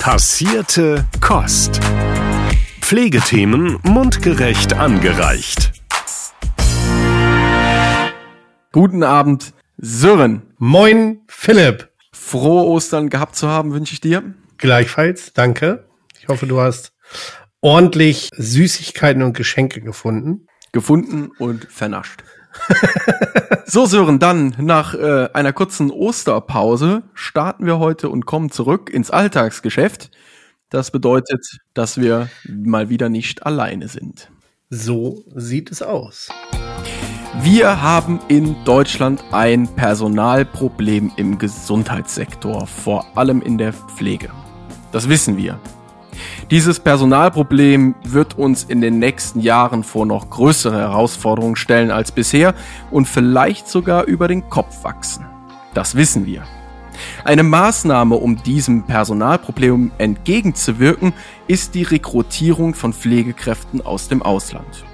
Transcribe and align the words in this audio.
Passierte 0.00 1.06
Kost. 1.20 1.78
Pflegethemen 2.80 3.78
mundgerecht 3.82 4.72
angereicht. 4.72 5.72
Guten 8.72 9.02
Abend, 9.02 9.52
Sören. 9.76 10.54
Moin, 10.56 11.20
Philipp. 11.28 11.90
Frohe 12.12 12.64
Ostern 12.64 13.10
gehabt 13.10 13.36
zu 13.36 13.48
haben, 13.48 13.74
wünsche 13.74 13.92
ich 13.92 14.00
dir. 14.00 14.34
Gleichfalls, 14.56 15.34
danke. 15.34 15.86
Ich 16.18 16.28
hoffe, 16.28 16.46
du 16.46 16.62
hast 16.62 16.94
ordentlich 17.60 18.30
Süßigkeiten 18.34 19.22
und 19.22 19.36
Geschenke 19.36 19.82
gefunden. 19.82 20.46
Gefunden 20.72 21.30
und 21.38 21.66
vernascht. 21.70 22.24
so, 23.64 23.86
Sören, 23.86 24.18
dann 24.18 24.54
nach 24.58 24.94
äh, 24.94 25.28
einer 25.32 25.52
kurzen 25.52 25.90
Osterpause 25.90 27.02
starten 27.14 27.66
wir 27.66 27.78
heute 27.78 28.08
und 28.08 28.26
kommen 28.26 28.50
zurück 28.50 28.90
ins 28.90 29.10
Alltagsgeschäft. 29.10 30.10
Das 30.68 30.90
bedeutet, 30.90 31.58
dass 31.74 32.00
wir 32.00 32.28
mal 32.48 32.88
wieder 32.88 33.08
nicht 33.08 33.44
alleine 33.44 33.88
sind. 33.88 34.30
So 34.68 35.24
sieht 35.34 35.70
es 35.72 35.82
aus. 35.82 36.28
Wir 37.42 37.80
haben 37.80 38.20
in 38.28 38.56
Deutschland 38.64 39.22
ein 39.32 39.66
Personalproblem 39.74 41.12
im 41.16 41.38
Gesundheitssektor, 41.38 42.66
vor 42.66 43.16
allem 43.16 43.40
in 43.40 43.56
der 43.58 43.72
Pflege. 43.72 44.30
Das 44.92 45.08
wissen 45.08 45.36
wir. 45.36 45.58
Dieses 46.50 46.80
Personalproblem 46.80 47.94
wird 48.02 48.38
uns 48.38 48.64
in 48.64 48.80
den 48.80 48.98
nächsten 48.98 49.40
Jahren 49.40 49.84
vor 49.84 50.06
noch 50.06 50.30
größere 50.30 50.78
Herausforderungen 50.78 51.56
stellen 51.56 51.90
als 51.90 52.12
bisher 52.12 52.54
und 52.90 53.06
vielleicht 53.06 53.68
sogar 53.68 54.04
über 54.04 54.28
den 54.28 54.48
Kopf 54.48 54.84
wachsen. 54.84 55.26
Das 55.74 55.94
wissen 55.94 56.26
wir. 56.26 56.44
Eine 57.24 57.42
Maßnahme, 57.42 58.16
um 58.16 58.42
diesem 58.42 58.82
Personalproblem 58.82 59.92
entgegenzuwirken, 59.98 61.12
ist 61.46 61.74
die 61.74 61.82
Rekrutierung 61.82 62.74
von 62.74 62.92
Pflegekräften 62.92 63.84
aus 63.84 64.08
dem 64.08 64.22
Ausland. 64.22 64.84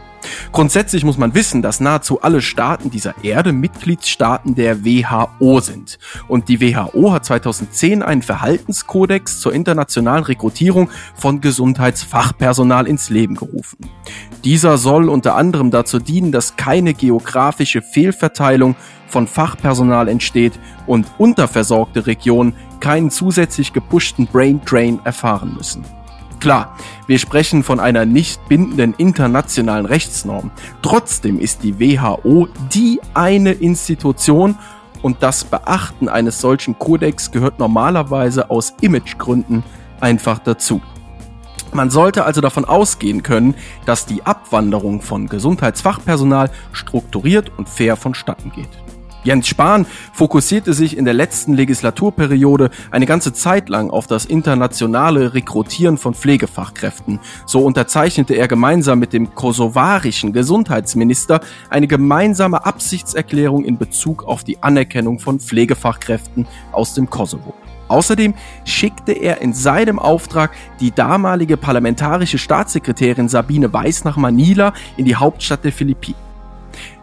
Grundsätzlich 0.53 1.05
muss 1.05 1.19
man 1.19 1.35
wissen, 1.35 1.63
dass 1.63 1.81
nahezu 1.81 2.23
alle 2.23 2.41
Staaten 2.41 2.91
dieser 2.91 3.15
Erde 3.25 3.53
Mitgliedsstaaten 3.53 4.55
der 4.55 4.85
WHO 4.85 5.61
sind. 5.61 5.99
Und 6.29 6.49
die 6.49 6.61
WHO 6.61 7.13
hat 7.13 7.25
2010 7.25 8.03
einen 8.03 8.23
Verhaltenskodex 8.23 9.41
zur 9.41 9.53
internationalen 9.53 10.25
Rekrutierung 10.25 10.91
von 11.15 11.41
Gesundheitsfachpersonal 11.41 12.87
ins 12.87 13.11
Leben 13.11 13.35
gerufen. 13.35 13.79
Dieser 14.45 14.79
soll 14.79 15.09
unter 15.09 15.35
anderem 15.35 15.71
dazu 15.71 15.99
dienen, 15.99 16.33
dass 16.33 16.57
keine 16.57 16.95
geografische 16.95 17.83
Fehlverteilung 17.83 18.77
von 19.09 19.27
Fachpersonal 19.27 20.09
entsteht 20.09 20.53
und 20.87 21.07
unterversorgte 21.19 22.07
Regionen 22.07 22.55
keinen 22.81 23.11
zusätzlich 23.11 23.73
gepushten 23.73 24.27
Brain 24.27 24.61
Drain 24.65 25.01
erfahren 25.05 25.55
müssen. 25.57 25.85
Klar, 26.47 26.77
wir 27.09 27.19
sprechen 27.19 27.65
von 27.65 27.81
einer 27.81 28.05
nicht 28.05 28.49
bindenden 28.49 28.95
internationalen 28.99 29.85
Rechtsnorm. 29.85 30.53
Trotzdem 30.81 31.41
ist 31.41 31.65
die 31.65 31.81
WHO 31.81 32.47
die 32.73 33.01
eine 33.15 33.51
Institution 33.51 34.55
und 35.03 35.25
das 35.25 35.43
Beachten 35.43 36.09
eines 36.09 36.41
solchen 36.41 36.79
Kodex 36.79 37.33
gehört 37.33 37.59
normalerweise 37.59 38.49
aus 38.49 38.75
Imagegründen 38.81 39.65
einfach 39.99 40.39
dazu. 40.39 40.81
Man 41.73 41.91
sollte 41.91 42.25
also 42.25 42.41
davon 42.41 42.65
ausgehen 42.65 43.25
können, 43.25 43.57
dass 43.85 44.07
die 44.07 44.23
Abwanderung 44.25 45.03
von 45.03 45.27
Gesundheitsfachpersonal 45.27 46.53
strukturiert 46.71 47.51
und 47.59 47.69
fair 47.69 47.97
vonstatten 47.97 48.53
geht. 48.53 48.86
Jens 49.27 49.49
Spahn 49.49 49.87
fokussierte 50.13 50.73
sich 50.73 50.97
in 50.97 51.05
der 51.05 51.13
letzten 51.13 51.53
Legislaturperiode 51.53 52.71
eine 52.93 53.07
ganze 53.07 53.33
Zeit 53.33 53.69
lang 53.69 53.91
auf 53.91 54.07
das 54.07 54.25
internationale 54.25 55.35
Rekrutieren 55.35 55.99
von 55.99 56.15
Pflegefachkräften. 56.15 57.19
So 57.45 57.65
unterzeichnete 57.65 58.35
er 58.35 58.47
gemeinsam 58.47 59.01
mit 59.01 59.13
dem 59.13 59.35
kosovarischen 59.35 60.33
Gesundheitsminister 60.33 61.41
eine 61.71 61.89
gemeinsame 61.89 62.65
Absichtserklärung 62.65 63.65
in 63.65 63.79
Bezug 63.79 64.23
auf 64.23 64.45
die 64.45 64.63
Anerkennung 64.63 65.19
von 65.19 65.41
Pflegefachkräften 65.41 66.47
aus 66.71 66.95
dem 66.95 67.11
Kosovo. 67.11 67.53
Außerdem 67.89 68.35
schickte 68.65 69.11
er 69.11 69.41
in 69.41 69.53
seinem 69.53 69.99
Auftrag 69.99 70.53
die 70.79 70.93
damalige 70.93 71.57
parlamentarische 71.57 72.39
Staatssekretärin 72.39 73.29
Sabine 73.29 73.73
Weiß 73.73 74.05
nach 74.05 74.17
Manila 74.17 74.73
in 74.97 75.05
die 75.05 75.17
Hauptstadt 75.17 75.65
der 75.65 75.73
Philippinen. 75.73 76.26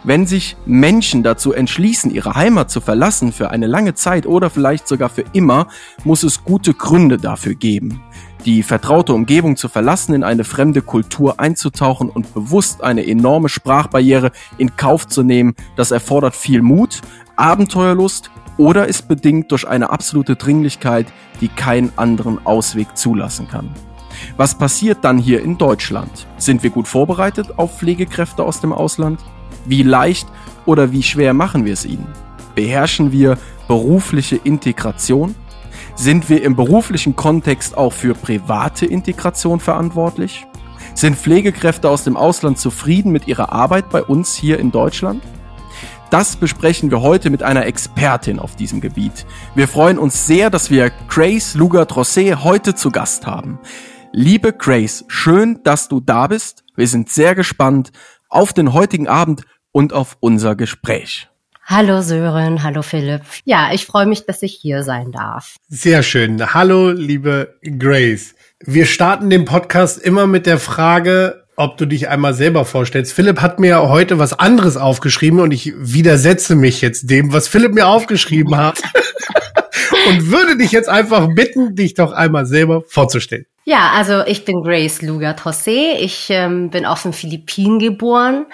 Wenn 0.06 0.28
sich 0.28 0.58
Menschen 0.66 1.24
dazu 1.24 1.53
entschließen, 1.53 2.12
ihre 2.12 2.36
Heimat 2.36 2.69
zu 2.69 2.81
verlassen 2.81 3.31
für 3.31 3.52
eine 3.52 3.68
lange 3.68 3.94
Zeit 3.94 4.25
oder 4.25 4.50
vielleicht 4.50 4.86
sogar 4.86 5.08
für 5.08 5.24
immer, 5.31 5.68
muss 6.03 6.24
es 6.24 6.44
gute 6.44 6.74
Gründe 6.74 7.18
dafür 7.18 7.56
geben. 7.56 8.02
Die 8.44 8.64
vertraute 8.64 9.14
Umgebung 9.14 9.56
zu 9.56 9.69
verlassen, 9.69 10.14
in 10.14 10.25
eine 10.25 10.44
fremde 10.44 10.81
Kultur 10.81 11.40
einzutauchen 11.40 12.09
und 12.09 12.34
bewusst 12.34 12.84
eine 12.84 13.08
enorme 13.08 13.47
Sprachbarriere 13.47 14.31
in 14.58 14.75
Kauf 14.75 15.08
zu 15.08 15.24
nehmen, 15.24 15.56
das 15.78 15.91
erfordert 15.91 16.35
viel 16.35 16.62
Mut, 16.62 17.00
Abenteuerlust 17.38 18.30
oder 18.58 18.88
ist 18.90 19.08
bedingt 19.08 19.52
durch 19.53 19.66
eine 19.66 19.90
absolute 19.90 20.35
Dringlichkeit, 20.35 21.08
die 21.40 21.47
keinen 21.47 21.94
anderen 21.96 22.46
Ausweg 22.46 22.97
zulassen 22.97 23.47
kann. 23.47 23.70
Was 24.35 24.58
passiert 24.58 25.00
dann 25.06 25.18
hier 25.18 25.41
in 25.41 25.58
Deutschland? 25.58 26.28
Sind 26.38 26.62
wir 26.62 26.72
gut 26.72 26.90
vorbereitet 26.90 27.58
auf 27.58 27.78
Pflegekräfte 27.78 28.44
aus 28.44 28.59
dem 28.59 28.74
Ausland? 28.74 29.20
Wie 29.66 29.84
leicht 29.84 30.28
oder 30.66 30.91
wie 30.91 31.03
schwer 31.03 31.34
machen 31.34 31.66
wir 31.66 31.74
es 31.74 31.85
ihnen? 31.85 32.07
Beherrschen 32.56 33.12
wir 33.12 33.38
berufliche 33.68 34.35
Integration? 34.35 35.35
Sind 35.96 36.29
wir 36.29 36.44
im 36.44 36.56
beruflichen 36.56 37.16
Kontext 37.16 37.78
auch 37.78 37.94
für 37.94 38.13
private 38.13 38.85
Integration 38.85 39.59
verantwortlich? 39.59 40.46
Sind 40.96 41.18
Pflegekräfte 41.18 41.90
aus 41.90 42.03
dem 42.03 42.18
Ausland 42.18 42.59
zufrieden 42.59 43.12
mit 43.12 43.28
ihrer 43.28 43.52
Arbeit 43.52 43.90
bei 43.90 44.03
uns 44.03 44.35
hier 44.35 44.59
in 44.59 44.72
Deutschland? 44.72 45.23
Das 46.09 46.35
besprechen 46.35 46.91
wir 46.91 47.02
heute 47.02 47.31
mit 47.31 47.41
einer 47.41 47.66
Expertin 47.66 48.38
auf 48.38 48.56
diesem 48.56 48.81
Gebiet. 48.81 49.25
Wir 49.56 49.68
freuen 49.68 49.97
uns 49.97 50.28
sehr, 50.28 50.52
dass 50.52 50.69
wir 50.69 50.91
Grace 51.07 51.56
Luger-Trosset 51.56 52.44
heute 52.44 52.75
zu 52.75 52.91
Gast 52.91 53.25
haben. 53.25 53.59
Liebe 54.12 54.53
Grace, 54.53 55.06
schön, 55.07 55.62
dass 55.63 55.88
du 55.88 56.00
da 56.00 56.28
bist. 56.28 56.63
Wir 56.75 56.88
sind 56.88 57.09
sehr 57.09 57.34
gespannt 57.34 57.91
auf 58.33 58.53
den 58.53 58.73
heutigen 58.73 59.07
Abend 59.07 59.44
und 59.71 59.94
auf 59.94 60.17
unser 60.19 60.55
Gespräch. 60.55 61.29
Hallo 61.66 62.01
Sören, 62.01 62.61
hallo 62.63 62.81
Philipp. 62.81 63.21
Ja, 63.45 63.71
ich 63.71 63.85
freue 63.85 64.05
mich, 64.05 64.25
dass 64.25 64.41
ich 64.41 64.53
hier 64.53 64.83
sein 64.83 65.11
darf. 65.11 65.55
Sehr 65.69 66.03
schön. 66.03 66.53
Hallo, 66.53 66.91
liebe 66.91 67.55
Grace. 67.79 68.35
Wir 68.59 68.85
starten 68.85 69.29
den 69.29 69.45
Podcast 69.45 69.97
immer 69.97 70.27
mit 70.27 70.45
der 70.45 70.59
Frage, 70.59 71.45
ob 71.55 71.77
du 71.77 71.85
dich 71.85 72.09
einmal 72.09 72.33
selber 72.33 72.66
vorstellst. 72.66 73.13
Philipp 73.13 73.39
hat 73.39 73.59
mir 73.59 73.88
heute 73.88 74.19
was 74.19 74.38
anderes 74.38 74.75
aufgeschrieben 74.75 75.39
und 75.39 75.51
ich 75.51 75.73
widersetze 75.77 76.55
mich 76.55 76.81
jetzt 76.81 77.09
dem, 77.09 77.31
was 77.31 77.47
Philipp 77.47 77.73
mir 77.73 77.88
aufgeschrieben 77.88 78.57
hat. 78.57 78.81
und 80.07 80.31
würde 80.31 80.57
dich 80.57 80.71
jetzt 80.71 80.89
einfach 80.89 81.27
bitten, 81.33 81.75
dich 81.75 81.93
doch 81.93 82.11
einmal 82.11 82.45
selber 82.45 82.83
vorzustellen. 82.87 83.45
Ja, 83.65 83.91
also 83.91 84.25
ich 84.25 84.43
bin 84.43 84.61
Grace 84.61 85.01
Lugat 85.01 85.41
José. 85.41 85.93
Ich 85.97 86.29
ähm, 86.29 86.69
bin 86.69 86.85
auf 86.85 87.03
den 87.03 87.13
Philippinen 87.13 87.79
geboren. 87.79 88.45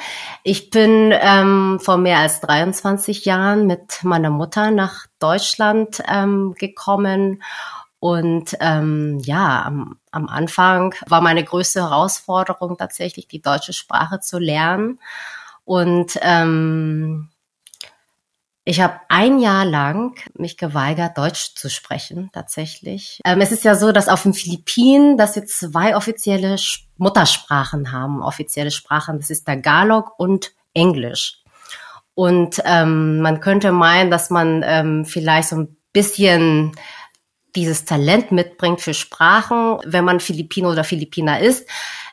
Ich 0.43 0.69
bin 0.69 1.11
ähm, 1.19 1.79
vor 1.81 1.97
mehr 1.97 2.19
als 2.19 2.41
23 2.41 3.25
Jahren 3.25 3.65
mit 3.65 4.03
meiner 4.03 4.29
Mutter 4.29 4.69
nach 4.69 5.07
Deutschland 5.17 6.03
ähm, 6.07 6.53
gekommen. 6.59 7.41
Und 7.99 8.55
ähm, 8.59 9.19
ja, 9.23 9.63
am, 9.65 9.97
am 10.11 10.27
Anfang 10.27 10.93
war 11.07 11.21
meine 11.21 11.43
größte 11.43 11.81
Herausforderung 11.81 12.77
tatsächlich, 12.77 13.27
die 13.27 13.41
deutsche 13.41 13.73
Sprache 13.73 14.19
zu 14.19 14.37
lernen. 14.37 14.99
Und 15.65 16.19
ähm, 16.21 17.29
ich 18.65 18.81
habe 18.81 18.99
ein 19.09 19.39
Jahr 19.39 19.65
lang 19.65 20.19
mich 20.37 20.57
geweigert, 20.57 21.17
Deutsch 21.17 21.55
zu 21.55 21.69
sprechen, 21.69 22.29
tatsächlich. 22.33 23.19
Ähm, 23.25 23.41
es 23.41 23.51
ist 23.51 23.63
ja 23.63 23.75
so, 23.75 23.91
dass 23.91 24.09
auf 24.09 24.23
den 24.23 24.33
Philippinen, 24.33 25.17
dass 25.17 25.35
wir 25.35 25.45
zwei 25.45 25.95
offizielle 25.95 26.55
Muttersprachen 26.97 27.91
haben, 27.91 28.21
offizielle 28.21 28.71
Sprachen. 28.71 29.19
Das 29.19 29.29
ist 29.29 29.45
Tagalog 29.45 30.13
und 30.19 30.51
Englisch. 30.73 31.41
Und 32.13 32.61
ähm, 32.65 33.21
man 33.21 33.39
könnte 33.39 33.71
meinen, 33.71 34.11
dass 34.11 34.29
man 34.29 34.61
ähm, 34.65 35.05
vielleicht 35.05 35.49
so 35.49 35.55
ein 35.55 35.77
bisschen 35.93 36.73
dieses 37.55 37.85
Talent 37.85 38.31
mitbringt 38.31 38.81
für 38.81 38.93
Sprachen, 38.93 39.79
wenn 39.85 40.05
man 40.05 40.19
Filipino 40.19 40.71
oder 40.71 40.83
Philippiner 40.83 41.39
ist. 41.39 41.67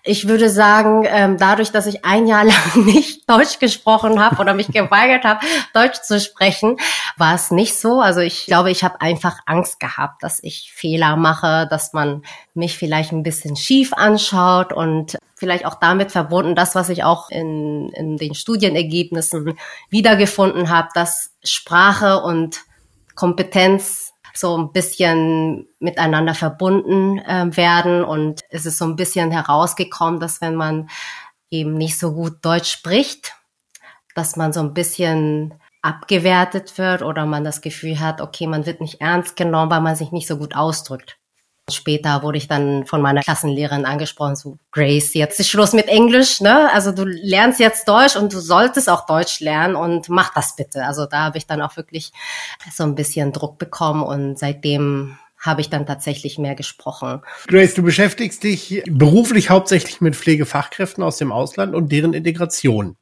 Ich 0.06 0.28
würde 0.28 0.48
sagen, 0.48 1.04
ähm, 1.08 1.36
dadurch, 1.36 1.72
dass 1.72 1.86
ich 1.86 2.04
ein 2.04 2.26
Jahr 2.26 2.44
lang 2.46 2.84
nicht 2.84 3.28
Deutsch 3.28 3.58
gesprochen 3.58 4.22
habe 4.22 4.40
oder 4.40 4.54
mich 4.54 4.68
geweigert 4.68 5.24
habe, 5.24 5.44
Deutsch 5.74 6.00
zu 6.02 6.20
sprechen, 6.20 6.76
war 7.16 7.34
es 7.34 7.50
nicht 7.50 7.78
so. 7.78 8.00
Also 8.00 8.20
ich 8.20 8.46
glaube, 8.46 8.70
ich 8.70 8.84
habe 8.84 9.00
einfach 9.00 9.38
Angst 9.46 9.80
gehabt, 9.80 10.22
dass 10.22 10.42
ich 10.42 10.72
Fehler 10.72 11.16
mache, 11.16 11.66
dass 11.68 11.92
man 11.92 12.22
mich 12.54 12.78
vielleicht 12.78 13.12
ein 13.12 13.24
bisschen 13.24 13.56
schief 13.56 13.92
anschaut 13.92 14.72
und 14.72 15.18
vielleicht 15.34 15.66
auch 15.66 15.74
damit 15.74 16.12
verbunden, 16.12 16.54
das, 16.54 16.74
was 16.74 16.88
ich 16.88 17.04
auch 17.04 17.28
in, 17.28 17.90
in 17.90 18.16
den 18.16 18.34
Studienergebnissen 18.34 19.58
wiedergefunden 19.90 20.70
habe, 20.70 20.88
dass 20.94 21.32
Sprache 21.42 22.22
und 22.22 22.60
Kompetenz 23.14 24.12
so 24.36 24.56
ein 24.56 24.72
bisschen 24.72 25.66
miteinander 25.78 26.34
verbunden 26.34 27.18
äh, 27.18 27.56
werden. 27.56 28.04
Und 28.04 28.42
es 28.50 28.66
ist 28.66 28.78
so 28.78 28.84
ein 28.84 28.96
bisschen 28.96 29.30
herausgekommen, 29.30 30.20
dass 30.20 30.40
wenn 30.40 30.54
man 30.54 30.88
eben 31.50 31.74
nicht 31.74 31.98
so 31.98 32.12
gut 32.12 32.44
Deutsch 32.44 32.70
spricht, 32.70 33.34
dass 34.14 34.36
man 34.36 34.52
so 34.52 34.60
ein 34.60 34.74
bisschen 34.74 35.54
abgewertet 35.82 36.78
wird 36.78 37.02
oder 37.02 37.26
man 37.26 37.44
das 37.44 37.60
Gefühl 37.60 38.00
hat, 38.00 38.20
okay, 38.20 38.46
man 38.46 38.66
wird 38.66 38.80
nicht 38.80 39.00
ernst 39.00 39.36
genommen, 39.36 39.70
weil 39.70 39.80
man 39.80 39.94
sich 39.94 40.10
nicht 40.10 40.26
so 40.26 40.36
gut 40.36 40.56
ausdrückt. 40.56 41.18
Später 41.68 42.22
wurde 42.22 42.38
ich 42.38 42.46
dann 42.46 42.86
von 42.86 43.02
meiner 43.02 43.22
Klassenlehrerin 43.22 43.86
angesprochen, 43.86 44.36
so 44.36 44.56
Grace, 44.70 45.14
jetzt 45.14 45.40
ist 45.40 45.48
Schluss 45.48 45.72
mit 45.72 45.88
Englisch, 45.88 46.40
ne? 46.40 46.72
Also 46.72 46.92
du 46.92 47.04
lernst 47.04 47.58
jetzt 47.58 47.88
Deutsch 47.88 48.14
und 48.14 48.32
du 48.32 48.38
solltest 48.38 48.88
auch 48.88 49.04
Deutsch 49.06 49.40
lernen 49.40 49.74
und 49.74 50.08
mach 50.08 50.32
das 50.32 50.54
bitte. 50.54 50.84
Also 50.84 51.06
da 51.06 51.24
habe 51.24 51.38
ich 51.38 51.46
dann 51.48 51.60
auch 51.60 51.76
wirklich 51.76 52.12
so 52.72 52.84
ein 52.84 52.94
bisschen 52.94 53.32
Druck 53.32 53.58
bekommen 53.58 54.04
und 54.04 54.38
seitdem 54.38 55.18
habe 55.40 55.60
ich 55.60 55.68
dann 55.68 55.86
tatsächlich 55.86 56.38
mehr 56.38 56.54
gesprochen. 56.54 57.22
Grace, 57.48 57.74
du 57.74 57.82
beschäftigst 57.82 58.44
dich 58.44 58.84
beruflich 58.88 59.50
hauptsächlich 59.50 60.00
mit 60.00 60.14
Pflegefachkräften 60.14 61.02
aus 61.02 61.16
dem 61.16 61.32
Ausland 61.32 61.74
und 61.74 61.90
deren 61.90 62.14
Integration. 62.14 62.96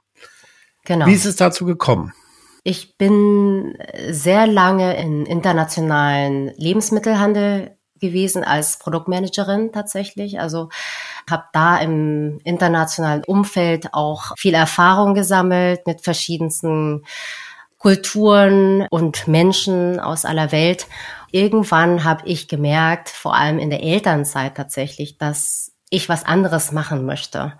Genau. 0.87 1.07
Wie 1.07 1.15
ist 1.15 1.27
es 1.27 1.37
dazu 1.37 1.67
gekommen? 1.67 2.15
Ich 2.63 2.97
bin 2.97 3.77
sehr 4.09 4.47
lange 4.47 4.97
in 4.97 5.27
internationalen 5.27 6.49
Lebensmittelhandel 6.57 7.74
gewesen 8.01 8.45
als 8.45 8.79
Produktmanagerin 8.79 9.73
tatsächlich. 9.73 10.41
Also 10.41 10.69
habe 11.31 11.45
da 11.53 11.79
im 11.79 12.41
internationalen 12.45 13.25
Umfeld 13.25 13.93
auch 13.93 14.33
viel 14.37 14.55
Erfahrung 14.55 15.15
gesammelt 15.15 15.87
mit 15.87 16.03
verschiedensten 16.03 17.05
Kulturen 17.79 18.87
und 18.91 19.29
Menschen 19.29 20.01
aus 20.01 20.25
aller 20.25 20.53
Welt. 20.53 20.87
Irgendwann 21.31 22.05
habe 22.05 22.27
ich 22.27 22.49
gemerkt, 22.49 23.11
vor 23.11 23.35
allem 23.35 23.59
in 23.59 23.71
der 23.71 23.83
Elternzeit 23.83 24.57
tatsächlich, 24.57 25.19
dass 25.19 25.73
ich 25.91 26.09
was 26.09 26.25
anderes 26.25 26.73
machen 26.73 27.05
möchte 27.05 27.53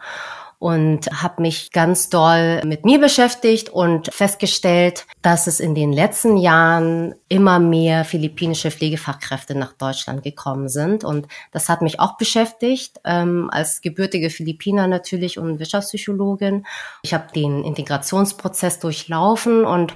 und 0.65 1.11
habe 1.11 1.43
mich 1.43 1.73
ganz 1.73 2.09
doll 2.09 2.63
mit 2.65 2.87
mir 2.87 2.99
beschäftigt 2.99 3.69
und 3.69 4.09
festgestellt, 4.15 5.05
dass 5.21 5.47
es 5.47 5.61
in 5.61 5.75
den 5.75 5.93
letzten 5.93 6.39
Jahren 6.39 7.15
immer 7.29 7.59
mehr 7.59 8.07
philippinische 8.07 8.71
Pflegefachkräfte 8.71 9.55
nach 9.55 9.75
Deutschland 9.75 10.23
gekommen 10.23 10.71
sind. 10.71 11.05
Und 11.05 11.29
das 11.53 11.69
hat 11.69 11.83
mich 11.83 12.01
auch 12.01 12.17
beschäftigt, 12.17 12.99
ähm, 13.05 13.51
als 13.53 13.83
gebürtige 13.83 14.31
Philippiner 14.31 14.87
natürlich 14.87 15.39
und 15.39 15.59
Wirtschaftspsychologin. 15.59 16.65
Ich 17.03 17.13
habe 17.13 17.27
den 17.35 17.63
Integrationsprozess 17.63 18.79
durchlaufen 18.79 19.67
und 19.67 19.95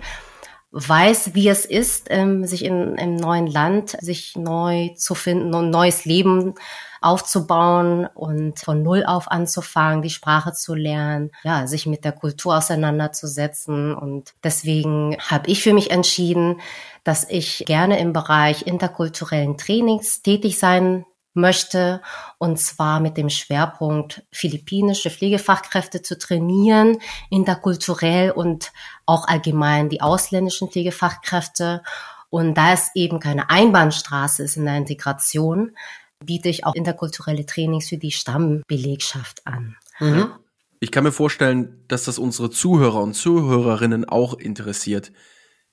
weiß, 0.72 1.34
wie 1.34 1.48
es 1.48 1.64
ist, 1.64 2.08
ähm, 2.10 2.44
sich 2.44 2.62
in 2.62 2.98
einem 2.98 3.16
neuen 3.16 3.46
Land, 3.46 3.96
sich 4.02 4.36
neu 4.36 4.90
zu 4.96 5.14
finden 5.14 5.54
und 5.54 5.70
neues 5.70 6.04
Leben 6.04 6.56
aufzubauen 7.00 8.06
und 8.06 8.58
von 8.58 8.82
Null 8.82 9.04
auf 9.04 9.30
anzufangen, 9.30 10.02
die 10.02 10.10
Sprache 10.10 10.52
zu 10.52 10.74
lernen, 10.74 11.30
ja, 11.44 11.66
sich 11.66 11.86
mit 11.86 12.04
der 12.04 12.12
Kultur 12.12 12.56
auseinanderzusetzen. 12.56 13.94
Und 13.94 14.34
deswegen 14.42 15.16
habe 15.18 15.48
ich 15.48 15.62
für 15.62 15.74
mich 15.74 15.90
entschieden, 15.90 16.60
dass 17.04 17.28
ich 17.28 17.64
gerne 17.66 17.98
im 17.98 18.12
Bereich 18.12 18.66
interkulturellen 18.66 19.56
Trainings 19.56 20.22
tätig 20.22 20.58
sein 20.58 21.04
möchte, 21.38 22.02
und 22.38 22.58
zwar 22.58 23.00
mit 23.00 23.16
dem 23.16 23.30
Schwerpunkt 23.30 24.22
philippinische 24.32 25.10
Pflegefachkräfte 25.10 26.02
zu 26.02 26.18
trainieren, 26.18 26.98
interkulturell 27.30 28.30
und 28.32 28.72
auch 29.06 29.26
allgemein 29.26 29.88
die 29.88 30.02
ausländischen 30.02 30.68
Pflegefachkräfte. 30.68 31.82
Und 32.30 32.54
da 32.54 32.72
es 32.72 32.90
eben 32.94 33.20
keine 33.20 33.48
Einbahnstraße 33.48 34.42
ist 34.42 34.56
in 34.56 34.66
der 34.66 34.76
Integration, 34.76 35.74
biete 36.24 36.48
ich 36.48 36.64
auch 36.64 36.74
interkulturelle 36.74 37.46
Trainings 37.46 37.88
für 37.88 37.98
die 37.98 38.10
Stammbelegschaft 38.10 39.46
an. 39.46 39.76
Mhm. 40.00 40.30
Ich 40.80 40.92
kann 40.92 41.04
mir 41.04 41.12
vorstellen, 41.12 41.84
dass 41.88 42.04
das 42.04 42.18
unsere 42.18 42.50
Zuhörer 42.50 43.02
und 43.02 43.14
Zuhörerinnen 43.14 44.08
auch 44.08 44.34
interessiert. 44.34 45.12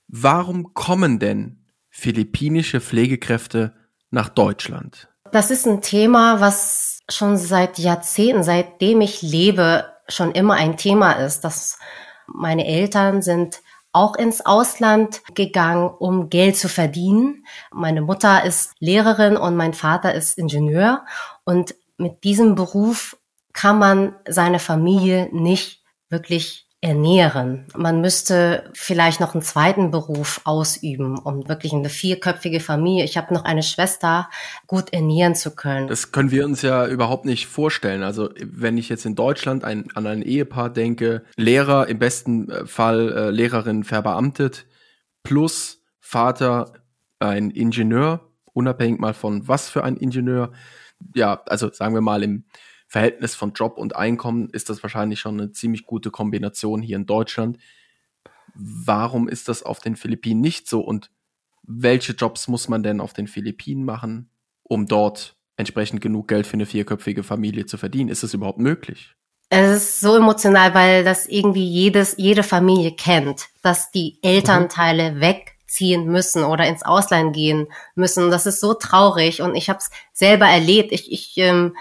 Warum 0.08 0.74
kommen 0.74 1.18
denn 1.18 1.64
philippinische 1.90 2.80
Pflegekräfte 2.80 3.72
nach 4.10 4.28
Deutschland? 4.28 5.08
Das 5.32 5.50
ist 5.50 5.66
ein 5.66 5.80
Thema, 5.80 6.40
was 6.40 7.00
schon 7.08 7.36
seit 7.36 7.78
Jahrzehnten, 7.78 8.42
seitdem 8.42 9.00
ich 9.00 9.22
lebe, 9.22 9.92
schon 10.08 10.32
immer 10.32 10.54
ein 10.54 10.76
Thema 10.76 11.12
ist. 11.12 11.42
Dass 11.42 11.78
meine 12.26 12.66
Eltern 12.66 13.22
sind 13.22 13.60
auch 13.96 14.14
ins 14.14 14.44
Ausland 14.44 15.22
gegangen, 15.34 15.88
um 15.88 16.28
Geld 16.28 16.56
zu 16.56 16.68
verdienen. 16.68 17.46
Meine 17.72 18.02
Mutter 18.02 18.44
ist 18.44 18.74
Lehrerin 18.78 19.38
und 19.38 19.56
mein 19.56 19.72
Vater 19.72 20.12
ist 20.14 20.36
Ingenieur. 20.36 21.06
Und 21.44 21.74
mit 21.96 22.22
diesem 22.22 22.54
Beruf 22.54 23.16
kann 23.54 23.78
man 23.78 24.14
seine 24.28 24.58
Familie 24.58 25.30
nicht 25.32 25.82
wirklich 26.10 26.65
ernähren. 26.82 27.66
Man 27.74 28.00
müsste 28.00 28.70
vielleicht 28.74 29.20
noch 29.20 29.34
einen 29.34 29.42
zweiten 29.42 29.90
Beruf 29.90 30.40
ausüben, 30.44 31.18
um 31.18 31.48
wirklich 31.48 31.72
eine 31.72 31.88
vierköpfige 31.88 32.60
Familie, 32.60 33.04
ich 33.04 33.16
habe 33.16 33.32
noch 33.32 33.44
eine 33.44 33.62
Schwester, 33.62 34.28
gut 34.66 34.92
ernähren 34.92 35.34
zu 35.34 35.54
können. 35.54 35.88
Das 35.88 36.12
können 36.12 36.30
wir 36.30 36.44
uns 36.44 36.62
ja 36.62 36.86
überhaupt 36.86 37.24
nicht 37.24 37.46
vorstellen. 37.46 38.02
Also 38.02 38.28
wenn 38.40 38.76
ich 38.76 38.88
jetzt 38.88 39.06
in 39.06 39.14
Deutschland 39.14 39.64
ein, 39.64 39.88
an 39.94 40.06
ein 40.06 40.22
Ehepaar 40.22 40.70
denke, 40.70 41.24
Lehrer, 41.36 41.88
im 41.88 41.98
besten 41.98 42.50
äh, 42.50 42.66
Fall 42.66 43.12
äh, 43.12 43.30
Lehrerin 43.30 43.82
verbeamtet, 43.82 44.66
plus 45.22 45.82
Vater 45.98 46.72
ein 47.18 47.50
Ingenieur, 47.50 48.20
unabhängig 48.52 49.00
mal 49.00 49.14
von 49.14 49.48
was 49.48 49.70
für 49.70 49.82
ein 49.82 49.96
Ingenieur. 49.96 50.52
Ja, 51.14 51.42
also 51.46 51.72
sagen 51.72 51.94
wir 51.94 52.00
mal 52.02 52.22
im 52.22 52.44
Verhältnis 52.86 53.34
von 53.34 53.52
Job 53.52 53.78
und 53.78 53.96
Einkommen 53.96 54.48
ist 54.50 54.70
das 54.70 54.82
wahrscheinlich 54.82 55.20
schon 55.20 55.40
eine 55.40 55.52
ziemlich 55.52 55.86
gute 55.86 56.10
Kombination 56.10 56.82
hier 56.82 56.96
in 56.96 57.06
Deutschland. 57.06 57.58
Warum 58.54 59.28
ist 59.28 59.48
das 59.48 59.62
auf 59.62 59.80
den 59.80 59.96
Philippinen 59.96 60.40
nicht 60.40 60.68
so 60.68 60.80
und 60.80 61.10
welche 61.62 62.12
Jobs 62.12 62.48
muss 62.48 62.68
man 62.68 62.82
denn 62.82 63.00
auf 63.00 63.12
den 63.12 63.26
Philippinen 63.26 63.84
machen, 63.84 64.30
um 64.62 64.86
dort 64.86 65.36
entsprechend 65.56 66.00
genug 66.00 66.28
Geld 66.28 66.46
für 66.46 66.54
eine 66.54 66.66
vierköpfige 66.66 67.24
Familie 67.24 67.66
zu 67.66 67.76
verdienen? 67.76 68.08
Ist 68.08 68.22
das 68.22 68.34
überhaupt 68.34 68.60
möglich? 68.60 69.16
Es 69.48 69.76
ist 69.76 70.00
so 70.00 70.16
emotional, 70.16 70.74
weil 70.74 71.04
das 71.04 71.26
irgendwie 71.26 71.66
jedes, 71.66 72.16
jede 72.18 72.42
Familie 72.42 72.92
kennt, 72.92 73.46
dass 73.62 73.90
die 73.90 74.18
Elternteile 74.22 75.12
mhm. 75.12 75.20
wegziehen 75.20 76.06
müssen 76.06 76.42
oder 76.42 76.66
ins 76.66 76.84
Ausland 76.84 77.34
gehen 77.34 77.68
müssen. 77.94 78.30
Das 78.30 78.46
ist 78.46 78.60
so 78.60 78.74
traurig 78.74 79.42
und 79.42 79.54
ich 79.54 79.68
habe 79.68 79.78
es 79.78 79.90
selber 80.12 80.46
erlebt. 80.46 80.92
Ich, 80.92 81.12
ich 81.12 81.34
ähm, 81.36 81.76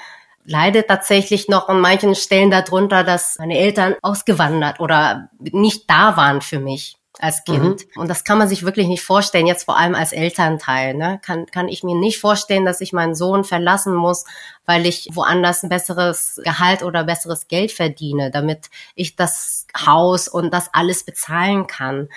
leide 0.45 0.85
tatsächlich 0.85 1.47
noch 1.47 1.67
an 1.69 1.79
manchen 1.79 2.15
Stellen 2.15 2.51
darunter, 2.51 3.03
dass 3.03 3.37
meine 3.39 3.57
Eltern 3.57 3.95
ausgewandert 4.01 4.79
oder 4.79 5.29
nicht 5.39 5.89
da 5.89 6.15
waren 6.17 6.41
für 6.41 6.59
mich 6.59 6.97
als 7.19 7.43
Kind. 7.43 7.85
Mhm. 7.95 8.01
Und 8.01 8.09
das 8.09 8.23
kann 8.23 8.37
man 8.37 8.47
sich 8.47 8.63
wirklich 8.63 8.87
nicht 8.87 9.03
vorstellen, 9.03 9.47
jetzt 9.47 9.63
vor 9.63 9.77
allem 9.77 9.95
als 9.95 10.11
Elternteil. 10.11 10.93
Ne? 10.93 11.19
Kann, 11.23 11.45
kann 11.45 11.67
ich 11.67 11.83
mir 11.83 11.95
nicht 11.95 12.19
vorstellen, 12.19 12.65
dass 12.65 12.81
ich 12.81 12.93
meinen 12.93 13.15
Sohn 13.15 13.43
verlassen 13.43 13.95
muss, 13.95 14.25
weil 14.65 14.85
ich 14.85 15.09
woanders 15.13 15.63
ein 15.63 15.69
besseres 15.69 16.41
Gehalt 16.43 16.83
oder 16.83 17.03
besseres 17.03 17.47
Geld 17.47 17.71
verdiene, 17.71 18.31
damit 18.31 18.69
ich 18.95 19.15
das 19.15 19.65
Haus 19.85 20.27
und 20.27 20.53
das 20.53 20.69
alles 20.73 21.03
bezahlen 21.05 21.67
kann. 21.67 22.09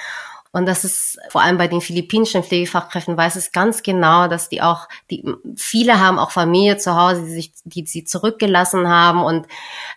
Und 0.53 0.67
das 0.67 0.85
ist 0.85 1.19
vor 1.29 1.43
allem 1.43 1.59
bei 1.59 1.69
den 1.69 1.81
philippinischen 1.81 2.43
Pflegefachkräften 2.43 3.17
weiß 3.17 3.37
es 3.37 3.53
ganz 3.53 3.83
genau, 3.83 4.29
dass 4.29 4.49
die 4.49 4.63
auch, 4.63 4.89
die 5.11 5.25
viele 5.57 6.01
haben 6.01 6.19
auch 6.19 6.31
Familie 6.31 6.79
zu 6.79 6.97
Hause, 6.97 7.23
die 7.25 7.33
sich, 7.33 7.53
die 7.65 7.87
sie 7.87 8.05
zurückgelassen 8.05 8.89
haben 8.89 9.23
und 9.23 9.47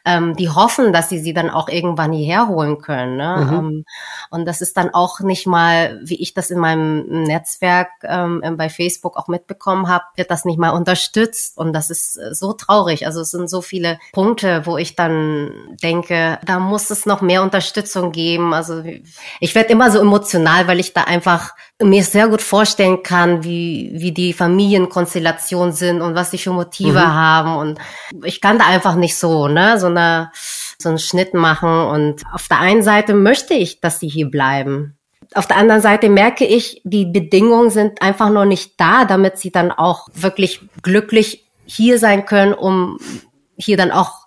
ähm, 0.04 0.36
die 0.36 0.50
hoffen, 0.50 0.92
dass 0.92 1.10
sie 1.10 1.20
sie 1.20 1.34
dann 1.34 1.50
auch 1.50 1.70
irgendwann 1.70 2.12
hierher 2.12 2.50
holen 2.50 2.80
können. 2.80 3.16
Ne? 3.16 3.38
Mhm. 3.38 3.54
Ähm, 3.54 3.86
und 4.30 4.46
das 4.46 4.62
ist 4.62 4.76
dann 4.76 4.94
auch 4.94 5.22
nicht 5.22 5.48
mal, 5.48 6.00
wie 6.04 6.22
ich 6.22 6.34
das 6.34 6.52
in 6.52 6.60
meinem 6.60 7.24
Netzwerk 7.24 7.90
ähm, 8.04 8.42
bei 8.58 8.70
Facebook 8.70 9.16
auch 9.16 9.28
mitbekommen 9.28 9.88
habe, 9.88 10.04
wird 10.16 10.32
das 10.32 10.44
nicht 10.44 10.60
mal 10.60 10.72
unterstützt. 10.72 11.58
Und 11.58 11.72
das 11.72 11.90
ist 11.90 12.18
äh, 12.18 12.34
so 12.34 12.52
traurig. 12.54 13.06
Also 13.06 13.22
es 13.22 13.32
sind 13.32 13.50
so 13.50 13.62
viele 13.62 14.00
Punkte, 14.12 14.66
wo 14.66 14.78
ich 14.78 14.96
dann 14.96 15.78
denke, 15.82 16.40
da 16.46 16.60
muss 16.60 16.90
es 16.90 17.06
noch 17.06 17.22
mehr 17.22 17.42
Unterstützung 17.42 18.12
geben. 18.12 18.54
Also 18.54 18.84
ich 19.40 19.56
werde 19.56 19.70
immer 19.70 19.92
so 19.92 20.00
emotional 20.00 20.41
emotional, 20.42 20.68
weil 20.68 20.80
ich 20.80 20.94
da 20.94 21.04
einfach 21.04 21.54
mir 21.82 22.04
sehr 22.04 22.28
gut 22.28 22.42
vorstellen 22.42 23.04
kann, 23.04 23.44
wie, 23.44 23.92
wie 23.94 24.12
die 24.12 24.34
Familienkonstellationen 24.34 25.74
sind 25.74 26.02
und 26.02 26.16
was 26.16 26.32
sie 26.32 26.38
für 26.38 26.52
Motive 26.52 27.00
mhm. 27.00 27.14
haben. 27.14 27.56
Und 27.56 27.80
ich 28.24 28.42
kann 28.42 28.60
da 28.60 28.66
einfach 28.68 28.96
nicht 28.96 29.18
so, 29.18 29.48
ne, 29.48 29.80
so 29.80 29.88
eine, 29.88 30.32
so 30.78 30.90
einen 30.90 31.00
Schnitt 31.00 31.34
machen. 31.34 31.70
Und 31.70 32.24
auf 32.32 32.48
der 32.48 32.60
einen 32.60 32.84
Seite 32.84 33.14
möchte 33.14 33.54
ich, 33.54 33.82
dass 33.82 34.00
sie 34.00 34.10
hier 34.10 34.30
bleiben. 34.30 34.98
Auf 35.34 35.48
der 35.48 35.58
anderen 35.58 35.82
Seite 35.82 36.10
merke 36.10 36.46
ich, 36.46 36.82
die 36.84 37.06
Bedingungen 37.06 37.70
sind 37.70 38.02
einfach 38.02 38.30
noch 38.30 38.46
nicht 38.46 38.80
da, 38.80 39.06
damit 39.06 39.38
sie 39.38 39.52
dann 39.52 39.72
auch 39.72 40.08
wirklich 40.14 40.62
glücklich 40.82 41.48
hier 41.66 42.00
sein 42.00 42.26
können, 42.26 42.54
um 42.54 43.00
hier 43.56 43.78
dann 43.78 43.92
auch 43.92 44.21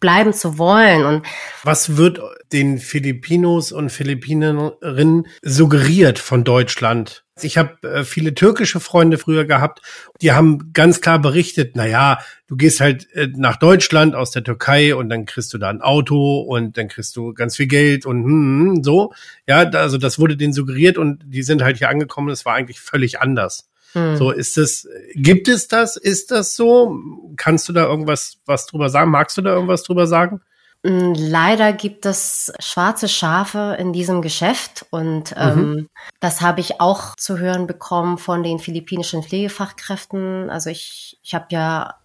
bleiben 0.00 0.32
zu 0.32 0.58
wollen. 0.58 1.04
Und 1.04 1.26
was 1.62 1.96
wird 1.96 2.20
den 2.52 2.78
Filipinos 2.78 3.72
und 3.72 3.90
Philippinerinnen 3.90 5.26
suggeriert 5.42 6.18
von 6.18 6.44
Deutschland? 6.44 7.24
Ich 7.42 7.58
habe 7.58 7.76
äh, 7.86 8.04
viele 8.04 8.34
türkische 8.34 8.80
Freunde 8.80 9.18
früher 9.18 9.44
gehabt, 9.44 9.82
die 10.22 10.32
haben 10.32 10.72
ganz 10.72 11.02
klar 11.02 11.18
berichtet, 11.18 11.72
na 11.74 11.86
ja, 11.86 12.18
du 12.46 12.56
gehst 12.56 12.80
halt 12.80 13.12
äh, 13.12 13.28
nach 13.36 13.56
Deutschland 13.56 14.14
aus 14.14 14.30
der 14.30 14.42
Türkei 14.42 14.94
und 14.94 15.10
dann 15.10 15.26
kriegst 15.26 15.52
du 15.52 15.58
da 15.58 15.68
ein 15.68 15.82
Auto 15.82 16.40
und 16.40 16.78
dann 16.78 16.88
kriegst 16.88 17.14
du 17.14 17.34
ganz 17.34 17.56
viel 17.56 17.66
Geld 17.66 18.06
und 18.06 18.24
hm, 18.24 18.30
hm, 18.30 18.70
hm 18.76 18.84
so. 18.84 19.12
Ja, 19.46 19.68
also 19.68 19.98
das 19.98 20.18
wurde 20.18 20.38
denen 20.38 20.54
suggeriert 20.54 20.96
und 20.96 21.24
die 21.26 21.42
sind 21.42 21.62
halt 21.62 21.76
hier 21.76 21.90
angekommen, 21.90 22.30
es 22.30 22.46
war 22.46 22.54
eigentlich 22.54 22.80
völlig 22.80 23.20
anders. 23.20 23.68
Hm. 23.92 24.16
So 24.16 24.30
ist 24.30 24.58
es, 24.58 24.88
gibt 25.14 25.48
es 25.48 25.68
das? 25.68 25.96
Ist 25.96 26.30
das 26.30 26.56
so? 26.56 26.96
Kannst 27.36 27.68
du 27.68 27.72
da 27.72 27.84
irgendwas 27.84 28.38
was 28.46 28.66
drüber 28.66 28.88
sagen? 28.88 29.10
Magst 29.10 29.36
du 29.36 29.42
da 29.42 29.54
irgendwas 29.54 29.82
drüber 29.82 30.06
sagen? 30.06 30.40
Mm, 30.82 31.14
leider 31.14 31.72
gibt 31.72 32.06
es 32.06 32.52
schwarze 32.60 33.08
Schafe 33.08 33.76
in 33.78 33.92
diesem 33.92 34.22
Geschäft 34.22 34.86
und 34.90 35.34
mhm. 35.34 35.40
ähm, 35.40 35.88
das 36.20 36.40
habe 36.40 36.60
ich 36.60 36.80
auch 36.80 37.16
zu 37.16 37.38
hören 37.38 37.66
bekommen 37.66 38.18
von 38.18 38.42
den 38.42 38.58
philippinischen 38.58 39.22
Pflegefachkräften. 39.22 40.48
Also 40.50 40.70
ich, 40.70 41.18
ich 41.22 41.34
habe 41.34 41.46
ja 41.50 41.96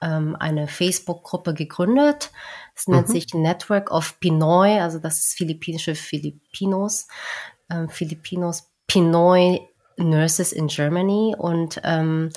ähm, 0.00 0.36
eine 0.38 0.66
Facebook-Gruppe 0.66 1.54
gegründet. 1.54 2.30
Es 2.74 2.88
nennt 2.88 3.08
mhm. 3.08 3.12
sich 3.12 3.32
Network 3.32 3.90
of 3.90 4.18
Pinoy, 4.20 4.80
also 4.80 4.98
das 4.98 5.18
ist 5.18 5.34
philippinische 5.34 5.94
Filipinos, 5.94 7.06
ähm, 7.70 7.88
Filipinos 7.88 8.70
Pinoy 8.86 9.60
Nurses 9.96 10.52
in 10.52 10.68
Germany 10.68 11.34
und 11.38 11.80
ähm, 11.84 12.30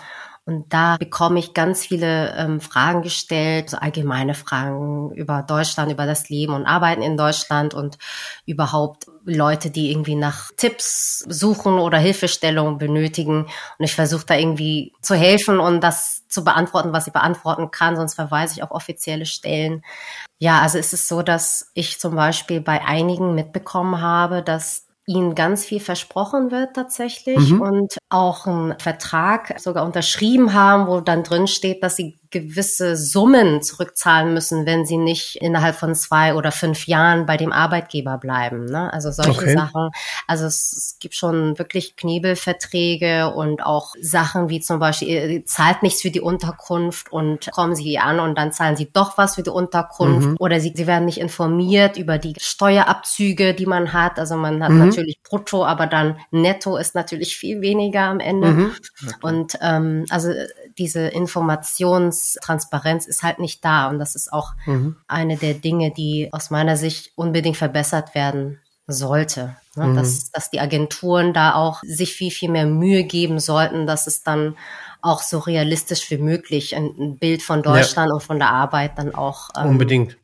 und 0.49 0.73
da 0.73 0.97
bekomme 0.97 1.37
ich 1.37 1.53
ganz 1.53 1.85
viele 1.85 2.35
ähm, 2.35 2.59
Fragen 2.59 3.03
gestellt, 3.03 3.69
so 3.69 3.77
allgemeine 3.77 4.33
Fragen 4.33 5.11
über 5.11 5.43
Deutschland, 5.43 5.91
über 5.91 6.07
das 6.07 6.27
Leben 6.29 6.55
und 6.55 6.65
Arbeiten 6.65 7.03
in 7.03 7.17
Deutschland 7.17 7.75
und 7.75 7.99
überhaupt 8.47 9.05
Leute, 9.25 9.69
die 9.69 9.91
irgendwie 9.91 10.15
nach 10.15 10.49
Tipps 10.57 11.19
suchen 11.29 11.73
oder 11.73 11.99
Hilfestellung 11.99 12.79
benötigen. 12.79 13.43
Und 13.43 13.85
ich 13.85 13.93
versuche 13.93 14.25
da 14.25 14.35
irgendwie 14.37 14.91
zu 15.03 15.13
helfen 15.13 15.59
und 15.59 15.81
das 15.81 16.27
zu 16.27 16.43
beantworten, 16.43 16.93
was 16.93 17.05
ich 17.05 17.13
beantworten 17.13 17.69
kann, 17.69 17.95
sonst 17.95 18.15
verweise 18.15 18.55
ich 18.55 18.63
auf 18.63 18.71
offizielle 18.71 19.27
Stellen. 19.27 19.83
Ja, 20.39 20.61
also 20.61 20.79
es 20.79 20.93
ist 20.93 21.07
so, 21.07 21.21
dass 21.21 21.69
ich 21.75 21.99
zum 21.99 22.15
Beispiel 22.15 22.59
bei 22.59 22.83
einigen 22.83 23.35
mitbekommen 23.35 24.01
habe, 24.01 24.41
dass 24.41 24.88
ihnen 25.09 25.33
ganz 25.33 25.65
viel 25.65 25.79
versprochen 25.79 26.51
wird 26.51 26.75
tatsächlich 26.75 27.49
mhm. 27.49 27.61
und 27.61 27.97
auch 28.09 28.45
einen 28.45 28.77
Vertrag 28.77 29.59
sogar 29.59 29.83
unterschrieben 29.83 30.53
haben, 30.53 30.85
wo 30.85 31.01
dann 31.01 31.23
drin 31.23 31.47
steht, 31.47 31.81
dass 31.81 31.95
sie 31.95 32.18
gewisse 32.31 32.95
Summen 32.95 33.63
zurückzahlen 33.63 34.33
müssen, 34.33 34.67
wenn 34.67 34.85
sie 34.85 34.97
nicht 34.97 35.37
innerhalb 35.37 35.75
von 35.75 35.95
zwei 35.95 36.35
oder 36.35 36.51
fünf 36.51 36.85
Jahren 36.85 37.25
bei 37.25 37.37
dem 37.37 37.51
Arbeitgeber 37.51 38.19
bleiben. 38.19 38.65
Ne? 38.65 38.93
Also 38.93 39.11
solche 39.11 39.41
okay. 39.41 39.53
Sachen. 39.53 39.89
Also 40.27 40.45
es, 40.45 40.73
es, 40.73 40.95
gibt 40.99 41.15
schon 41.15 41.57
wirklich 41.57 41.95
Knebelverträge 41.95 43.33
und 43.33 43.65
auch 43.65 43.95
Sachen 44.01 44.49
wie 44.49 44.59
zum 44.59 44.79
Beispiel, 44.79 45.07
ihr 45.07 45.45
zahlt 45.45 45.81
nichts 45.81 46.01
für 46.01 46.11
die 46.11 46.21
Unterkunft 46.21 47.11
und 47.11 47.49
kommen 47.51 47.73
sie 47.73 47.97
an 47.97 48.19
und 48.19 48.37
dann 48.37 48.51
zahlen 48.51 48.75
sie 48.75 48.91
doch 48.91 49.17
was 49.17 49.35
für 49.35 49.43
die 49.43 49.49
Unterkunft 49.49 50.27
mhm. 50.27 50.35
oder 50.39 50.59
sie, 50.59 50.73
sie 50.75 50.87
werden 50.87 51.05
nicht 51.05 51.19
informiert 51.19 51.97
über 51.97 52.17
die 52.17 52.35
Steuerabzüge, 52.37 53.53
die 53.53 53.65
man 53.65 53.93
hat. 53.93 54.19
Also 54.19 54.35
man 54.35 54.61
hat 54.61 54.71
mhm. 54.71 54.85
natürlich 54.85 55.19
brutto, 55.23 55.65
aber 55.65 55.87
dann 55.87 56.17
netto 56.31 56.77
ist 56.77 56.95
natürlich 56.95 57.37
viel 57.37 57.61
weniger 57.61 58.01
am 58.01 58.19
Ende. 58.19 58.47
Mhm. 58.49 58.71
Und 59.21 59.57
ähm, 59.61 60.05
also 60.09 60.31
diese 60.77 61.07
Informationstransparenz 62.19 63.05
ist 63.07 63.23
halt 63.23 63.39
nicht 63.39 63.63
da. 63.63 63.89
Und 63.89 63.99
das 63.99 64.15
ist 64.15 64.31
auch 64.31 64.53
mhm. 64.65 64.95
eine 65.07 65.37
der 65.37 65.53
Dinge, 65.53 65.91
die 65.91 66.29
aus 66.31 66.49
meiner 66.49 66.77
Sicht 66.77 67.11
unbedingt 67.15 67.57
verbessert 67.57 68.15
werden 68.15 68.59
sollte. 68.87 69.55
Ne? 69.75 69.87
Mhm. 69.87 69.95
Dass, 69.95 70.31
dass 70.31 70.49
die 70.49 70.59
Agenturen 70.59 71.33
da 71.33 71.55
auch 71.55 71.81
sich 71.83 72.13
viel, 72.13 72.31
viel 72.31 72.49
mehr 72.49 72.65
Mühe 72.65 73.03
geben 73.03 73.39
sollten, 73.39 73.85
dass 73.85 74.07
es 74.07 74.23
dann 74.23 74.55
auch 75.01 75.21
so 75.21 75.39
realistisch 75.39 76.09
wie 76.11 76.17
möglich 76.17 76.75
ein, 76.75 76.93
ein 76.99 77.17
Bild 77.17 77.41
von 77.41 77.63
Deutschland 77.63 78.09
ja. 78.09 78.15
und 78.15 78.21
von 78.21 78.39
der 78.39 78.49
Arbeit 78.49 78.97
dann 78.97 79.15
auch 79.15 79.49
ähm, 79.57 79.69
unbedingt 79.69 80.17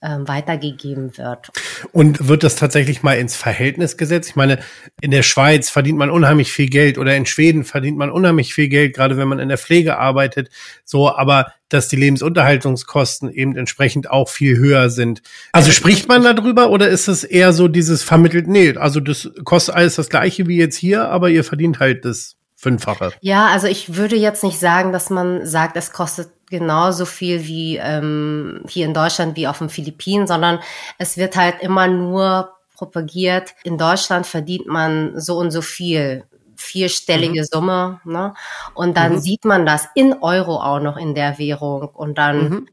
weitergegeben 0.00 1.18
wird. 1.18 1.50
Und 1.92 2.28
wird 2.28 2.42
das 2.42 2.56
tatsächlich 2.56 3.02
mal 3.02 3.18
ins 3.18 3.36
Verhältnis 3.36 3.96
gesetzt? 3.96 4.30
Ich 4.30 4.36
meine, 4.36 4.58
in 5.00 5.10
der 5.10 5.22
Schweiz 5.22 5.68
verdient 5.68 5.98
man 5.98 6.10
unheimlich 6.10 6.52
viel 6.52 6.68
Geld 6.70 6.96
oder 6.96 7.14
in 7.14 7.26
Schweden 7.26 7.64
verdient 7.64 7.98
man 7.98 8.10
unheimlich 8.10 8.54
viel 8.54 8.68
Geld, 8.68 8.94
gerade 8.94 9.16
wenn 9.16 9.28
man 9.28 9.38
in 9.38 9.48
der 9.48 9.58
Pflege 9.58 9.98
arbeitet. 9.98 10.48
So, 10.84 11.14
aber 11.14 11.52
dass 11.68 11.88
die 11.88 11.96
Lebensunterhaltungskosten 11.96 13.30
eben 13.30 13.56
entsprechend 13.56 14.10
auch 14.10 14.28
viel 14.28 14.56
höher 14.56 14.90
sind. 14.90 15.22
Also 15.52 15.70
spricht 15.70 16.08
man 16.08 16.22
darüber 16.22 16.70
oder 16.70 16.88
ist 16.88 17.08
es 17.08 17.22
eher 17.22 17.52
so 17.52 17.68
dieses 17.68 18.02
vermittelt, 18.02 18.48
nee, 18.48 18.76
also 18.76 19.00
das 19.00 19.30
kostet 19.44 19.74
alles 19.74 19.94
das 19.94 20.08
gleiche 20.08 20.48
wie 20.48 20.58
jetzt 20.58 20.76
hier, 20.76 21.08
aber 21.08 21.30
ihr 21.30 21.44
verdient 21.44 21.78
halt 21.78 22.04
das 22.04 22.36
Fünffache. 22.56 23.12
Ja, 23.20 23.46
also 23.46 23.68
ich 23.68 23.96
würde 23.96 24.16
jetzt 24.16 24.42
nicht 24.42 24.58
sagen, 24.58 24.92
dass 24.92 25.08
man 25.08 25.46
sagt, 25.46 25.76
es 25.76 25.92
kostet 25.92 26.28
genauso 26.50 27.06
viel 27.06 27.46
wie 27.46 27.76
ähm, 27.78 28.62
hier 28.68 28.84
in 28.84 28.94
Deutschland 28.94 29.36
wie 29.36 29.46
auf 29.46 29.58
den 29.58 29.70
Philippinen, 29.70 30.26
sondern 30.26 30.58
es 30.98 31.16
wird 31.16 31.36
halt 31.36 31.62
immer 31.62 31.88
nur 31.88 32.52
propagiert, 32.74 33.54
in 33.62 33.78
Deutschland 33.78 34.26
verdient 34.26 34.66
man 34.66 35.18
so 35.18 35.36
und 35.38 35.50
so 35.50 35.62
viel 35.62 36.24
vierstellige 36.60 37.40
mhm. 37.40 37.46
Summe, 37.50 38.00
ne? 38.04 38.34
Und 38.74 38.96
dann 38.96 39.14
mhm. 39.14 39.20
sieht 39.20 39.44
man 39.44 39.64
das 39.64 39.88
in 39.94 40.14
Euro 40.22 40.60
auch 40.60 40.80
noch 40.80 40.96
in 40.96 41.14
der 41.14 41.38
Währung 41.38 41.88
und 41.88 42.18
dann 42.18 42.48
mhm. 42.48 42.68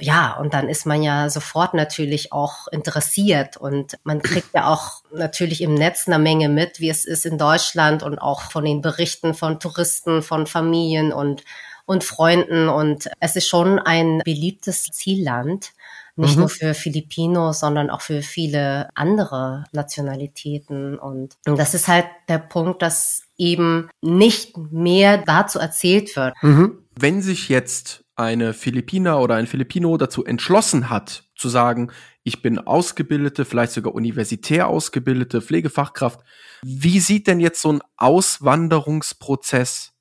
ja, 0.00 0.36
und 0.38 0.54
dann 0.54 0.68
ist 0.68 0.86
man 0.86 1.02
ja 1.02 1.28
sofort 1.28 1.74
natürlich 1.74 2.32
auch 2.32 2.68
interessiert 2.68 3.56
und 3.56 3.98
man 4.04 4.22
kriegt 4.22 4.54
ja 4.54 4.68
auch 4.68 5.02
natürlich 5.12 5.60
im 5.60 5.74
Netz 5.74 6.06
eine 6.06 6.18
Menge 6.18 6.48
mit, 6.48 6.78
wie 6.78 6.88
es 6.88 7.04
ist 7.04 7.26
in 7.26 7.38
Deutschland 7.38 8.02
und 8.02 8.18
auch 8.18 8.42
von 8.42 8.64
den 8.64 8.80
Berichten 8.80 9.34
von 9.34 9.58
Touristen, 9.58 10.22
von 10.22 10.46
Familien 10.46 11.12
und 11.12 11.42
und 11.86 12.04
Freunden 12.04 12.68
und 12.68 13.10
es 13.20 13.36
ist 13.36 13.48
schon 13.48 13.78
ein 13.78 14.20
beliebtes 14.24 14.84
Zielland. 14.84 15.72
Nicht 16.14 16.34
mhm. 16.34 16.40
nur 16.40 16.48
für 16.50 16.74
Filipinos, 16.74 17.60
sondern 17.60 17.88
auch 17.88 18.02
für 18.02 18.20
viele 18.20 18.90
andere 18.94 19.64
Nationalitäten. 19.72 20.98
Und, 20.98 21.36
das 21.44 21.72
ist 21.72 21.88
halt 21.88 22.04
der 22.28 22.38
Punkt, 22.38 22.82
dass 22.82 23.22
eben 23.38 23.88
nicht 24.02 24.58
mehr 24.70 25.16
dazu 25.16 25.58
erzählt 25.58 26.14
wird. 26.14 26.34
Mhm. 26.42 26.78
Wenn 26.94 27.22
sich 27.22 27.48
jetzt 27.48 28.04
eine 28.14 28.52
Philippiner 28.52 29.20
oder 29.20 29.36
ein 29.36 29.46
Filipino 29.46 29.96
dazu 29.96 30.22
entschlossen 30.24 30.90
hat, 30.90 31.24
zu 31.34 31.48
sagen, 31.48 31.90
ich 32.24 32.42
bin 32.42 32.58
ausgebildete, 32.58 33.44
vielleicht 33.44 33.72
sogar 33.72 33.94
universitär 33.94 34.68
ausgebildete 34.68 35.40
Pflegefachkraft, 35.40 36.20
wie 36.62 37.00
sieht 37.00 37.26
denn 37.26 37.40
jetzt 37.40 37.62
so 37.62 37.72
ein 37.72 37.80
Auswanderungsprozess 37.96 39.92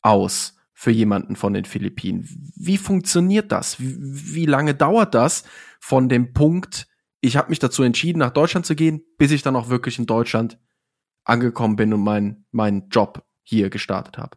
aus? 0.00 0.56
Für 0.82 0.90
jemanden 0.90 1.36
von 1.36 1.52
den 1.52 1.64
Philippinen. 1.64 2.28
Wie 2.56 2.76
funktioniert 2.76 3.52
das? 3.52 3.76
Wie, 3.78 4.46
lange 4.46 4.74
dauert 4.74 5.14
das 5.14 5.44
von 5.78 6.08
dem 6.08 6.32
Punkt, 6.32 6.88
ich 7.20 7.36
habe 7.36 7.50
mich 7.50 7.60
dazu 7.60 7.84
entschieden, 7.84 8.18
nach 8.18 8.32
Deutschland 8.32 8.66
zu 8.66 8.74
gehen, 8.74 9.00
bis 9.16 9.30
ich 9.30 9.42
dann 9.42 9.54
auch 9.54 9.68
wirklich 9.68 10.00
in 10.00 10.06
Deutschland 10.06 10.58
angekommen 11.22 11.76
bin 11.76 11.94
und 11.94 12.00
meinen 12.00 12.46
mein 12.50 12.88
Job 12.88 13.22
hier 13.44 13.70
gestartet 13.70 14.18
habe? 14.18 14.36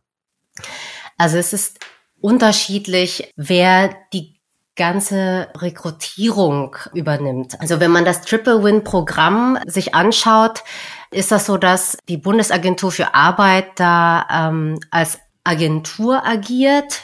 Also 1.18 1.38
es 1.38 1.52
ist 1.52 1.80
unterschiedlich, 2.22 3.34
wer 3.36 3.96
die 4.14 4.40
ganze 4.75 5.48
Rekrutierung 5.56 6.75
übernimmt. 6.94 7.60
Also 7.60 7.80
wenn 7.80 7.90
man 7.90 8.06
das 8.06 8.22
Triple 8.22 8.64
Win 8.64 8.84
Programm 8.84 9.58
sich 9.66 9.96
anschaut, 9.96 10.64
ist 11.10 11.32
das 11.32 11.48
so, 11.48 11.58
dass 11.58 11.98
die 12.08 12.18
Bundesagentur 12.18 12.92
für 12.92 13.16
Arbeit 13.16 13.80
da 13.80 14.28
ähm, 14.30 14.80
als 14.92 15.18
Agentur 15.46 16.25
agiert, 16.25 17.04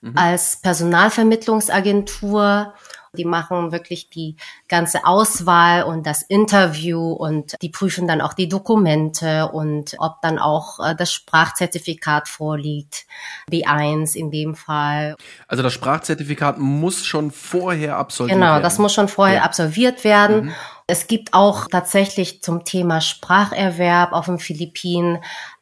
mhm. 0.00 0.16
als 0.16 0.62
Personalvermittlungsagentur. 0.62 2.72
Die 3.16 3.24
machen 3.24 3.72
wirklich 3.72 4.08
die 4.08 4.36
ganze 4.68 5.04
Auswahl 5.04 5.82
und 5.82 6.06
das 6.06 6.22
Interview 6.22 7.10
und 7.10 7.56
die 7.60 7.68
prüfen 7.68 8.06
dann 8.06 8.20
auch 8.20 8.34
die 8.34 8.48
Dokumente 8.48 9.48
und 9.48 9.96
ob 9.98 10.22
dann 10.22 10.38
auch 10.38 10.78
äh, 10.78 10.94
das 10.94 11.12
Sprachzertifikat 11.12 12.28
vorliegt. 12.28 13.06
B1 13.50 14.14
in 14.14 14.30
dem 14.30 14.54
Fall. 14.54 15.16
Also 15.48 15.64
das 15.64 15.72
Sprachzertifikat 15.72 16.58
muss 16.58 17.04
schon 17.04 17.32
vorher 17.32 17.96
absolviert 17.96 18.36
genau, 18.36 18.46
werden. 18.46 18.56
Genau, 18.58 18.62
das 18.62 18.78
muss 18.78 18.94
schon 18.94 19.08
vorher 19.08 19.38
ja. 19.38 19.42
absolviert 19.42 20.04
werden. 20.04 20.44
Mhm. 20.44 20.54
Es 20.86 21.08
gibt 21.08 21.34
auch 21.34 21.66
tatsächlich 21.66 22.42
zum 22.42 22.64
Thema 22.64 23.00
Spracherwerb 23.00 24.12
auf 24.12 24.26
den 24.26 24.38
Philippinen 24.38 25.18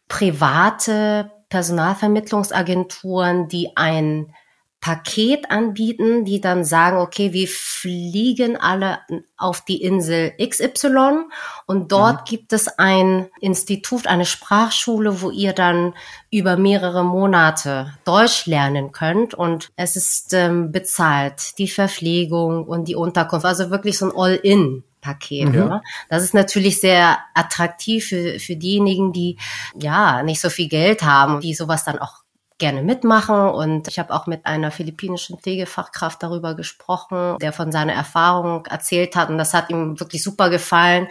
private 0.07 1.31
Personalvermittlungsagenturen, 1.49 3.49
die 3.49 3.77
ein 3.77 4.35
Paket 4.81 5.51
anbieten, 5.51 6.25
die 6.25 6.41
dann 6.41 6.65
sagen, 6.65 6.99
okay, 6.99 7.33
wir 7.33 7.49
fliegen 7.49 8.57
alle 8.57 9.01
auf 9.37 9.65
die 9.65 9.83
Insel 9.83 10.33
XY 10.41 11.25
und 11.67 11.91
dort 11.91 12.21
mhm. 12.21 12.25
gibt 12.27 12.53
es 12.53 12.69
ein 12.79 13.29
Institut, 13.41 14.07
eine 14.07 14.25
Sprachschule, 14.25 15.21
wo 15.21 15.31
ihr 15.31 15.53
dann 15.53 15.95
über 16.31 16.57
mehrere 16.57 17.05
Monate 17.05 17.93
Deutsch 18.05 18.47
lernen 18.47 18.93
könnt 18.93 19.35
und 19.35 19.71
es 19.75 19.97
ist 19.97 20.33
ähm, 20.33 20.71
bezahlt, 20.71 21.59
die 21.59 21.69
Verpflegung 21.69 22.65
und 22.65 22.87
die 22.87 22.95
Unterkunft, 22.95 23.47
also 23.47 23.71
wirklich 23.71 23.99
so 23.99 24.07
ein 24.07 24.17
All-in. 24.17 24.85
Paket. 25.09 25.49
Mhm. 25.49 25.55
Ne? 25.55 25.83
Das 26.11 26.23
ist 26.23 26.35
natürlich 26.35 26.81
sehr 26.81 27.19
attraktiv 27.35 28.07
für, 28.07 28.39
für 28.39 28.57
diejenigen, 28.57 29.13
die 29.13 29.39
ja 29.75 30.23
nicht 30.23 30.41
so 30.41 30.51
viel 30.51 30.69
Geld 30.69 31.03
haben, 31.03 31.41
die 31.41 31.55
sowas 31.55 31.85
dann 31.85 31.99
auch 31.99 32.23
gerne 32.59 32.83
mitmachen. 32.83 33.49
Und 33.49 33.89
ich 33.89 33.99
habe 33.99 34.13
auch 34.13 34.27
mit 34.27 34.45
einer 34.45 34.71
philippinischen 34.71 35.39
Pflegefachkraft 35.39 36.23
darüber 36.23 36.55
gesprochen, 36.55 37.39
der 37.41 37.53
von 37.53 37.73
seiner 37.73 37.95
Erfahrung 37.95 38.67
erzählt 38.67 39.17
hat. 39.17 39.31
Und 39.31 39.39
das 39.39 39.55
hat 39.55 39.71
ihm 39.71 39.99
wirklich 39.99 40.23
super 40.23 40.51
gefallen. 40.51 41.09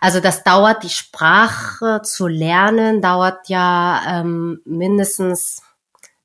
Also 0.00 0.20
das 0.20 0.42
dauert, 0.42 0.82
die 0.82 0.90
Sprache 0.90 2.00
zu 2.02 2.26
lernen, 2.26 3.00
dauert 3.00 3.48
ja 3.48 4.02
ähm, 4.08 4.60
mindestens 4.64 5.62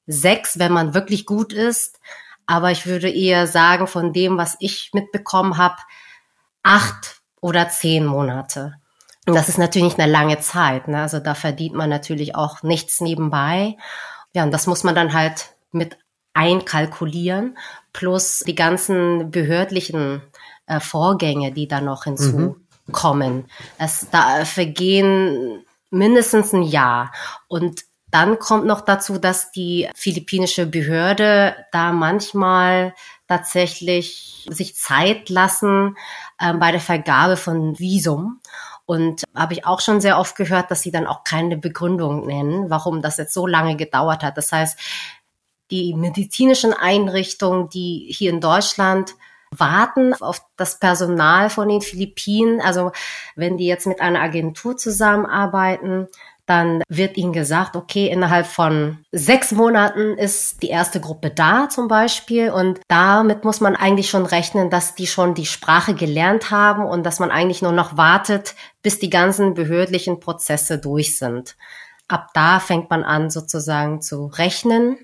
sechs, 0.08 0.58
wenn 0.58 0.72
man 0.72 0.94
wirklich 0.94 1.26
gut 1.26 1.54
ist. 1.54 2.00
Aber 2.48 2.72
ich 2.72 2.86
würde 2.86 3.10
eher 3.10 3.48
sagen, 3.48 3.88
von 3.88 4.12
dem, 4.12 4.38
was 4.38 4.58
ich 4.60 4.90
mitbekommen 4.94 5.58
habe, 5.58 5.78
acht 6.64 7.22
oder 7.42 7.70
zehn 7.70 8.06
Monate. 8.06 8.76
Und 9.28 9.36
das 9.36 9.50
ist 9.50 9.58
natürlich 9.58 9.90
nicht 9.90 10.00
eine 10.00 10.12
lange 10.12 10.40
Zeit. 10.40 10.88
Ne? 10.88 11.02
Also 11.02 11.20
da 11.20 11.36
verdient 11.36 11.76
man 11.76 11.90
natürlich 11.90 12.36
auch 12.36 12.64
nichts 12.64 13.02
nebenbei. 13.02 13.78
Ja, 14.34 14.44
und 14.44 14.52
das 14.52 14.68
muss 14.68 14.84
man 14.84 14.96
dann 14.96 15.14
halt 15.14 15.52
mit 15.72 15.98
einkalkulieren, 16.34 17.58
plus 17.94 18.44
die 18.48 18.56
ganzen 18.56 19.32
behördlichen 19.32 20.22
äh, 20.66 20.80
Vorgänge, 20.80 21.52
die 21.52 21.68
da 21.68 21.82
noch 21.82 22.06
hinzukommen. 22.06 23.36
Mhm. 23.36 23.46
Es, 23.78 24.08
da 24.10 24.46
vergehen 24.46 25.66
mindestens 25.90 26.54
ein 26.54 26.64
Jahr. 26.64 27.12
Und 27.48 27.82
dann 28.10 28.40
kommt 28.40 28.66
noch 28.66 28.82
dazu, 28.82 29.18
dass 29.18 29.52
die 29.52 29.90
philippinische 29.96 30.66
Behörde 30.66 31.56
da 31.72 31.92
manchmal 31.92 32.94
tatsächlich 33.32 34.46
sich 34.50 34.76
Zeit 34.76 35.30
lassen 35.30 35.96
äh, 36.38 36.54
bei 36.54 36.72
der 36.72 36.82
Vergabe 36.82 37.38
von 37.38 37.80
Visum. 37.80 38.42
Und 38.86 39.24
habe 39.34 39.54
ich 39.54 39.66
auch 39.66 39.80
schon 39.80 40.02
sehr 40.02 40.20
oft 40.20 40.36
gehört, 40.36 40.70
dass 40.70 40.82
sie 40.82 40.92
dann 40.92 41.08
auch 41.08 41.24
keine 41.24 41.56
Begründung 41.56 42.26
nennen, 42.26 42.70
warum 42.70 43.02
das 43.02 43.16
jetzt 43.16 43.34
so 43.34 43.48
lange 43.48 43.78
gedauert 43.78 44.22
hat. 44.22 44.36
Das 44.36 44.52
heißt, 44.52 44.78
die 45.70 45.94
medizinischen 45.94 46.74
Einrichtungen, 46.74 47.70
die 47.70 48.12
hier 48.14 48.32
in 48.32 48.42
Deutschland 48.42 49.16
warten 49.52 50.14
auf 50.16 50.42
das 50.58 50.80
Personal 50.80 51.50
von 51.50 51.70
den 51.70 51.82
Philippinen. 51.82 52.60
Also 52.60 52.92
wenn 53.38 53.56
die 53.56 53.68
jetzt 53.68 53.88
mit 53.88 54.02
einer 54.02 54.20
Agentur 54.20 54.76
zusammenarbeiten, 54.76 56.08
dann 56.52 56.84
wird 56.90 57.16
ihnen 57.16 57.32
gesagt, 57.32 57.78
okay, 57.78 58.08
innerhalb 58.08 58.46
von 58.46 58.98
sechs 59.14 59.54
Monaten 59.54 60.18
ist 60.18 60.62
die 60.62 60.68
erste 60.68 61.00
Gruppe 61.00 61.30
da 61.30 61.70
zum 61.70 61.88
Beispiel 61.88 62.50
und 62.50 62.82
damit 62.90 63.46
muss 63.46 63.62
man 63.62 63.78
eigentlich 63.78 64.10
schon 64.10 64.26
rechnen, 64.26 64.70
dass 64.70 64.94
die 64.94 65.08
schon 65.08 65.34
die 65.34 65.46
Sprache 65.46 65.94
gelernt 65.94 66.52
haben 66.52 66.84
und 66.84 67.06
dass 67.06 67.20
man 67.20 67.32
eigentlich 67.32 67.62
nur 67.62 67.72
noch 67.72 67.96
wartet, 67.96 68.56
bis 68.84 69.00
die 69.00 69.10
ganzen 69.10 69.54
behördlichen 69.54 70.20
Prozesse 70.20 70.78
durch 70.78 71.18
sind. 71.18 71.56
Ab 72.10 72.32
da 72.34 72.60
fängt 72.60 72.90
man 72.90 73.06
an 73.06 73.30
sozusagen 73.30 74.02
zu 74.02 74.26
rechnen 74.26 74.98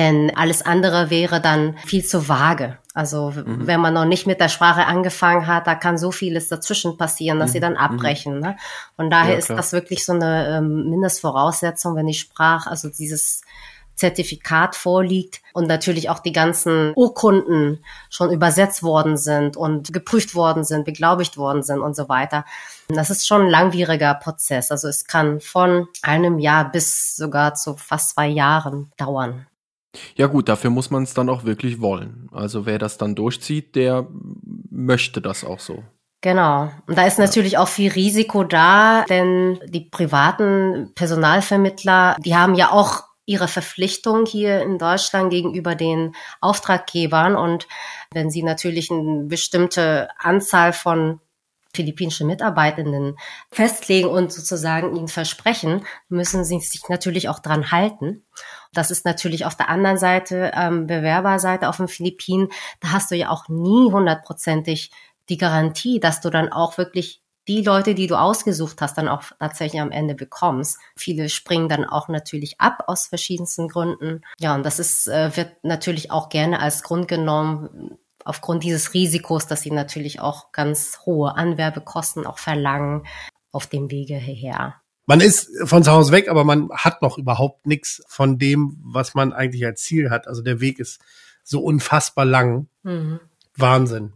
denn 0.00 0.34
alles 0.34 0.62
andere 0.62 1.10
wäre 1.10 1.42
dann 1.42 1.76
viel 1.84 2.02
zu 2.02 2.26
vage. 2.26 2.78
Also 2.94 3.32
mhm. 3.32 3.66
wenn 3.66 3.80
man 3.80 3.92
noch 3.92 4.06
nicht 4.06 4.26
mit 4.26 4.40
der 4.40 4.48
Sprache 4.48 4.86
angefangen 4.86 5.46
hat, 5.46 5.66
da 5.66 5.74
kann 5.74 5.98
so 5.98 6.10
vieles 6.10 6.48
dazwischen 6.48 6.96
passieren, 6.96 7.38
dass 7.38 7.50
mhm. 7.50 7.52
sie 7.52 7.60
dann 7.60 7.72
mhm. 7.74 7.78
abbrechen. 7.78 8.40
Ne? 8.40 8.56
Von 8.96 9.10
daher 9.10 9.34
ja, 9.34 9.38
ist 9.38 9.50
das 9.50 9.74
wirklich 9.74 10.06
so 10.06 10.14
eine 10.14 10.56
ähm, 10.56 10.88
Mindestvoraussetzung, 10.88 11.96
wenn 11.96 12.06
die 12.06 12.14
Sprache, 12.14 12.70
also 12.70 12.88
dieses 12.88 13.42
Zertifikat 13.94 14.74
vorliegt 14.74 15.42
und 15.52 15.68
natürlich 15.68 16.08
auch 16.08 16.20
die 16.20 16.32
ganzen 16.32 16.94
Urkunden 16.96 17.84
schon 18.08 18.32
übersetzt 18.32 18.82
worden 18.82 19.18
sind 19.18 19.58
und 19.58 19.92
geprüft 19.92 20.34
worden 20.34 20.64
sind, 20.64 20.86
beglaubigt 20.86 21.36
worden 21.36 21.62
sind 21.62 21.80
und 21.80 21.94
so 21.94 22.08
weiter. 22.08 22.46
Das 22.88 23.10
ist 23.10 23.26
schon 23.26 23.42
ein 23.42 23.50
langwieriger 23.50 24.14
Prozess. 24.14 24.70
Also 24.70 24.88
es 24.88 25.04
kann 25.04 25.40
von 25.40 25.88
einem 26.00 26.38
Jahr 26.38 26.72
bis 26.72 27.14
sogar 27.14 27.52
zu 27.54 27.76
fast 27.76 28.14
zwei 28.14 28.28
Jahren 28.28 28.90
dauern. 28.96 29.46
Ja 30.16 30.26
gut, 30.26 30.48
dafür 30.48 30.70
muss 30.70 30.90
man 30.90 31.02
es 31.02 31.14
dann 31.14 31.28
auch 31.28 31.44
wirklich 31.44 31.80
wollen. 31.80 32.28
Also 32.32 32.66
wer 32.66 32.78
das 32.78 32.98
dann 32.98 33.14
durchzieht, 33.14 33.74
der 33.74 34.06
möchte 34.70 35.20
das 35.20 35.44
auch 35.44 35.60
so. 35.60 35.82
Genau. 36.22 36.70
Und 36.86 36.98
da 36.98 37.06
ist 37.06 37.18
natürlich 37.18 37.56
auch 37.56 37.68
viel 37.68 37.90
Risiko 37.90 38.44
da, 38.44 39.04
denn 39.08 39.58
die 39.66 39.88
privaten 39.88 40.92
Personalvermittler, 40.94 42.16
die 42.20 42.36
haben 42.36 42.54
ja 42.54 42.72
auch 42.72 43.04
ihre 43.24 43.48
Verpflichtung 43.48 44.26
hier 44.26 44.60
in 44.60 44.76
Deutschland 44.76 45.30
gegenüber 45.30 45.74
den 45.74 46.14
Auftraggebern. 46.40 47.36
Und 47.36 47.68
wenn 48.12 48.30
sie 48.30 48.42
natürlich 48.42 48.90
eine 48.90 49.24
bestimmte 49.24 50.08
Anzahl 50.18 50.72
von 50.72 51.20
philippinischen 51.72 52.26
Mitarbeitenden 52.26 53.16
festlegen 53.50 54.08
und 54.08 54.32
sozusagen 54.32 54.96
ihnen 54.96 55.08
versprechen, 55.08 55.84
müssen 56.08 56.44
sie 56.44 56.58
sich 56.60 56.88
natürlich 56.88 57.28
auch 57.28 57.38
dran 57.38 57.70
halten. 57.70 58.24
Das 58.72 58.90
ist 58.90 59.04
natürlich 59.04 59.44
auf 59.44 59.56
der 59.56 59.68
anderen 59.68 59.98
Seite, 59.98 60.52
ähm, 60.54 60.86
Bewerberseite 60.86 61.68
auf 61.68 61.76
den 61.76 61.88
Philippinen, 61.88 62.48
da 62.80 62.92
hast 62.92 63.10
du 63.10 63.16
ja 63.16 63.30
auch 63.30 63.48
nie 63.48 63.90
hundertprozentig 63.90 64.90
die 65.28 65.38
Garantie, 65.38 66.00
dass 66.00 66.20
du 66.20 66.30
dann 66.30 66.50
auch 66.52 66.76
wirklich 66.76 67.22
die 67.48 67.62
Leute, 67.62 67.94
die 67.94 68.06
du 68.06 68.16
ausgesucht 68.16 68.80
hast, 68.80 68.98
dann 68.98 69.08
auch 69.08 69.22
tatsächlich 69.38 69.80
am 69.80 69.90
Ende 69.90 70.14
bekommst. 70.14 70.78
Viele 70.96 71.28
springen 71.28 71.68
dann 71.68 71.84
auch 71.84 72.08
natürlich 72.08 72.60
ab 72.60 72.84
aus 72.86 73.06
verschiedensten 73.06 73.68
Gründen. 73.68 74.22
Ja, 74.38 74.54
und 74.54 74.64
das 74.64 74.78
ist, 74.78 75.08
äh, 75.08 75.36
wird 75.36 75.64
natürlich 75.64 76.10
auch 76.10 76.28
gerne 76.28 76.60
als 76.60 76.82
Grund 76.82 77.08
genommen, 77.08 77.98
aufgrund 78.30 78.62
dieses 78.62 78.94
Risikos, 78.94 79.48
dass 79.48 79.60
sie 79.62 79.72
natürlich 79.72 80.20
auch 80.20 80.52
ganz 80.52 81.00
hohe 81.04 81.34
Anwerbekosten 81.34 82.26
auch 82.26 82.38
verlangen 82.38 83.04
auf 83.50 83.66
dem 83.66 83.90
Wege 83.90 84.14
hierher. 84.14 84.76
Man 85.06 85.20
ist 85.20 85.50
von 85.64 85.82
zu 85.82 85.90
Hause 85.90 86.12
weg, 86.12 86.28
aber 86.28 86.44
man 86.44 86.70
hat 86.70 87.02
noch 87.02 87.18
überhaupt 87.18 87.66
nichts 87.66 88.04
von 88.06 88.38
dem, 88.38 88.78
was 88.84 89.14
man 89.14 89.32
eigentlich 89.32 89.66
als 89.66 89.82
Ziel 89.82 90.10
hat. 90.10 90.28
Also 90.28 90.42
der 90.42 90.60
Weg 90.60 90.78
ist 90.78 91.00
so 91.42 91.60
unfassbar 91.60 92.24
lang. 92.24 92.68
Mhm. 92.84 93.18
Wahnsinn. 93.56 94.12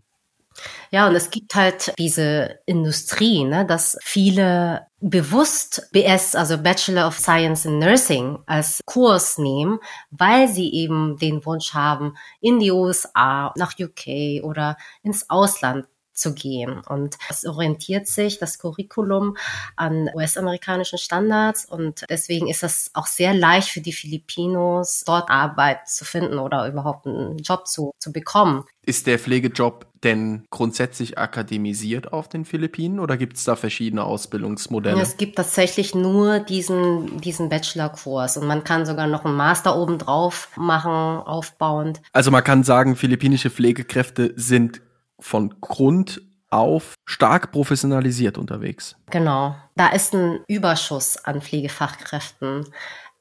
Ja, 0.90 1.08
und 1.08 1.14
es 1.16 1.30
gibt 1.30 1.54
halt 1.54 1.92
diese 1.98 2.60
Industrie, 2.66 3.44
ne, 3.44 3.66
dass 3.66 3.96
viele 4.02 4.86
bewusst 5.00 5.88
BS, 5.92 6.34
also 6.34 6.56
Bachelor 6.58 7.06
of 7.06 7.18
Science 7.18 7.66
in 7.66 7.78
Nursing, 7.78 8.38
als 8.46 8.80
Kurs 8.86 9.38
nehmen, 9.38 9.78
weil 10.10 10.48
sie 10.48 10.72
eben 10.72 11.18
den 11.18 11.44
Wunsch 11.44 11.74
haben, 11.74 12.16
in 12.40 12.58
die 12.58 12.70
USA, 12.70 13.52
nach 13.56 13.74
UK 13.78 14.42
oder 14.44 14.76
ins 15.02 15.28
Ausland 15.28 15.86
zu 16.14 16.34
gehen. 16.34 16.80
Und 16.88 17.16
es 17.28 17.44
orientiert 17.44 18.06
sich, 18.06 18.38
das 18.38 18.58
Curriculum, 18.58 19.36
an 19.76 20.08
US-amerikanischen 20.14 20.98
Standards. 20.98 21.64
Und 21.64 22.04
deswegen 22.08 22.48
ist 22.48 22.62
es 22.62 22.90
auch 22.94 23.06
sehr 23.06 23.34
leicht 23.34 23.68
für 23.68 23.80
die 23.80 23.92
Filipinos, 23.92 25.04
dort 25.04 25.30
Arbeit 25.30 25.88
zu 25.88 26.04
finden 26.04 26.38
oder 26.38 26.68
überhaupt 26.68 27.06
einen 27.06 27.38
Job 27.38 27.66
zu, 27.66 27.92
zu 27.98 28.12
bekommen. 28.12 28.64
Ist 28.86 29.06
der 29.06 29.18
Pflegejob 29.18 29.86
denn 30.04 30.44
grundsätzlich 30.50 31.16
akademisiert 31.18 32.12
auf 32.12 32.28
den 32.28 32.44
Philippinen 32.44 33.00
oder 33.00 33.16
gibt 33.16 33.38
es 33.38 33.44
da 33.44 33.56
verschiedene 33.56 34.04
Ausbildungsmodelle? 34.04 35.00
Es 35.00 35.16
gibt 35.16 35.36
tatsächlich 35.36 35.94
nur 35.94 36.40
diesen, 36.40 37.20
diesen 37.20 37.48
Bachelor-Kurs 37.48 38.36
und 38.36 38.46
man 38.46 38.62
kann 38.62 38.84
sogar 38.84 39.06
noch 39.06 39.24
einen 39.24 39.36
Master 39.36 39.76
obendrauf 39.76 40.50
machen, 40.56 40.90
aufbauend. 40.90 42.02
Also 42.12 42.30
man 42.30 42.44
kann 42.44 42.62
sagen, 42.62 42.96
philippinische 42.96 43.48
Pflegekräfte 43.48 44.34
sind 44.36 44.82
von 45.20 45.60
Grund 45.60 46.22
auf 46.50 46.94
stark 47.04 47.50
professionalisiert 47.50 48.38
unterwegs. 48.38 48.96
Genau. 49.10 49.56
Da 49.74 49.88
ist 49.88 50.14
ein 50.14 50.40
Überschuss 50.46 51.16
an 51.16 51.42
Pflegefachkräften, 51.42 52.66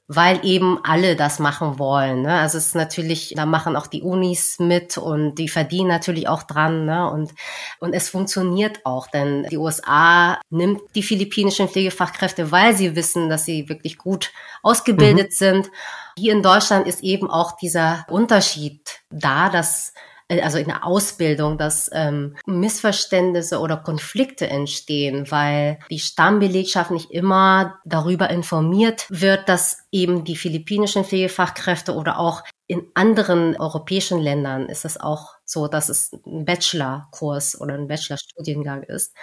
weil 0.08 0.46
eben 0.46 0.80
alle 0.84 1.16
das 1.16 1.40
machen 1.40 1.80
wollen. 1.80 2.22
Ne? 2.22 2.34
Also 2.34 2.60
es 2.60 2.68
ist 2.68 2.76
natürlich, 2.76 3.34
da 3.36 3.48
machen 3.48 3.76
auch 3.76 3.88
die 3.88 4.04
Unis 4.04 4.60
mit 4.60 5.00
und 5.00 5.36
die 5.36 5.50
verdienen 5.50 5.88
natürlich 5.88 6.28
auch 6.28 6.44
dran. 6.44 6.86
Ne? 6.86 7.10
Und, 7.10 7.34
und 7.80 7.94
es 7.94 8.10
funktioniert 8.10 8.86
auch, 8.86 9.08
denn 9.08 9.48
die 9.50 9.58
USA 9.58 10.40
nimmt 10.52 10.82
die 10.94 11.04
philippinischen 11.04 11.70
Pflegefachkräfte, 11.70 12.52
weil 12.52 12.76
sie 12.76 12.96
wissen, 12.96 13.30
dass 13.30 13.46
sie 13.46 13.68
wirklich 13.68 13.98
gut 13.98 14.32
ausgebildet 14.62 15.32
mhm. 15.32 15.36
sind. 15.36 15.72
Hier 16.18 16.34
in 16.34 16.44
Deutschland 16.44 16.86
ist 16.86 17.02
eben 17.02 17.32
auch 17.32 17.58
dieser 17.58 18.06
Unterschied 18.10 19.02
da, 19.10 19.50
dass 19.50 19.94
also 20.42 20.58
in 20.58 20.68
der 20.68 20.86
Ausbildung, 20.86 21.58
dass 21.58 21.90
ähm, 21.94 22.36
Missverständnisse 22.46 23.60
oder 23.60 23.78
Konflikte 23.78 24.50
entstehen, 24.50 25.30
weil 25.30 25.80
die 25.90 26.00
Stammbelegschaft 26.00 26.92
nicht 26.92 27.12
immer 27.12 27.80
darüber 27.86 28.30
informiert 28.30 29.06
wird, 29.10 29.50
dass 29.50 29.80
eben 29.92 30.24
die 30.24 30.36
philippinischen 30.36 31.04
Pflegefachkräfte 31.04 31.94
oder 31.94 32.20
auch 32.20 32.44
in 32.68 32.88
anderen 32.94 33.58
europäischen 33.58 34.20
Ländern 34.20 34.68
ist 34.68 34.86
es 34.86 35.00
auch 35.00 35.34
so, 35.46 35.68
dass 35.68 35.90
es 35.90 36.14
ein 36.26 36.46
Bachelorkurs 36.46 37.60
oder 37.60 37.74
ein 37.76 37.88
Bachelorstudiengang 37.88 38.84
ist. 38.84 39.14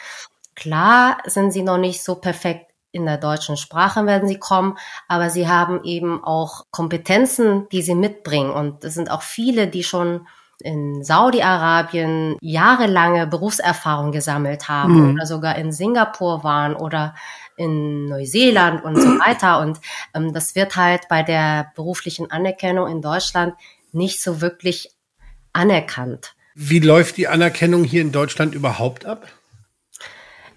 Klar 0.55 1.19
sind 1.25 1.53
sie 1.53 1.63
noch 1.63 1.79
nicht 1.79 2.03
so 2.05 2.17
perfekt 2.17 2.71
in 2.93 3.05
der 3.05 3.19
deutschen 3.19 3.57
Sprache 3.57 4.05
werden 4.07 4.29
sie 4.29 4.39
kommen, 4.39 4.77
aber 5.09 5.31
sie 5.31 5.49
haben 5.49 5.85
eben 5.85 6.23
auch 6.25 6.65
Kompetenzen, 6.71 7.69
die 7.71 7.83
sie 7.83 7.95
mitbringen. 7.95 8.51
Und 8.51 8.85
es 8.85 8.95
sind 8.95 9.11
auch 9.11 9.23
viele, 9.23 9.69
die 9.69 9.85
schon 9.85 10.27
in 10.61 11.03
Saudi-Arabien 11.03 12.37
jahrelange 12.41 13.27
Berufserfahrung 13.27 14.13
gesammelt 14.13 14.69
haben 14.69 14.95
mhm. 14.95 15.15
oder 15.15 15.27
sogar 15.27 15.57
in 15.57 15.73
Singapur 15.73 16.45
waren 16.45 16.75
oder 16.75 17.15
in 17.57 18.07
Neuseeland 18.07 18.85
und 18.85 18.97
so 18.97 19.09
weiter. 19.27 19.61
Und 19.61 19.79
ähm, 20.15 20.33
das 20.33 20.55
wird 20.55 20.77
halt 20.77 21.03
bei 21.09 21.23
der 21.23 21.73
beruflichen 21.75 22.31
Anerkennung 22.31 22.89
in 22.89 23.03
Deutschland 23.03 23.55
nicht 23.93 24.23
so 24.23 24.41
wirklich 24.41 24.91
anerkannt. 25.53 26.35
Wie 26.55 26.81
läuft 26.81 27.17
die 27.17 27.29
Anerkennung 27.29 27.85
hier 27.85 28.03
in 28.03 28.13
Deutschland 28.13 28.55
überhaupt 28.55 29.07
ab? 29.07 29.27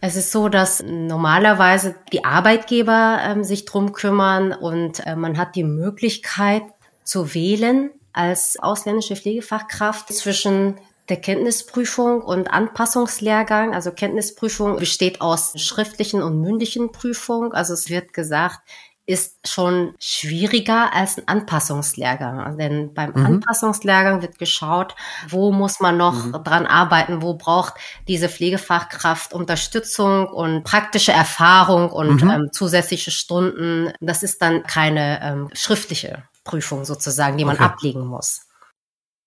Es 0.01 0.17
ist 0.17 0.31
so, 0.31 0.49
dass 0.49 0.83
normalerweise 0.85 1.95
die 2.11 2.25
Arbeitgeber 2.25 3.19
ähm, 3.25 3.43
sich 3.45 3.63
drum 3.63 3.93
kümmern 3.93 4.51
und 4.51 5.05
äh, 5.05 5.15
man 5.15 5.37
hat 5.37 5.55
die 5.55 5.63
Möglichkeit 5.63 6.63
zu 7.05 7.33
wählen 7.33 7.89
als 8.13 8.57
ausländische 8.59 9.15
Pflegefachkraft 9.15 10.13
zwischen 10.13 10.77
der 11.09 11.17
Kenntnisprüfung 11.17 12.21
und 12.21 12.47
Anpassungslehrgang. 12.47 13.73
Also 13.73 13.91
Kenntnisprüfung 13.91 14.77
besteht 14.77 15.21
aus 15.21 15.53
schriftlichen 15.59 16.21
und 16.21 16.39
mündlichen 16.41 16.91
Prüfungen. 16.91 17.51
Also 17.51 17.73
es 17.73 17.89
wird 17.89 18.13
gesagt, 18.13 18.61
ist 19.05 19.49
schon 19.49 19.95
schwieriger 19.99 20.93
als 20.93 21.17
ein 21.17 21.27
Anpassungslehrgang. 21.27 22.57
Denn 22.57 22.93
beim 22.93 23.11
mhm. 23.13 23.25
Anpassungslehrgang 23.25 24.21
wird 24.21 24.39
geschaut, 24.39 24.95
wo 25.27 25.51
muss 25.51 25.81
man 25.81 25.97
noch 25.97 26.25
mhm. 26.25 26.43
dran 26.43 26.65
arbeiten, 26.65 27.21
wo 27.21 27.33
braucht 27.33 27.73
diese 28.07 28.29
Pflegefachkraft 28.29 29.33
Unterstützung 29.33 30.27
und 30.27 30.63
praktische 30.63 31.11
Erfahrung 31.11 31.89
und 31.91 32.23
mhm. 32.23 32.29
ähm, 32.29 32.49
zusätzliche 32.53 33.11
Stunden. 33.11 33.91
Das 33.99 34.23
ist 34.23 34.41
dann 34.41 34.63
keine 34.63 35.21
ähm, 35.21 35.49
schriftliche 35.53 36.23
Prüfung 36.43 36.85
sozusagen, 36.85 37.37
die 37.37 37.45
man 37.45 37.55
okay. 37.55 37.65
ablegen 37.65 38.05
muss. 38.05 38.47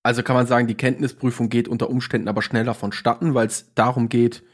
Also 0.03 0.23
kann 0.23 0.37
man 0.37 0.47
sagen, 0.47 0.69
die 0.69 0.77
Kenntnisprüfung 0.77 1.49
geht 1.49 1.67
unter 1.67 1.91
Umständen 1.91 2.29
aber 2.29 2.43
schneller 2.43 2.75
vonstatten, 2.75 3.35
weil 3.35 3.49
es 3.49 3.73
darum 3.75 4.09
geht, 4.09 4.45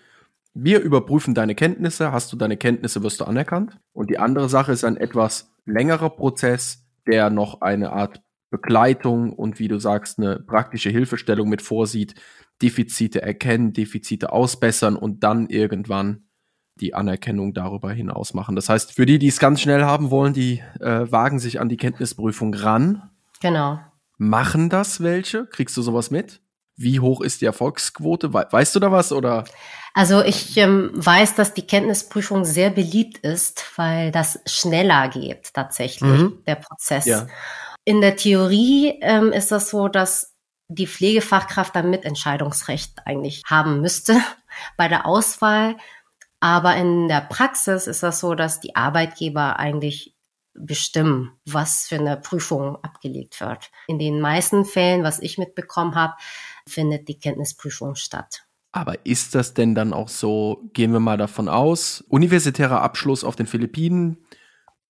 wir 0.55 0.81
überprüfen 0.81 1.35
deine 1.35 1.55
Kenntnisse, 1.55 2.12
hast 2.12 2.33
du 2.33 2.37
deine 2.37 2.57
Kenntnisse, 2.57 3.03
wirst 3.03 3.20
du 3.20 3.25
anerkannt. 3.25 3.79
Und 3.92 4.11
die 4.11 4.18
andere 4.18 4.48
Sache 4.48 4.72
ist 4.72 4.85
ein 4.85 4.96
etwas 4.96 5.51
längerer 5.64 6.11
Prozess, 6.11 6.87
der 7.07 7.31
noch 7.31 7.61
eine 7.62 7.92
Art 7.92 8.22
Begleitung 8.51 9.33
und 9.33 9.59
wie 9.59 9.68
du 9.68 9.79
sagst, 9.79 10.18
eine 10.18 10.38
praktische 10.38 10.90
Hilfestellung 10.90 11.48
mit 11.48 11.62
vorsieht, 11.62 12.14
Defizite 12.61 13.22
erkennen, 13.22 13.72
Defizite 13.72 14.31
ausbessern 14.31 14.94
und 14.94 15.25
dann 15.25 15.48
irgendwann 15.48 16.29
die 16.81 16.95
Anerkennung 16.95 17.55
darüber 17.55 17.93
hinaus 17.93 18.35
machen. 18.35 18.57
Das 18.57 18.69
heißt, 18.69 18.93
für 18.93 19.07
die, 19.07 19.19
die 19.19 19.29
es 19.29 19.39
ganz 19.39 19.61
schnell 19.61 19.85
haben 19.85 20.11
wollen, 20.11 20.33
die 20.33 20.63
äh, 20.81 21.11
wagen 21.11 21.39
sich 21.39 21.61
an 21.61 21.69
die 21.69 21.77
Kenntnisprüfung 21.77 22.55
ran. 22.55 23.11
Genau. 23.41 23.81
Machen 24.19 24.71
das 24.71 25.03
welche? 25.03 25.47
Kriegst 25.47 25.77
du 25.77 25.83
sowas 25.83 26.11
mit? 26.11 26.41
Wie 26.77 27.01
hoch 27.01 27.21
ist 27.21 27.43
die 27.43 27.47
Erfolgsquote? 27.47 28.33
weißt 28.33 28.75
du 28.75 28.81
da 28.81 28.91
was 28.91 29.13
oder? 29.13 29.45
Also 29.95 30.23
ich 30.23 30.57
ähm, 30.57 30.91
weiß, 30.95 31.35
dass 31.35 31.53
die 31.53 31.67
Kenntnisprüfung 31.67 32.45
sehr 32.45 32.71
beliebt 32.71 33.19
ist, 33.19 33.65
weil 33.77 34.11
das 34.11 34.41
schneller 34.47 35.09
geht 35.09 35.53
tatsächlich, 35.53 36.21
mhm. 36.21 36.43
der 36.47 36.55
Prozess. 36.55 37.05
Ja. 37.05 37.27
In 37.85 38.01
der 38.01 38.17
Theorie 38.17 38.99
ähm, 39.03 39.33
ist 39.33 39.53
das 39.53 39.69
so, 39.69 39.89
dass 39.89 40.35
die 40.69 40.87
Pflegefachkraft 40.87 41.77
dann 41.77 41.91
Mitentscheidungsrecht 41.91 43.01
eigentlich 43.05 43.43
haben 43.47 43.81
müsste 43.81 44.17
bei 44.77 44.89
der 44.89 45.07
Auswahl. 45.07 45.77
Aber 46.43 46.75
in 46.75 47.07
der 47.07 47.21
Praxis 47.21 47.87
ist 47.87 48.03
das 48.03 48.19
so, 48.19 48.35
dass 48.35 48.59
die 48.59 48.75
Arbeitgeber 48.75 49.61
eigentlich 49.61 50.17
bestimmen, 50.55 51.39
was 51.47 51.87
für 51.87 51.95
eine 51.95 52.17
Prüfung 52.17 52.83
abgelegt 52.83 53.41
wird. 53.41 53.71
In 53.87 54.01
den 54.01 54.21
meisten 54.21 54.65
Fällen, 54.65 55.05
was 55.05 55.21
ich 55.21 55.39
mitbekommen 55.39 55.95
habe, 55.95 56.15
findet 56.67 57.07
die 57.07 57.17
Kenntnisprüfung 57.17 57.95
statt. 57.95 58.43
Aber 58.73 59.07
ist 59.07 59.37
das 59.37 59.55
denn 59.55 59.77
dann 59.77 59.93
auch 59.93 60.09
so, 60.09 60.69
gehen 60.73 60.93
wir 60.93 60.99
mal 60.99 61.17
davon 61.17 61.49
aus, 61.49 62.01
universitärer 62.09 62.83
Abschluss 62.83 63.23
auf 63.23 63.37
den 63.37 63.47
Philippinen, 63.47 64.17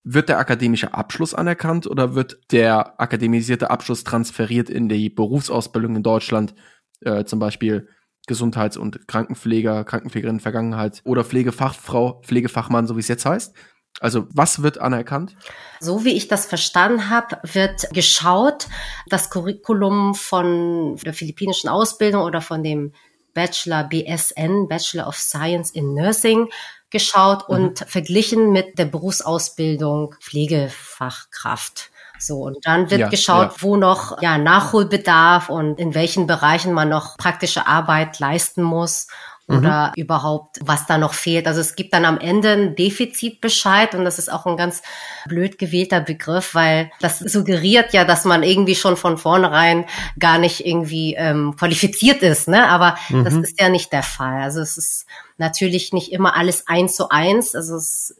wird 0.04 0.30
der 0.30 0.38
akademische 0.38 0.94
Abschluss 0.94 1.34
anerkannt 1.34 1.86
oder 1.86 2.14
wird 2.14 2.50
der 2.50 2.98
akademisierte 2.98 3.70
Abschluss 3.70 4.04
transferiert 4.04 4.70
in 4.70 4.88
die 4.88 5.10
Berufsausbildung 5.10 5.96
in 5.96 6.02
Deutschland, 6.02 6.54
äh, 7.02 7.26
zum 7.26 7.40
Beispiel 7.40 7.88
Gesundheits- 8.26 8.76
und 8.76 9.08
Krankenpfleger, 9.08 9.84
Krankenpflegerin 9.84 10.40
Vergangenheit 10.40 11.00
oder 11.04 11.24
Pflegefachfrau, 11.24 12.20
Pflegefachmann, 12.22 12.86
so 12.86 12.96
wie 12.96 13.00
es 13.00 13.08
jetzt 13.08 13.26
heißt? 13.26 13.54
Also 14.00 14.26
was 14.30 14.62
wird 14.62 14.78
anerkannt? 14.78 15.36
So 15.80 16.04
wie 16.04 16.12
ich 16.16 16.28
das 16.28 16.46
verstanden 16.46 17.10
habe, 17.10 17.38
wird 17.42 17.90
geschaut, 17.92 18.68
das 19.06 19.30
Curriculum 19.30 20.14
von 20.14 20.96
der 21.04 21.14
philippinischen 21.14 21.68
Ausbildung 21.68 22.22
oder 22.22 22.40
von 22.40 22.62
dem 22.62 22.92
Bachelor 23.34 23.84
BSN, 23.84 24.68
Bachelor 24.68 25.08
of 25.08 25.16
Science 25.16 25.70
in 25.70 25.94
Nursing, 25.94 26.48
geschaut 26.90 27.48
mhm. 27.48 27.54
und 27.54 27.78
verglichen 27.80 28.52
mit 28.52 28.78
der 28.78 28.86
Berufsausbildung 28.86 30.14
Pflegefachkraft. 30.20 31.91
So, 32.22 32.42
und 32.42 32.58
dann 32.62 32.90
wird 32.90 33.00
ja, 33.00 33.08
geschaut, 33.08 33.52
ja. 33.56 33.56
wo 33.58 33.76
noch 33.76 34.22
ja, 34.22 34.38
Nachholbedarf 34.38 35.48
und 35.48 35.78
in 35.78 35.94
welchen 35.94 36.26
Bereichen 36.26 36.72
man 36.72 36.88
noch 36.88 37.16
praktische 37.16 37.66
Arbeit 37.66 38.18
leisten 38.20 38.62
muss 38.62 39.08
oder 39.48 39.88
mhm. 39.88 40.02
überhaupt, 40.02 40.58
was 40.62 40.86
da 40.86 40.98
noch 40.98 41.14
fehlt. 41.14 41.46
Also 41.46 41.60
es 41.60 41.74
gibt 41.74 41.92
dann 41.92 42.04
am 42.04 42.18
Ende 42.18 42.50
einen 42.50 42.76
Defizitbescheid 42.76 43.94
und 43.94 44.04
das 44.04 44.18
ist 44.18 44.32
auch 44.32 44.46
ein 44.46 44.56
ganz 44.56 44.82
blöd 45.26 45.58
gewählter 45.58 46.00
Begriff, 46.00 46.54
weil 46.54 46.90
das 47.00 47.18
suggeriert 47.18 47.92
ja, 47.92 48.04
dass 48.04 48.24
man 48.24 48.44
irgendwie 48.44 48.76
schon 48.76 48.96
von 48.96 49.18
vornherein 49.18 49.86
gar 50.18 50.38
nicht 50.38 50.64
irgendwie 50.64 51.14
ähm, 51.14 51.56
qualifiziert 51.56 52.22
ist. 52.22 52.48
Ne? 52.48 52.68
Aber 52.68 52.96
mhm. 53.08 53.24
das 53.24 53.34
ist 53.34 53.60
ja 53.60 53.68
nicht 53.68 53.92
der 53.92 54.04
Fall. 54.04 54.42
Also 54.42 54.60
es 54.60 54.78
ist 54.78 55.06
natürlich 55.38 55.92
nicht 55.92 56.12
immer 56.12 56.36
alles 56.36 56.68
eins 56.68 56.94
zu 56.94 57.08
eins. 57.08 57.54
Also 57.54 57.76
es 57.76 58.14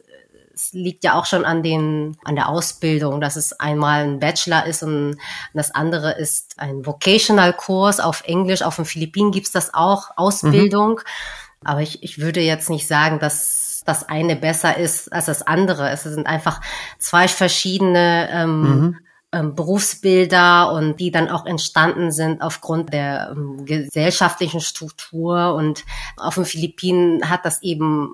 es 0.53 0.71
liegt 0.73 1.03
ja 1.03 1.15
auch 1.15 1.25
schon 1.25 1.45
an 1.45 1.63
den, 1.63 2.17
an 2.23 2.35
der 2.35 2.49
Ausbildung, 2.49 3.21
dass 3.21 3.35
es 3.35 3.59
einmal 3.59 4.03
ein 4.03 4.19
Bachelor 4.19 4.65
ist 4.65 4.83
und 4.83 5.17
das 5.53 5.71
andere 5.71 6.11
ist 6.11 6.53
ein 6.57 6.85
Vocational-Kurs 6.85 7.99
auf 7.99 8.23
Englisch. 8.25 8.61
Auf 8.61 8.75
den 8.75 8.85
Philippinen 8.85 9.31
gibt's 9.31 9.51
das 9.51 9.73
auch, 9.73 10.11
Ausbildung. 10.15 10.95
Mhm. 10.95 11.65
Aber 11.65 11.81
ich, 11.81 12.03
ich 12.03 12.19
würde 12.19 12.41
jetzt 12.41 12.69
nicht 12.69 12.87
sagen, 12.87 13.19
dass 13.19 13.81
das 13.85 14.07
eine 14.07 14.35
besser 14.35 14.77
ist 14.77 15.11
als 15.11 15.25
das 15.25 15.41
andere. 15.41 15.89
Es 15.89 16.03
sind 16.03 16.27
einfach 16.27 16.61
zwei 16.99 17.27
verschiedene 17.27 18.29
ähm, 18.31 18.61
mhm. 18.61 18.97
ähm, 19.31 19.55
Berufsbilder 19.55 20.71
und 20.71 20.99
die 20.99 21.11
dann 21.11 21.29
auch 21.29 21.45
entstanden 21.45 22.11
sind 22.11 22.41
aufgrund 22.41 22.93
der 22.93 23.33
ähm, 23.35 23.65
gesellschaftlichen 23.65 24.61
Struktur. 24.61 25.55
Und 25.55 25.83
auf 26.17 26.35
den 26.35 26.45
Philippinen 26.45 27.29
hat 27.29 27.45
das 27.45 27.61
eben 27.63 28.09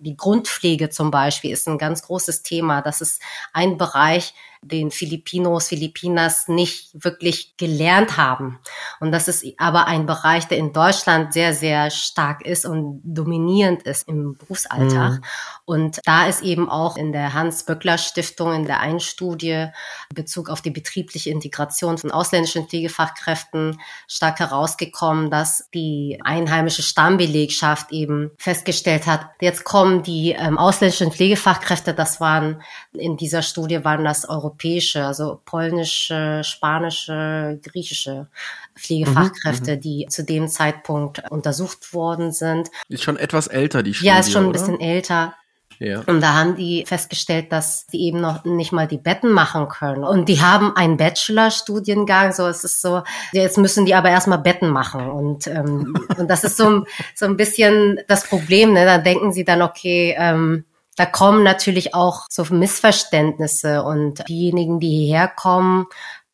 die 0.00 0.16
Grundpflege 0.16 0.90
zum 0.90 1.10
Beispiel 1.10 1.52
ist 1.52 1.68
ein 1.68 1.78
ganz 1.78 2.02
großes 2.02 2.42
Thema. 2.42 2.82
Das 2.82 3.00
ist 3.00 3.22
ein 3.52 3.76
Bereich, 3.76 4.34
den 4.62 4.90
Filipinos, 4.90 5.68
Filipinas 5.68 6.46
nicht 6.46 6.90
wirklich 6.92 7.56
gelernt 7.56 8.18
haben. 8.18 8.58
Und 9.00 9.10
das 9.10 9.26
ist 9.26 9.44
aber 9.56 9.86
ein 9.86 10.04
Bereich, 10.04 10.48
der 10.48 10.58
in 10.58 10.74
Deutschland 10.74 11.32
sehr, 11.32 11.54
sehr 11.54 11.90
stark 11.90 12.44
ist 12.44 12.66
und 12.66 13.00
dominierend 13.02 13.82
ist 13.84 14.06
im 14.06 14.34
Berufsalltag. 14.34 15.12
Mhm. 15.12 15.24
Und 15.64 16.00
da 16.04 16.26
ist 16.26 16.42
eben 16.42 16.68
auch 16.68 16.96
in 16.96 17.12
der 17.12 17.32
Hans-Böckler-Stiftung 17.32 18.52
in 18.52 18.66
der 18.66 18.80
einen 18.80 19.00
Studie 19.00 19.68
in 20.10 20.14
Bezug 20.14 20.50
auf 20.50 20.60
die 20.60 20.70
betriebliche 20.70 21.30
Integration 21.30 21.96
von 21.96 22.10
ausländischen 22.10 22.68
Pflegefachkräften 22.68 23.80
stark 24.06 24.40
herausgekommen, 24.40 25.30
dass 25.30 25.70
die 25.72 26.18
einheimische 26.22 26.82
Stammbelegschaft 26.82 27.92
eben 27.92 28.30
festgestellt 28.36 29.06
hat, 29.06 29.26
jetzt 29.40 29.64
kommen 29.64 30.02
die 30.02 30.32
ähm, 30.32 30.58
ausländischen 30.58 31.12
Pflegefachkräfte, 31.12 31.94
das 31.94 32.20
waren 32.20 32.62
in 32.92 33.16
dieser 33.16 33.42
Studie 33.42 33.84
waren 33.84 34.04
das 34.04 34.28
Euro 34.28 34.49
europäische, 34.50 35.04
also 35.04 35.40
polnische, 35.44 36.42
spanische, 36.44 37.60
griechische 37.62 38.28
Pflegefachkräfte, 38.76 39.76
mhm, 39.76 39.80
die 39.80 40.06
zu 40.08 40.24
dem 40.24 40.48
Zeitpunkt 40.48 41.22
untersucht 41.30 41.94
worden 41.94 42.32
sind. 42.32 42.68
Ist 42.88 43.04
schon 43.04 43.16
etwas 43.16 43.46
älter, 43.46 43.82
die 43.82 43.94
Studie, 43.94 44.08
Ja, 44.08 44.18
ist 44.18 44.32
schon 44.32 44.46
ein 44.46 44.52
bisschen 44.52 44.80
älter. 44.80 45.34
Ja. 45.78 46.02
Und 46.06 46.20
da 46.20 46.34
haben 46.34 46.56
die 46.56 46.84
festgestellt, 46.86 47.52
dass 47.52 47.86
die 47.86 48.02
eben 48.02 48.20
noch 48.20 48.44
nicht 48.44 48.70
mal 48.70 48.86
die 48.86 48.98
Betten 48.98 49.32
machen 49.32 49.66
können. 49.68 50.04
Und 50.04 50.28
die 50.28 50.42
haben 50.42 50.76
einen 50.76 50.98
Bachelorstudiengang, 50.98 52.32
so 52.32 52.46
es 52.46 52.64
ist 52.64 52.82
so, 52.82 53.02
jetzt 53.32 53.56
müssen 53.56 53.86
die 53.86 53.94
aber 53.94 54.10
erstmal 54.10 54.40
Betten 54.40 54.68
machen. 54.68 55.08
Und, 55.08 55.46
ähm, 55.46 55.96
und 56.18 56.28
das 56.28 56.44
ist 56.44 56.58
so, 56.58 56.84
so 57.14 57.24
ein 57.24 57.38
bisschen 57.38 58.00
das 58.08 58.28
Problem, 58.28 58.74
ne? 58.74 58.84
Da 58.84 58.98
denken 58.98 59.32
sie 59.32 59.44
dann, 59.44 59.62
okay, 59.62 60.14
ähm, 60.18 60.64
da 61.00 61.06
kommen 61.06 61.42
natürlich 61.42 61.94
auch 61.94 62.26
so 62.28 62.44
Missverständnisse 62.50 63.82
und 63.82 64.28
diejenigen, 64.28 64.80
die 64.80 64.90
hierher 64.90 65.28
kommen, 65.28 65.86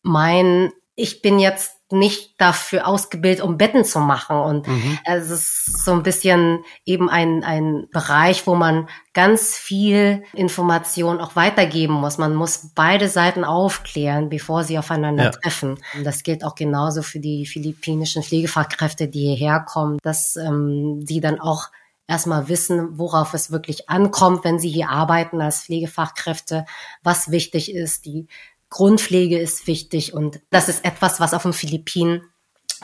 meinen, 0.02 0.72
ich 0.96 1.22
bin 1.22 1.38
jetzt 1.38 1.76
nicht 1.92 2.35
dafür 2.40 2.88
ausgebildet, 2.88 3.44
um 3.44 3.59
Betten 3.59 3.85
zu 3.85 4.00
machen. 4.00 4.37
Und 4.37 4.66
mhm. 4.66 4.98
es 5.05 5.31
ist 5.31 5.85
so 5.85 5.92
ein 5.92 6.02
bisschen 6.02 6.64
eben 6.85 7.09
ein, 7.09 7.44
ein 7.44 7.87
Bereich, 7.92 8.44
wo 8.48 8.57
man 8.57 8.88
ganz 9.12 9.55
viel 9.55 10.24
Information 10.33 11.20
auch 11.20 11.37
weitergeben 11.37 11.94
muss. 11.94 12.18
Man 12.18 12.35
muss 12.35 12.72
beide 12.74 13.09
Seiten 13.09 13.44
aufklären, 13.44 14.31
bevor 14.31 14.64
sie 14.64 14.81
aufeinander 14.81 15.26
ja. 15.26 15.31
treffen. 15.31 15.79
Und 15.96 16.02
das 16.02 16.24
gilt 16.24 16.42
auch 16.42 16.57
genauso 16.57 17.02
für 17.02 17.20
die 17.20 17.46
philippinischen 17.46 18.24
Pflegefachkräfte, 18.24 19.07
die 19.07 19.29
hierher 19.29 19.61
kommen, 19.61 19.98
dass 20.02 20.35
ähm, 20.35 21.05
sie 21.07 21.20
dann 21.20 21.38
auch 21.38 21.68
erstmal 22.08 22.48
wissen, 22.48 22.98
worauf 22.98 23.34
es 23.34 23.50
wirklich 23.50 23.88
ankommt, 23.88 24.44
wenn 24.44 24.58
sie 24.58 24.70
hier 24.70 24.90
arbeiten 24.90 25.40
als 25.40 25.62
Pflegefachkräfte, 25.62 26.64
was 27.02 27.30
wichtig 27.30 27.74
ist. 27.74 28.04
Die 28.04 28.28
Grundpflege 28.70 29.38
ist 29.38 29.66
wichtig 29.66 30.14
und 30.14 30.40
das 30.50 30.68
ist 30.68 30.84
etwas, 30.84 31.20
was 31.20 31.34
auf 31.34 31.42
den 31.42 31.52
Philippinen 31.52 32.22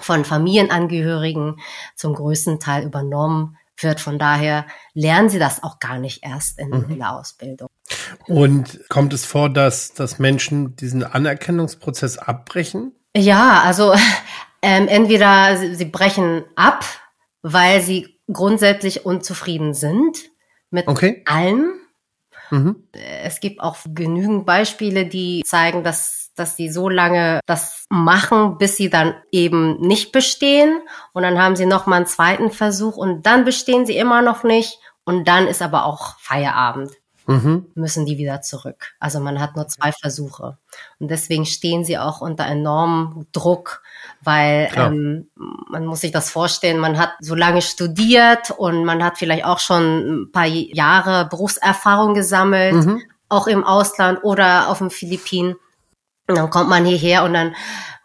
von 0.01 0.25
Familienangehörigen 0.25 1.61
zum 1.97 2.15
größten 2.15 2.61
Teil 2.61 2.85
übernommen 2.85 3.57
wird. 3.79 4.01
Von 4.01 4.19
daher 4.19 4.67
lernen 4.95 5.29
sie 5.29 5.39
das 5.39 5.63
auch 5.63 5.79
gar 5.79 5.99
nicht 5.99 6.25
erst 6.25 6.59
in, 6.59 6.69
mhm. 6.69 6.87
in 6.89 6.99
der 6.99 7.13
Ausbildung. 7.13 7.69
Und 8.27 8.89
kommt 8.89 9.13
es 9.13 9.25
vor, 9.25 9.51
dass, 9.51 9.93
dass 9.93 10.19
Menschen 10.19 10.77
diesen 10.77 11.05
Anerkennungsprozess 11.05 12.19
abbrechen? 12.19 12.93
Ja, 13.17 13.63
also 13.63 13.95
ähm, 14.63 14.89
entweder 14.89 15.57
sie 15.75 15.85
brechen 15.85 16.45
ab, 16.55 16.85
weil 17.43 17.83
sie 17.83 18.12
grundsätzlich 18.33 19.05
unzufrieden 19.07 19.75
sind 19.75 20.31
mit 20.71 20.89
okay. 20.89 21.23
allem. 21.27 21.73
Mhm. 22.51 22.89
Es 22.93 23.41
gibt 23.41 23.61
auch 23.61 23.77
genügend 23.95 24.47
Beispiele, 24.47 25.07
die 25.07 25.43
zeigen, 25.45 25.85
dass, 25.85 26.31
dass 26.37 26.57
sie 26.57 26.71
so 26.71 26.89
lange 26.89 27.41
das 27.47 27.87
machen, 27.89 28.59
bis 28.59 28.77
sie 28.77 28.91
dann 28.91 29.15
eben 29.31 29.81
nicht 29.81 30.13
bestehen. 30.13 30.81
Und 31.13 31.23
dann 31.23 31.41
haben 31.41 31.57
sie 31.57 31.67
noch 31.67 31.87
mal 31.87 31.97
einen 31.97 32.07
zweiten 32.07 32.51
Versuch 32.51 32.97
und 32.97 33.27
dann 33.27 33.45
bestehen 33.45 33.87
sie 33.87 33.97
immer 33.97 34.23
noch 34.23 34.45
nicht. 34.45 34.79
Und 35.05 35.27
dann 35.27 35.47
ist 35.47 35.63
aber 35.63 35.85
auch 35.85 36.19
Feierabend 36.21 36.93
mhm. 37.27 37.67
müssen 37.75 38.07
die 38.07 38.19
wieder 38.19 38.41
zurück. 38.43 38.95
Also 38.99 39.21
man 39.21 39.41
hat 39.41 39.57
nur 39.57 39.69
zwei 39.69 39.93
Versuche. 39.93 40.59
Und 40.99 41.11
deswegen 41.11 41.47
stehen 41.47 41.85
sie 41.85 41.99
auch 41.99 42.21
unter 42.21 42.47
enormem 42.47 43.27
Druck, 43.33 43.83
weil 44.23 44.71
ähm, 44.75 45.31
man 45.71 45.87
muss 45.87 46.01
sich 46.01 46.13
das 46.13 46.31
vorstellen, 46.31 46.79
man 46.79 46.99
hat 46.99 47.11
so 47.21 47.35
lange 47.35 47.63
studiert 47.63 48.51
und 48.51 48.85
man 48.85 49.03
hat 49.05 49.19
vielleicht 49.19 49.45
auch 49.45 49.59
schon 49.59 50.23
ein 50.23 50.33
paar 50.33 50.47
Jahre 50.47 51.29
Berufserfahrung 51.29 52.15
gesammelt, 52.15 52.75
mhm. 52.75 53.03
auch 53.29 53.47
im 53.47 53.65
Ausland 53.65 54.21
oder 54.23 54.69
auf 54.69 54.79
den 54.79 54.91
Philippinen. 54.91 55.57
Und 56.29 56.39
dann 56.39 56.51
kommt 56.51 56.69
man 56.69 56.85
hierher 56.85 57.25
und 57.25 57.35
dann 57.35 57.55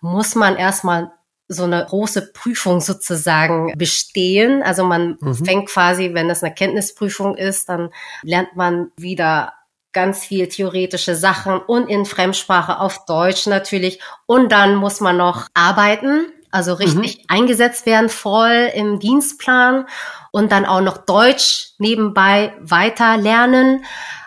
muss 0.01 0.35
man 0.35 0.55
erstmal 0.55 1.11
so 1.47 1.63
eine 1.63 1.85
große 1.85 2.33
Prüfung 2.33 2.81
sozusagen 2.81 3.73
bestehen. 3.77 4.63
Also 4.63 4.83
man 4.83 5.17
mhm. 5.19 5.45
fängt 5.45 5.69
quasi, 5.69 6.13
wenn 6.13 6.27
das 6.27 6.43
eine 6.43 6.53
Kenntnisprüfung 6.53 7.37
ist, 7.37 7.69
dann 7.69 7.89
lernt 8.23 8.55
man 8.55 8.91
wieder 8.97 9.53
ganz 9.93 10.25
viel 10.25 10.47
theoretische 10.47 11.15
Sachen 11.15 11.57
und 11.59 11.89
in 11.89 12.05
Fremdsprache 12.05 12.79
auf 12.79 13.05
Deutsch 13.05 13.47
natürlich. 13.47 13.99
Und 14.25 14.51
dann 14.51 14.75
muss 14.75 14.99
man 14.99 15.17
noch 15.17 15.47
arbeiten, 15.53 16.27
also 16.51 16.73
richtig 16.73 17.17
mhm. 17.17 17.23
eingesetzt 17.27 17.85
werden, 17.85 18.09
voll 18.09 18.69
im 18.75 18.99
Dienstplan 18.99 19.87
und 20.31 20.51
dann 20.51 20.65
auch 20.65 20.81
noch 20.81 20.97
Deutsch 20.97 21.69
nebenbei 21.79 22.53
weiter 22.59 23.17
lernen. 23.17 23.85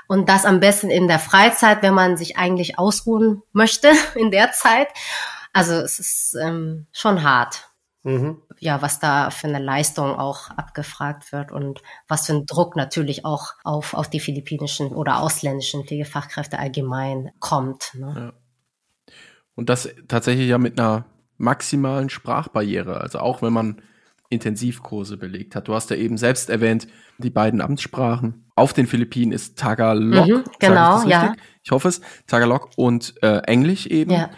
Und 0.09 0.29
das 0.29 0.45
am 0.45 0.59
besten 0.59 0.91
in 0.91 1.07
der 1.07 1.21
Freizeit, 1.21 1.83
wenn 1.83 1.95
man 1.95 2.17
sich 2.17 2.37
eigentlich 2.37 2.79
ausruhen 2.79 3.43
möchte 3.53 3.93
in 4.17 4.33
der 4.33 4.51
Zeit. 4.53 4.89
Also 5.53 5.75
es 5.75 5.99
ist 5.99 6.37
ähm, 6.41 6.87
schon 6.93 7.23
hart. 7.23 7.71
Mhm. 8.03 8.39
Ja, 8.59 8.81
was 8.81 8.99
da 8.99 9.31
für 9.31 9.47
eine 9.47 9.59
Leistung 9.59 10.15
auch 10.19 10.51
abgefragt 10.51 11.33
wird 11.33 11.53
und 11.53 11.83
was 12.09 12.27
für 12.27 12.33
ein 12.33 12.47
Druck 12.47 12.77
natürlich 12.77 13.25
auch 13.25 13.53
auf, 13.63 13.93
auf 13.95 14.09
die 14.09 14.21
philippinischen 14.21 14.89
oder 14.89 15.21
ausländischen 15.21 15.85
Pflegefachkräfte 15.85 16.59
allgemein 16.59 17.31
kommt. 17.41 17.93
Ne? 17.95 18.15
Ja. 18.17 19.13
Und 19.55 19.69
das 19.69 19.89
tatsächlich 20.09 20.49
ja 20.49 20.57
mit 20.57 20.79
einer 20.79 21.05
maximalen 21.37 22.09
Sprachbarriere. 22.09 23.01
Also 23.01 23.19
auch 23.19 23.43
wenn 23.43 23.53
man 23.53 23.83
Intensivkurse 24.31 25.17
belegt 25.17 25.57
hat. 25.57 25.69
Du 25.69 25.75
hast 25.75 25.91
ja 25.91 25.97
eben 25.97 26.17
selbst 26.17 26.49
erwähnt, 26.49 26.87
die 27.19 27.31
beiden 27.31 27.61
Amtssprachen 27.61 28.51
auf 28.55 28.73
den 28.73 28.87
Philippinen 28.87 29.33
ist 29.33 29.59
Tagalog. 29.59 30.27
Mhm, 30.27 30.45
genau, 30.59 31.03
ich 31.03 31.09
ja. 31.09 31.35
Ich 31.63 31.71
hoffe 31.73 31.89
es. 31.89 32.01
Tagalog 32.27 32.71
und 32.77 33.15
äh, 33.23 33.39
Englisch 33.41 33.87
eben. 33.87 34.13
Ja 34.13 34.31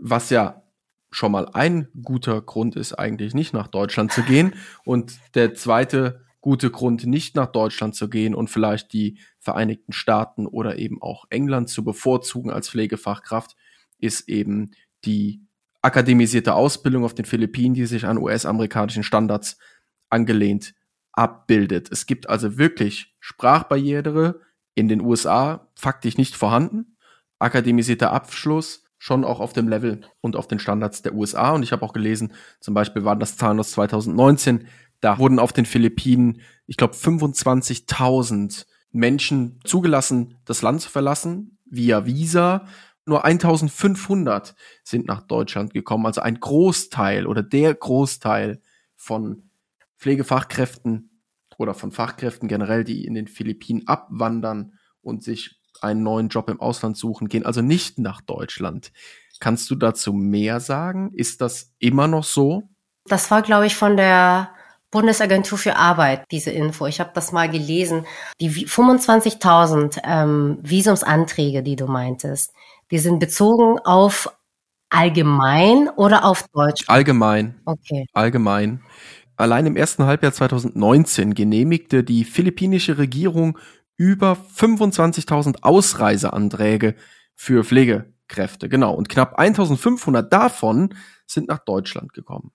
was 0.00 0.30
ja 0.30 0.62
schon 1.10 1.32
mal 1.32 1.48
ein 1.52 1.88
guter 2.02 2.40
Grund 2.40 2.76
ist, 2.76 2.94
eigentlich 2.94 3.34
nicht 3.34 3.52
nach 3.52 3.66
Deutschland 3.66 4.12
zu 4.12 4.22
gehen. 4.22 4.54
Und 4.84 5.18
der 5.34 5.54
zweite 5.54 6.24
gute 6.40 6.70
Grund, 6.70 7.06
nicht 7.06 7.36
nach 7.36 7.46
Deutschland 7.52 7.94
zu 7.94 8.08
gehen 8.08 8.34
und 8.34 8.48
vielleicht 8.48 8.92
die 8.92 9.18
Vereinigten 9.38 9.92
Staaten 9.92 10.46
oder 10.46 10.78
eben 10.78 11.02
auch 11.02 11.26
England 11.30 11.68
zu 11.68 11.84
bevorzugen 11.84 12.50
als 12.50 12.70
Pflegefachkraft, 12.70 13.56
ist 13.98 14.28
eben 14.28 14.70
die 15.04 15.42
akademisierte 15.82 16.54
Ausbildung 16.54 17.04
auf 17.04 17.14
den 17.14 17.24
Philippinen, 17.24 17.74
die 17.74 17.86
sich 17.86 18.06
an 18.06 18.18
US-amerikanischen 18.18 19.02
Standards 19.02 19.58
angelehnt 20.08 20.74
abbildet. 21.12 21.90
Es 21.90 22.06
gibt 22.06 22.28
also 22.28 22.58
wirklich 22.58 23.14
Sprachbarriere 23.20 24.40
in 24.74 24.88
den 24.88 25.00
USA 25.00 25.68
faktisch 25.74 26.16
nicht 26.16 26.36
vorhanden. 26.36 26.96
Akademisierter 27.38 28.12
Abschluss 28.12 28.84
schon 29.00 29.24
auch 29.24 29.40
auf 29.40 29.54
dem 29.54 29.66
Level 29.66 30.02
und 30.20 30.36
auf 30.36 30.46
den 30.46 30.58
Standards 30.58 31.00
der 31.00 31.14
USA. 31.14 31.52
Und 31.52 31.62
ich 31.62 31.72
habe 31.72 31.82
auch 31.82 31.94
gelesen, 31.94 32.34
zum 32.60 32.74
Beispiel 32.74 33.02
waren 33.02 33.18
das 33.18 33.38
Zahlen 33.38 33.58
aus 33.58 33.72
2019, 33.72 34.68
da 35.00 35.18
wurden 35.18 35.38
auf 35.38 35.54
den 35.54 35.64
Philippinen, 35.64 36.42
ich 36.66 36.76
glaube, 36.76 36.94
25.000 36.94 38.66
Menschen 38.92 39.58
zugelassen, 39.64 40.36
das 40.44 40.60
Land 40.60 40.82
zu 40.82 40.90
verlassen 40.90 41.58
via 41.64 42.04
Visa. 42.04 42.66
Nur 43.06 43.24
1500 43.24 44.54
sind 44.84 45.06
nach 45.06 45.22
Deutschland 45.22 45.72
gekommen. 45.72 46.04
Also 46.04 46.20
ein 46.20 46.38
Großteil 46.38 47.26
oder 47.26 47.42
der 47.42 47.74
Großteil 47.74 48.60
von 48.96 49.50
Pflegefachkräften 49.96 51.22
oder 51.56 51.72
von 51.72 51.90
Fachkräften 51.90 52.48
generell, 52.48 52.84
die 52.84 53.06
in 53.06 53.14
den 53.14 53.28
Philippinen 53.28 53.86
abwandern 53.86 54.74
und 55.00 55.22
sich 55.22 55.59
einen 55.82 56.02
neuen 56.02 56.28
Job 56.28 56.48
im 56.48 56.60
Ausland 56.60 56.96
suchen, 56.96 57.28
gehen 57.28 57.46
also 57.46 57.62
nicht 57.62 57.98
nach 57.98 58.20
Deutschland. 58.20 58.92
Kannst 59.40 59.70
du 59.70 59.74
dazu 59.74 60.12
mehr 60.12 60.60
sagen? 60.60 61.12
Ist 61.14 61.40
das 61.40 61.72
immer 61.78 62.06
noch 62.06 62.24
so? 62.24 62.68
Das 63.06 63.30
war, 63.30 63.42
glaube 63.42 63.66
ich, 63.66 63.74
von 63.74 63.96
der 63.96 64.50
Bundesagentur 64.90 65.56
für 65.56 65.76
Arbeit, 65.76 66.24
diese 66.30 66.50
Info. 66.50 66.86
Ich 66.86 67.00
habe 67.00 67.10
das 67.14 67.32
mal 67.32 67.48
gelesen. 67.48 68.06
Die 68.40 68.50
25.000 68.50 70.00
ähm, 70.04 70.58
Visumsanträge, 70.62 71.62
die 71.62 71.76
du 71.76 71.86
meintest, 71.86 72.52
die 72.90 72.98
sind 72.98 73.20
bezogen 73.20 73.78
auf 73.78 74.28
allgemein 74.90 75.88
oder 75.96 76.24
auf 76.24 76.44
Deutsch? 76.52 76.84
Allgemein. 76.88 77.60
Okay. 77.64 78.06
Allgemein. 78.12 78.82
Allein 79.36 79.64
im 79.64 79.76
ersten 79.76 80.04
Halbjahr 80.04 80.32
2019 80.32 81.32
genehmigte 81.34 82.04
die 82.04 82.24
philippinische 82.24 82.98
Regierung 82.98 83.58
über 84.00 84.38
25.000 84.56 85.58
Ausreiseanträge 85.60 86.94
für 87.34 87.64
Pflegekräfte. 87.64 88.70
Genau. 88.70 88.94
Und 88.94 89.10
knapp 89.10 89.38
1.500 89.38 90.22
davon 90.22 90.94
sind 91.26 91.48
nach 91.48 91.58
Deutschland 91.58 92.14
gekommen. 92.14 92.50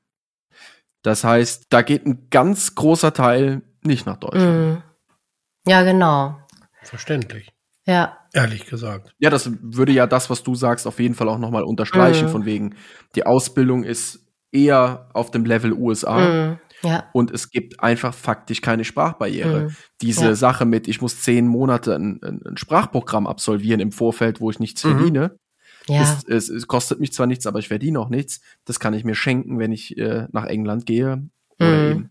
Das 1.04 1.24
heißt, 1.24 1.68
da 1.70 1.84
geht 1.84 2.08
ein 2.08 2.32
ganz 2.32 2.74
großer 2.74 3.14
Teil 3.14 3.62
nicht 3.84 4.08
nach 4.08 4.18
Deutschland. 4.18 4.80
Mm. 4.80 5.70
Ja, 5.70 5.84
genau. 5.84 6.40
Verständlich. 6.82 7.54
Ja. 7.86 8.18
Ehrlich 8.34 8.66
gesagt. 8.66 9.14
Ja, 9.20 9.30
das 9.30 9.52
würde 9.62 9.92
ja 9.92 10.08
das, 10.08 10.32
was 10.32 10.42
du 10.42 10.56
sagst, 10.56 10.88
auf 10.88 11.00
jeden 11.00 11.14
Fall 11.14 11.30
auch 11.30 11.38
nochmal 11.38 11.64
unterstreichen, 11.64 12.26
mm. 12.26 12.30
von 12.30 12.46
wegen, 12.46 12.76
die 13.14 13.24
Ausbildung 13.24 13.84
ist 13.84 14.26
eher 14.52 15.12
auf 15.14 15.30
dem 15.30 15.46
Level 15.46 15.74
USA. 15.74 16.18
Mm. 16.18 16.60
Ja. 16.86 17.10
Und 17.14 17.32
es 17.32 17.50
gibt 17.50 17.82
einfach 17.82 18.14
faktisch 18.14 18.62
keine 18.62 18.86
Sprachbarriere. 18.86 19.62
Mhm. 19.62 19.76
Diese 20.02 20.26
ja. 20.26 20.36
Sache 20.36 20.66
mit, 20.66 20.88
ich 20.88 21.02
muss 21.02 21.22
zehn 21.22 21.48
Monate 21.48 21.96
ein, 21.96 22.22
ein, 22.24 22.58
Sprachprogramm 22.58 23.28
absolvieren 23.28 23.80
im 23.80 23.92
Vorfeld, 23.92 24.40
wo 24.40 24.52
ich 24.52 24.60
nichts 24.60 24.84
mhm. 24.84 24.98
verdiene. 24.98 25.40
Ja. 25.88 26.02
Ist, 26.02 26.28
es, 26.30 26.50
es, 26.50 26.68
kostet 26.68 27.00
mich 27.00 27.14
zwar 27.14 27.28
nichts, 27.28 27.46
aber 27.46 27.60
ich 27.60 27.68
verdiene 27.68 28.00
auch 28.00 28.10
nichts. 28.10 28.42
Das 28.66 28.80
kann 28.80 28.94
ich 28.94 29.04
mir 29.04 29.16
schenken, 29.16 29.60
wenn 29.60 29.72
ich 29.72 29.98
äh, 29.98 30.28
nach 30.32 30.46
England 30.46 30.86
gehe 30.86 31.28
oder 31.60 31.70
mhm. 31.70 31.92
eben 31.92 32.10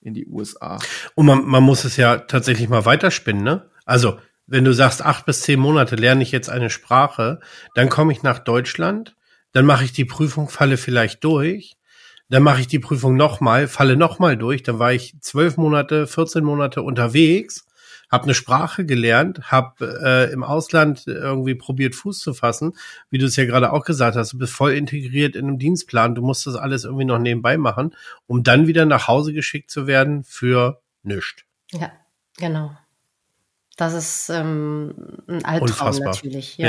in 0.00 0.14
die 0.14 0.26
USA. 0.26 0.78
Und 1.14 1.26
man, 1.26 1.44
man 1.44 1.62
muss 1.62 1.84
es 1.84 1.96
ja 1.96 2.18
tatsächlich 2.18 2.68
mal 2.68 2.84
weiterspinnen, 2.84 3.42
ne? 3.42 3.70
Also, 3.84 4.18
wenn 4.46 4.64
du 4.64 4.72
sagst, 4.72 5.04
acht 5.04 5.26
bis 5.26 5.42
zehn 5.42 5.60
Monate 5.60 5.96
lerne 5.96 6.22
ich 6.22 6.32
jetzt 6.32 6.48
eine 6.48 6.70
Sprache, 6.70 7.40
dann 7.74 7.88
komme 7.88 8.12
ich 8.12 8.22
nach 8.22 8.38
Deutschland, 8.38 9.16
dann 9.52 9.66
mache 9.66 9.84
ich 9.84 9.92
die 9.92 10.04
Prüfung, 10.04 10.48
falle 10.48 10.76
vielleicht 10.76 11.22
durch, 11.24 11.76
dann 12.28 12.42
mache 12.42 12.60
ich 12.60 12.66
die 12.66 12.78
Prüfung 12.78 13.16
nochmal, 13.16 13.68
falle 13.68 13.96
nochmal 13.96 14.36
durch, 14.36 14.62
dann 14.62 14.78
war 14.78 14.92
ich 14.92 15.14
zwölf 15.20 15.56
Monate, 15.56 16.06
14 16.06 16.44
Monate 16.44 16.82
unterwegs, 16.82 17.66
habe 18.10 18.24
eine 18.24 18.34
Sprache 18.34 18.86
gelernt, 18.86 19.50
habe 19.50 20.00
äh, 20.02 20.32
im 20.32 20.42
Ausland 20.42 21.06
irgendwie 21.06 21.54
probiert 21.54 21.94
Fuß 21.94 22.18
zu 22.18 22.34
fassen, 22.34 22.74
wie 23.10 23.18
du 23.18 23.26
es 23.26 23.36
ja 23.36 23.44
gerade 23.44 23.72
auch 23.72 23.84
gesagt 23.84 24.16
hast, 24.16 24.32
du 24.32 24.38
bist 24.38 24.52
voll 24.52 24.72
integriert 24.72 25.36
in 25.36 25.46
einem 25.46 25.58
Dienstplan, 25.58 26.14
du 26.14 26.22
musst 26.22 26.46
das 26.46 26.56
alles 26.56 26.84
irgendwie 26.84 27.04
noch 27.04 27.18
nebenbei 27.18 27.58
machen, 27.58 27.94
um 28.26 28.42
dann 28.42 28.66
wieder 28.66 28.86
nach 28.86 29.08
Hause 29.08 29.32
geschickt 29.32 29.70
zu 29.70 29.86
werden 29.86 30.24
für 30.24 30.80
nichts. 31.02 31.44
Ja, 31.72 31.92
genau. 32.36 32.76
Das 33.76 33.94
ist 33.94 34.28
ähm, 34.30 34.92
ein 35.28 35.44
Albtraum 35.44 35.68
Unfassbar. 35.68 36.08
natürlich. 36.08 36.58
Ja. 36.58 36.66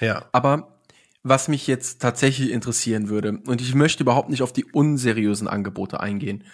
ja, 0.00 0.06
ja. 0.06 0.24
Aber 0.32 0.79
was 1.22 1.48
mich 1.48 1.66
jetzt 1.66 2.00
tatsächlich 2.00 2.50
interessieren 2.50 3.08
würde, 3.08 3.40
und 3.46 3.60
ich 3.60 3.74
möchte 3.74 4.02
überhaupt 4.02 4.30
nicht 4.30 4.42
auf 4.42 4.52
die 4.52 4.64
unseriösen 4.64 5.48
Angebote 5.48 6.00
eingehen, 6.00 6.44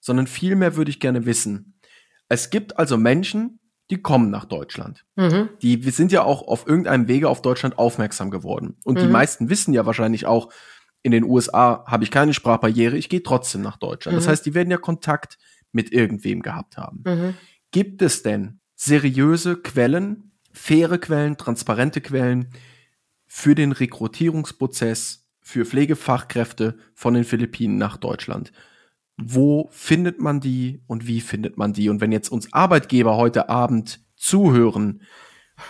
sondern 0.00 0.26
vielmehr 0.26 0.76
würde 0.76 0.90
ich 0.90 1.00
gerne 1.00 1.26
wissen, 1.26 1.74
es 2.28 2.50
gibt 2.50 2.78
also 2.78 2.96
Menschen, 2.96 3.60
die 3.90 4.00
kommen 4.00 4.30
nach 4.30 4.44
Deutschland. 4.44 5.04
Mhm. 5.16 5.48
Die 5.62 5.84
wir 5.84 5.92
sind 5.92 6.12
ja 6.12 6.22
auch 6.22 6.46
auf 6.46 6.66
irgendeinem 6.66 7.08
Wege 7.08 7.28
auf 7.28 7.42
Deutschland 7.42 7.76
aufmerksam 7.78 8.30
geworden. 8.30 8.76
Und 8.84 8.98
mhm. 8.98 9.02
die 9.02 9.08
meisten 9.08 9.50
wissen 9.50 9.74
ja 9.74 9.84
wahrscheinlich 9.84 10.26
auch, 10.26 10.52
in 11.02 11.12
den 11.12 11.24
USA 11.24 11.84
habe 11.86 12.04
ich 12.04 12.10
keine 12.10 12.34
Sprachbarriere, 12.34 12.96
ich 12.96 13.08
gehe 13.08 13.22
trotzdem 13.22 13.62
nach 13.62 13.78
Deutschland. 13.78 14.14
Mhm. 14.14 14.20
Das 14.20 14.28
heißt, 14.28 14.46
die 14.46 14.54
werden 14.54 14.70
ja 14.70 14.76
Kontakt 14.76 15.38
mit 15.72 15.92
irgendwem 15.92 16.42
gehabt 16.42 16.76
haben. 16.76 17.02
Mhm. 17.04 17.34
Gibt 17.72 18.02
es 18.02 18.22
denn 18.22 18.60
seriöse 18.76 19.56
Quellen, 19.56 20.32
faire 20.52 20.98
Quellen, 20.98 21.36
transparente 21.36 22.00
Quellen 22.00 22.50
für 23.32 23.54
den 23.54 23.70
Rekrutierungsprozess 23.70 25.28
für 25.40 25.64
Pflegefachkräfte 25.64 26.76
von 26.94 27.14
den 27.14 27.24
Philippinen 27.24 27.78
nach 27.78 27.96
Deutschland? 27.96 28.52
wo 29.22 29.68
findet 29.70 30.20
man 30.20 30.40
die 30.40 30.82
und 30.86 31.06
wie 31.06 31.20
findet 31.20 31.56
man 31.56 31.72
die? 31.72 31.88
Und 31.88 32.00
wenn 32.00 32.12
jetzt 32.12 32.30
uns 32.30 32.52
Arbeitgeber 32.52 33.16
heute 33.16 33.48
Abend 33.48 34.00
zuhören 34.16 35.02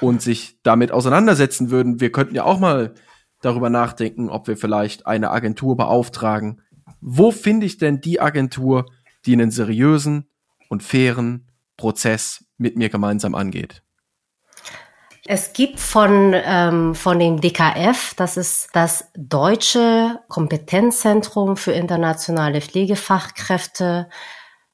und 0.01 0.23
sich 0.23 0.61
damit 0.63 0.93
auseinandersetzen 0.93 1.71
würden, 1.71 2.01
wir 2.01 2.13
könnten 2.13 2.35
ja 2.35 2.45
auch 2.45 2.61
mal 2.61 2.95
darüber 3.41 3.71
nachdenken, 3.71 4.29
ob 4.29 4.47
wir 4.49 4.57
vielleicht 4.57 5.07
eine 5.07 5.31
Agentur 5.31 5.77
beauftragen. 5.77 6.63
Wo 7.01 7.31
finde 7.31 7.67
ich 7.67 7.79
denn 7.79 8.01
die 8.01 8.21
Agentur, 8.21 8.87
die 9.27 9.33
einen 9.33 9.51
seriösen 9.51 10.29
und 10.69 10.83
fairen 10.83 11.49
Prozess 11.77 12.45
mit 12.59 12.77
mir 12.77 12.89
gemeinsam 12.89 13.35
angeht? 13.35 13.83
Es 15.33 15.53
gibt 15.53 15.79
von, 15.79 16.35
ähm, 16.35 16.97
von 16.97 17.21
dem 17.21 17.41
DKF, 17.41 18.15
das 18.17 18.37
ist 18.37 18.69
das 18.73 19.13
Deutsche 19.15 20.19
Kompetenzzentrum 20.27 21.57
für 21.57 21.71
internationale 21.71 22.61
Pflegefachkräfte 22.61 24.09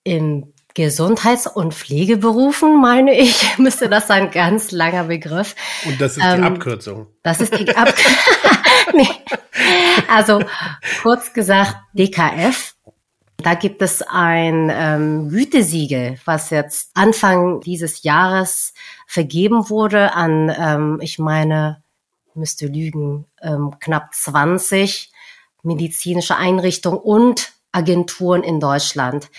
im 0.02 0.54
Gesundheits- 0.72 1.46
und 1.46 1.74
Pflegeberufen, 1.74 2.80
meine 2.80 3.12
ich, 3.12 3.58
müsste 3.58 3.90
das 3.90 4.08
ein 4.08 4.30
ganz 4.30 4.72
langer 4.72 5.04
Begriff. 5.04 5.54
Und 5.84 6.00
das 6.00 6.16
ist 6.16 6.24
ähm, 6.24 6.40
die 6.40 6.46
Abkürzung. 6.46 7.08
Das 7.22 7.42
ist 7.42 7.58
die 7.58 7.76
Abkürzung. 7.76 8.14
nee. 8.94 9.08
Also 10.08 10.40
kurz 11.02 11.34
gesagt, 11.34 11.76
DKF 11.92 12.76
da 13.38 13.54
gibt 13.54 13.82
es 13.82 14.02
ein 14.02 14.72
ähm, 14.74 15.28
Gütesiegel, 15.28 16.18
was 16.24 16.50
jetzt 16.50 16.90
Anfang 16.94 17.60
dieses 17.60 18.02
Jahres 18.02 18.72
vergeben 19.06 19.70
wurde 19.70 20.14
an, 20.14 20.52
ähm, 20.58 20.98
ich 21.00 21.18
meine, 21.18 21.82
müsste 22.34 22.66
lügen, 22.66 23.26
ähm, 23.40 23.74
knapp 23.80 24.14
20 24.14 25.10
medizinische 25.62 26.36
Einrichtungen 26.36 26.98
und 26.98 27.52
Agenturen 27.72 28.42
in 28.42 28.60
Deutschland, 28.60 29.30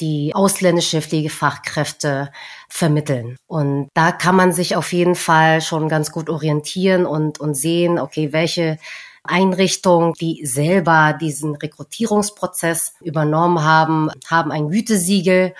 die 0.00 0.34
ausländische 0.34 1.00
Pflegefachkräfte 1.00 2.30
vermitteln. 2.68 3.36
Und 3.46 3.88
da 3.94 4.12
kann 4.12 4.36
man 4.36 4.52
sich 4.52 4.76
auf 4.76 4.92
jeden 4.92 5.14
Fall 5.14 5.60
schon 5.62 5.88
ganz 5.88 6.12
gut 6.12 6.28
orientieren 6.28 7.06
und, 7.06 7.40
und 7.40 7.54
sehen, 7.54 7.98
okay, 7.98 8.32
welche 8.32 8.78
Einrichtungen, 9.24 10.12
die 10.14 10.44
selber 10.44 11.16
diesen 11.18 11.56
Rekrutierungsprozess 11.56 12.94
übernommen 13.00 13.64
haben, 13.64 14.10
haben 14.28 14.52
ein 14.52 14.68
Gütesiegel 14.68 15.54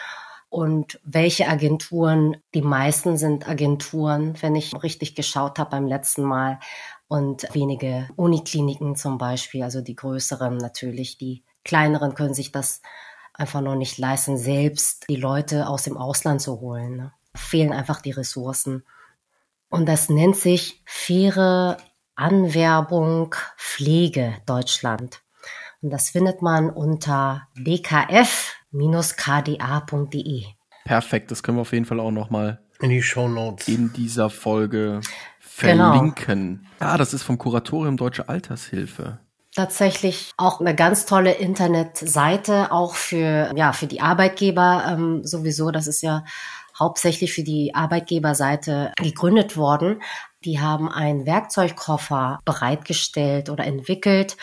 und 0.49 1.01
welche 1.05 1.49
Agenturen, 1.49 2.37
die 2.55 2.63
meisten 2.63 3.19
sind 3.19 3.49
Agenturen, 3.49 4.35
wenn 4.41 4.55
ich 4.55 4.81
richtig 4.83 5.15
geschaut 5.15 5.59
habe 5.59 5.71
beim 5.71 5.87
letzten 5.87 6.23
Mal 6.23 6.61
und 7.09 7.47
wenige 7.53 8.09
Unikliniken 8.17 8.97
zum 8.97 9.19
Beispiel, 9.19 9.63
also 9.63 9.81
die 9.81 9.97
größeren 9.97 10.57
natürlich, 10.57 11.19
die 11.19 11.45
kleineren 11.65 12.15
können 12.15 12.35
sich 12.35 12.53
das 12.53 12.81
einfach 13.35 13.61
noch 13.61 13.75
nicht 13.75 13.99
leisten, 13.99 14.39
selbst 14.39 15.05
die 15.09 15.17
Leute 15.17 15.69
aus 15.69 15.83
dem 15.83 15.97
Ausland 15.97 16.41
zu 16.41 16.61
holen. 16.61 16.97
Ne? 16.97 17.13
Fehlen 17.35 17.73
einfach 17.73 18.01
die 18.01 18.13
Ressourcen. 18.13 18.85
Und 19.69 19.87
das 19.87 20.09
nennt 20.09 20.37
sich 20.37 20.83
faire 20.87 21.77
Anwerbung 22.15 23.35
Pflege 23.59 24.37
Deutschland. 24.47 25.23
Und 25.83 25.91
das 25.91 26.11
findet 26.11 26.41
man 26.41 26.71
unter 26.71 27.47
dkf-kda.de. 28.79 30.45
Perfekt, 30.85 31.31
das 31.31 31.43
können 31.43 31.59
wir 31.59 31.62
auf 31.62 31.73
jeden 31.73 31.85
Fall 31.85 32.01
auch 32.01 32.11
nochmal 32.11 32.61
in 32.81 32.91
die 32.91 33.03
Show 33.03 33.29
Notes 33.29 33.69
in 33.69 33.93
dieser 33.93 34.31
Folge 34.31 35.01
verlinken. 35.41 36.67
Genau. 36.79 36.93
Ah, 36.93 36.99
das 36.99 37.15
ist 37.15 37.23
vom 37.23 37.39
Kuratorium 37.39 37.97
Deutsche 37.97 38.29
Altershilfe. 38.29 39.19
Tatsächlich 39.55 40.33
auch 40.37 40.61
eine 40.61 40.75
ganz 40.75 41.07
tolle 41.07 41.33
Internetseite, 41.33 42.71
auch 42.71 42.95
für, 42.95 43.53
ja, 43.57 43.73
für 43.73 43.87
die 43.87 44.03
Arbeitgeber 44.03 44.85
ähm, 44.87 45.25
sowieso. 45.25 45.71
Das 45.71 45.87
ist 45.87 46.03
ja 46.03 46.25
hauptsächlich 46.79 47.33
für 47.33 47.43
die 47.43 47.75
Arbeitgeberseite 47.75 48.93
gegründet 49.01 49.57
worden. 49.57 50.03
Die 50.45 50.61
haben 50.61 50.91
einen 50.91 51.25
Werkzeugkoffer 51.25 52.39
bereitgestellt 52.45 53.49
oder 53.49 53.65
entwickelt, 53.65 54.37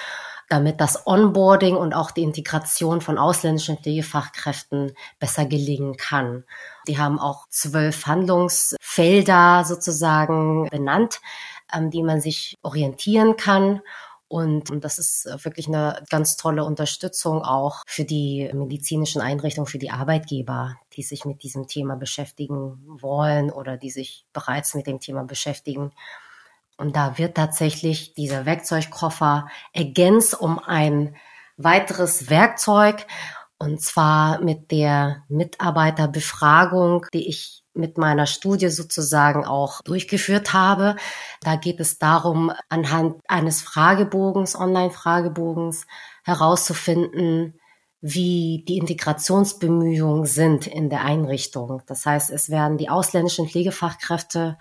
damit 0.50 0.82
das 0.82 1.08
Onboarding 1.08 1.76
und 1.76 1.94
auch 1.94 2.12
die 2.12 2.24
Integration 2.24 3.02
von 3.02 3.18
ausländischen 3.18 3.78
Pflegefachkräften 3.78 4.94
besser 5.20 5.46
gelingen 5.46 5.98
kann. 5.98 6.44
Die 6.88 6.98
haben 6.98 7.20
auch 7.20 7.48
zwölf 7.50 8.06
Handlungsfelder 8.06 9.64
sozusagen 9.66 10.70
benannt, 10.70 11.22
an 11.68 11.90
die 11.90 12.04
man 12.04 12.22
sich 12.22 12.56
orientieren 12.62 13.36
kann. 13.38 13.82
Und 14.28 14.84
das 14.84 14.98
ist 14.98 15.28
wirklich 15.44 15.68
eine 15.68 16.04
ganz 16.10 16.38
tolle 16.38 16.66
Unterstützung 16.66 17.44
auch 17.44 17.84
für 17.86 18.04
die 18.04 18.50
medizinischen 18.52 19.22
Einrichtungen, 19.22 19.68
für 19.68 19.78
die 19.78 19.92
Arbeitgeber, 19.92 20.76
die 20.94 21.04
sich 21.04 21.24
mit 21.26 21.44
diesem 21.44 21.68
Thema 21.68 21.96
beschäftigen 21.96 22.80
wollen 23.00 23.52
oder 23.52 23.78
die 23.78 23.92
sich 23.92 24.26
bereits 24.34 24.74
mit 24.74 24.88
dem 24.88 25.00
Thema 25.00 25.24
beschäftigen. 25.24 25.92
Und 26.84 26.98
da 26.98 27.18
wird 27.18 27.38
tatsächlich 27.38 28.14
dieser 28.14 28.46
Werkzeugkoffer 28.46 29.48
ergänzt 29.72 30.38
um 30.38 30.60
ein 30.60 31.16
weiteres 31.56 32.30
Werkzeug, 32.30 33.08
und 33.58 33.80
zwar 33.80 34.42
mit 34.42 34.70
der 34.70 35.24
Mitarbeiterbefragung, 35.30 37.06
die 37.14 37.30
ich 37.30 37.64
mit 37.74 37.98
meiner 37.98 38.26
Studie 38.26 38.68
sozusagen 38.68 39.46
auch 39.46 39.82
durchgeführt 39.84 40.52
habe. 40.52 40.98
Da 41.40 41.56
geht 41.56 41.80
es 41.80 42.00
darum, 42.00 42.52
anhand 42.68 43.22
eines 43.30 43.62
Fragebogens, 43.62 44.54
Online-Fragebogens 44.54 45.88
herauszufinden, 46.26 47.62
wie 48.02 48.66
die 48.68 48.78
Integrationsbemühungen 48.78 50.26
sind 50.26 50.68
in 50.68 50.90
der 50.90 51.06
Einrichtung. 51.06 51.82
Das 51.88 52.06
heißt, 52.06 52.30
es 52.30 52.50
werden 52.50 52.78
die 52.78 52.90
ausländischen 52.90 53.48
Pflegefachkräfte 53.48 54.58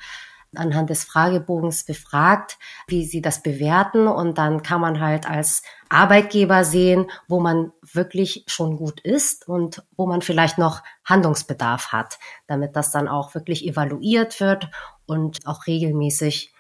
anhand 0.55 0.91
des 0.91 1.05
Fragebogens 1.05 1.85
befragt, 1.85 2.59
wie 2.87 3.05
sie 3.05 3.23
das 3.23 3.43
bewerten. 3.43 4.07
Und 4.07 4.38
dann 4.38 4.62
kann 4.62 4.81
man 4.81 5.01
halt 5.01 5.29
als 5.29 5.62
Arbeitgeber 5.88 6.65
sehen, 6.65 7.11
wo 7.29 7.41
man 7.41 7.73
wirklich 7.81 8.45
schon 8.47 8.77
gut 8.77 9.01
ist 9.01 9.49
und 9.49 9.83
wo 9.97 10.07
man 10.07 10.23
vielleicht 10.23 10.59
noch 10.59 10.83
Handlungsbedarf 11.05 11.93
hat, 11.93 12.19
damit 12.47 12.77
das 12.77 12.91
dann 12.91 13.09
auch 13.09 13.35
wirklich 13.35 13.67
evaluiert 13.67 14.41
wird 14.41 14.71
und 15.07 15.47
auch 15.47 15.67
regelmäßig, 15.67 16.55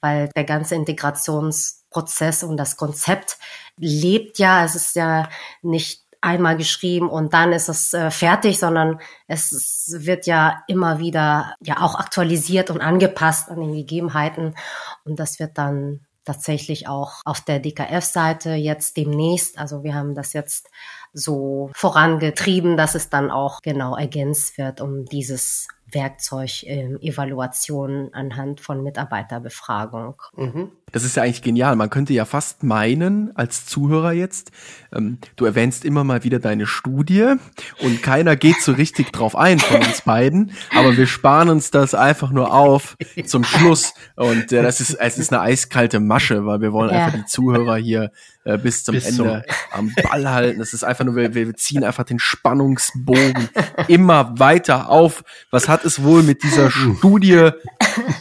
weil 0.00 0.28
der 0.36 0.44
ganze 0.44 0.74
Integrationsprozess 0.74 2.42
und 2.44 2.56
das 2.56 2.76
Konzept 2.76 3.38
lebt 3.76 4.38
ja, 4.38 4.64
es 4.64 4.74
ist 4.74 4.94
ja 4.96 5.28
nicht 5.62 6.03
einmal 6.24 6.56
geschrieben 6.56 7.08
und 7.08 7.34
dann 7.34 7.52
ist 7.52 7.68
es 7.68 7.92
äh, 7.92 8.10
fertig, 8.10 8.58
sondern 8.58 9.00
es 9.28 9.94
wird 9.98 10.26
ja 10.26 10.62
immer 10.66 10.98
wieder 10.98 11.54
ja 11.60 11.82
auch 11.82 11.94
aktualisiert 11.96 12.70
und 12.70 12.80
angepasst 12.80 13.50
an 13.50 13.60
den 13.60 13.72
Gegebenheiten. 13.72 14.54
Und 15.04 15.20
das 15.20 15.38
wird 15.38 15.58
dann 15.58 16.00
tatsächlich 16.24 16.88
auch 16.88 17.20
auf 17.24 17.42
der 17.42 17.60
DKF-Seite 17.60 18.54
jetzt 18.54 18.96
demnächst, 18.96 19.58
also 19.58 19.84
wir 19.84 19.94
haben 19.94 20.14
das 20.14 20.32
jetzt 20.32 20.70
so 21.12 21.70
vorangetrieben, 21.74 22.76
dass 22.76 22.94
es 22.94 23.10
dann 23.10 23.30
auch 23.30 23.60
genau 23.60 23.94
ergänzt 23.94 24.56
wird 24.56 24.80
um 24.80 25.04
dieses 25.04 25.68
Werkzeug 25.94 26.64
ähm, 26.64 26.98
Evaluation 27.00 28.10
anhand 28.12 28.60
von 28.60 28.82
Mitarbeiterbefragung. 28.82 30.16
Mhm. 30.36 30.72
Das 30.92 31.04
ist 31.04 31.16
ja 31.16 31.22
eigentlich 31.22 31.42
genial. 31.42 31.74
Man 31.76 31.90
könnte 31.90 32.12
ja 32.12 32.24
fast 32.24 32.62
meinen, 32.62 33.34
als 33.36 33.66
Zuhörer 33.66 34.12
jetzt, 34.12 34.52
ähm, 34.92 35.18
du 35.36 35.44
erwähnst 35.44 35.84
immer 35.84 36.04
mal 36.04 36.22
wieder 36.24 36.38
deine 36.38 36.66
Studie 36.66 37.34
und 37.80 38.02
keiner 38.02 38.36
geht 38.36 38.60
so 38.60 38.72
richtig 38.72 39.10
drauf 39.12 39.34
ein 39.36 39.58
von 39.58 39.80
uns 39.80 40.02
beiden, 40.02 40.52
aber 40.74 40.96
wir 40.96 41.06
sparen 41.06 41.48
uns 41.48 41.70
das 41.70 41.94
einfach 41.94 42.30
nur 42.30 42.52
auf 42.52 42.96
zum 43.26 43.44
Schluss. 43.44 43.94
Und 44.16 44.52
äh, 44.52 44.62
das 44.62 44.80
ist, 44.80 44.94
es 44.94 45.18
ist 45.18 45.32
eine 45.32 45.42
eiskalte 45.42 46.00
Masche, 46.00 46.46
weil 46.46 46.60
wir 46.60 46.72
wollen 46.72 46.90
ja. 46.90 47.06
einfach 47.06 47.18
die 47.18 47.26
Zuhörer 47.26 47.76
hier 47.76 48.10
äh, 48.44 48.58
bis 48.58 48.84
zum 48.84 48.94
bis 48.94 49.06
Ende 49.06 49.44
so. 49.46 49.76
am 49.76 49.92
Ball 50.02 50.30
halten. 50.30 50.58
Das 50.58 50.72
ist 50.72 50.84
einfach 50.84 51.04
nur, 51.04 51.16
wir, 51.16 51.34
wir 51.34 51.54
ziehen 51.54 51.82
einfach 51.84 52.04
den 52.04 52.18
Spannungsbogen 52.18 53.48
immer 53.88 54.38
weiter 54.38 54.90
auf. 54.90 55.24
Was 55.50 55.68
hat 55.68 55.84
es 55.84 56.02
wohl 56.02 56.22
mit 56.22 56.42
dieser 56.42 56.70
Studie 56.70 57.50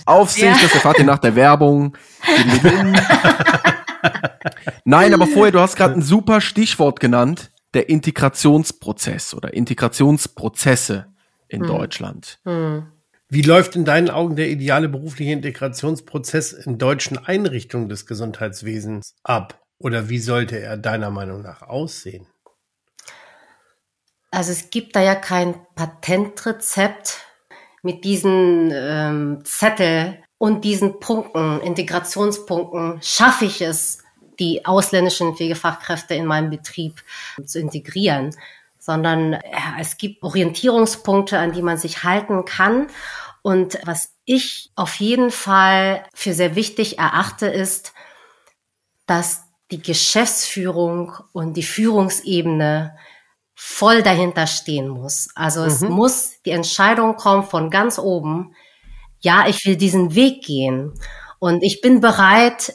auf 0.05 0.32
sich? 0.32 0.43
Ja. 0.43 0.57
Das 0.61 0.74
erfahrt 0.74 0.99
ihr 0.99 1.05
nach 1.05 1.19
der 1.19 1.36
Werbung. 1.36 1.97
Nein, 4.86 5.13
aber 5.13 5.28
vorher, 5.28 5.51
du 5.51 5.59
hast 5.59 5.76
gerade 5.76 5.95
ein 5.95 6.01
super 6.01 6.41
Stichwort 6.41 6.99
genannt, 6.99 7.51
der 7.74 7.89
Integrationsprozess 7.89 9.34
oder 9.34 9.53
Integrationsprozesse 9.53 11.07
in 11.47 11.61
hm. 11.61 11.67
Deutschland. 11.67 12.39
Hm. 12.45 12.88
Wie 13.30 13.41
läuft 13.41 13.76
in 13.76 13.84
deinen 13.84 14.09
Augen 14.09 14.36
der 14.36 14.49
ideale 14.49 14.89
berufliche 14.89 15.32
Integrationsprozess 15.32 16.53
in 16.53 16.78
deutschen 16.78 17.17
Einrichtungen 17.17 17.89
des 17.89 18.05
Gesundheitswesens 18.05 19.15
ab? 19.24 19.62
Oder 19.84 20.07
wie 20.07 20.19
sollte 20.19 20.59
er 20.59 20.77
deiner 20.77 21.11
Meinung 21.11 21.41
nach 21.41 21.61
aussehen? 21.61 22.25
Also 24.31 24.53
es 24.53 24.69
gibt 24.69 24.95
da 24.95 25.01
ja 25.01 25.13
kein 25.13 25.55
Patentrezept 25.75 27.19
mit 27.84 28.05
diesen 28.05 28.71
ähm, 28.73 29.41
Zettel 29.43 30.23
und 30.38 30.63
diesen 30.63 31.01
Punkten, 31.01 31.59
Integrationspunkten, 31.59 33.01
schaffe 33.03 33.43
ich 33.43 33.61
es, 33.61 33.97
die 34.39 34.65
ausländischen 34.65 35.36
Pflegefachkräfte 35.36 36.15
in 36.15 36.25
meinem 36.25 36.49
Betrieb 36.49 37.03
zu 37.45 37.59
integrieren, 37.59 38.34
sondern 38.79 39.34
ja, 39.34 39.75
es 39.81 39.97
gibt 39.97 40.23
Orientierungspunkte, 40.23 41.38
an 41.38 41.51
die 41.51 41.61
man 41.61 41.77
sich 41.77 42.03
halten 42.03 42.45
kann. 42.45 42.88
Und 43.41 43.77
was 43.84 44.13
ich 44.23 44.71
auf 44.75 44.95
jeden 44.95 45.29
Fall 45.29 46.05
für 46.13 46.34
sehr 46.34 46.55
wichtig 46.55 46.99
erachte, 46.99 47.47
ist, 47.47 47.93
dass 49.05 49.43
die 49.72 49.82
Geschäftsführung 49.82 51.14
und 51.32 51.57
die 51.57 51.64
Führungsebene 51.64 52.95
voll 53.55 54.03
dahinter 54.03 54.47
stehen 54.47 54.88
muss. 54.88 55.30
Also 55.36 55.61
mhm. 55.61 55.68
es 55.68 55.82
muss 55.82 56.41
die 56.45 56.51
Entscheidung 56.51 57.16
kommen 57.16 57.43
von 57.43 57.70
ganz 57.70 57.99
oben, 57.99 58.55
ja, 59.20 59.47
ich 59.47 59.66
will 59.66 59.78
diesen 59.78 60.16
Weg 60.16 60.43
gehen 60.43 60.93
und 61.39 61.64
ich 61.64 61.82
bin 61.82 62.01
bereit, 62.01 62.74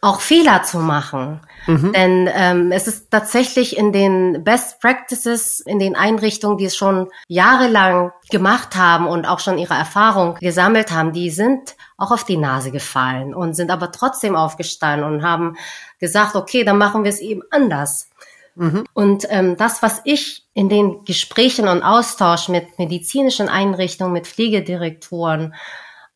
auch 0.00 0.20
Fehler 0.20 0.62
zu 0.62 0.78
machen. 0.78 1.40
Mhm. 1.66 1.92
Denn 1.92 2.30
ähm, 2.32 2.72
es 2.72 2.86
ist 2.86 3.10
tatsächlich 3.10 3.76
in 3.76 3.92
den 3.92 4.42
Best 4.44 4.80
Practices, 4.80 5.60
in 5.60 5.78
den 5.78 5.94
Einrichtungen, 5.94 6.56
die 6.56 6.64
es 6.64 6.76
schon 6.76 7.08
jahrelang 7.28 8.12
gemacht 8.30 8.76
haben 8.76 9.06
und 9.06 9.26
auch 9.26 9.40
schon 9.40 9.58
ihre 9.58 9.74
Erfahrung 9.74 10.36
gesammelt 10.40 10.90
haben, 10.90 11.12
die 11.12 11.30
sind 11.30 11.76
auch 11.98 12.12
auf 12.12 12.24
die 12.24 12.38
Nase 12.38 12.70
gefallen 12.70 13.34
und 13.34 13.54
sind 13.54 13.70
aber 13.70 13.92
trotzdem 13.92 14.36
aufgestanden 14.36 15.06
und 15.06 15.22
haben 15.22 15.56
gesagt, 15.98 16.34
okay, 16.34 16.64
dann 16.64 16.78
machen 16.78 17.04
wir 17.04 17.10
es 17.10 17.20
eben 17.20 17.42
anders. 17.50 18.08
Mhm. 18.54 18.84
Und 18.94 19.26
ähm, 19.28 19.56
das, 19.58 19.82
was 19.82 20.00
ich 20.04 20.44
in 20.54 20.70
den 20.70 21.04
Gesprächen 21.04 21.68
und 21.68 21.82
Austausch 21.82 22.48
mit 22.48 22.78
medizinischen 22.78 23.48
Einrichtungen, 23.48 24.14
mit 24.14 24.26
Pflegedirektoren 24.26 25.54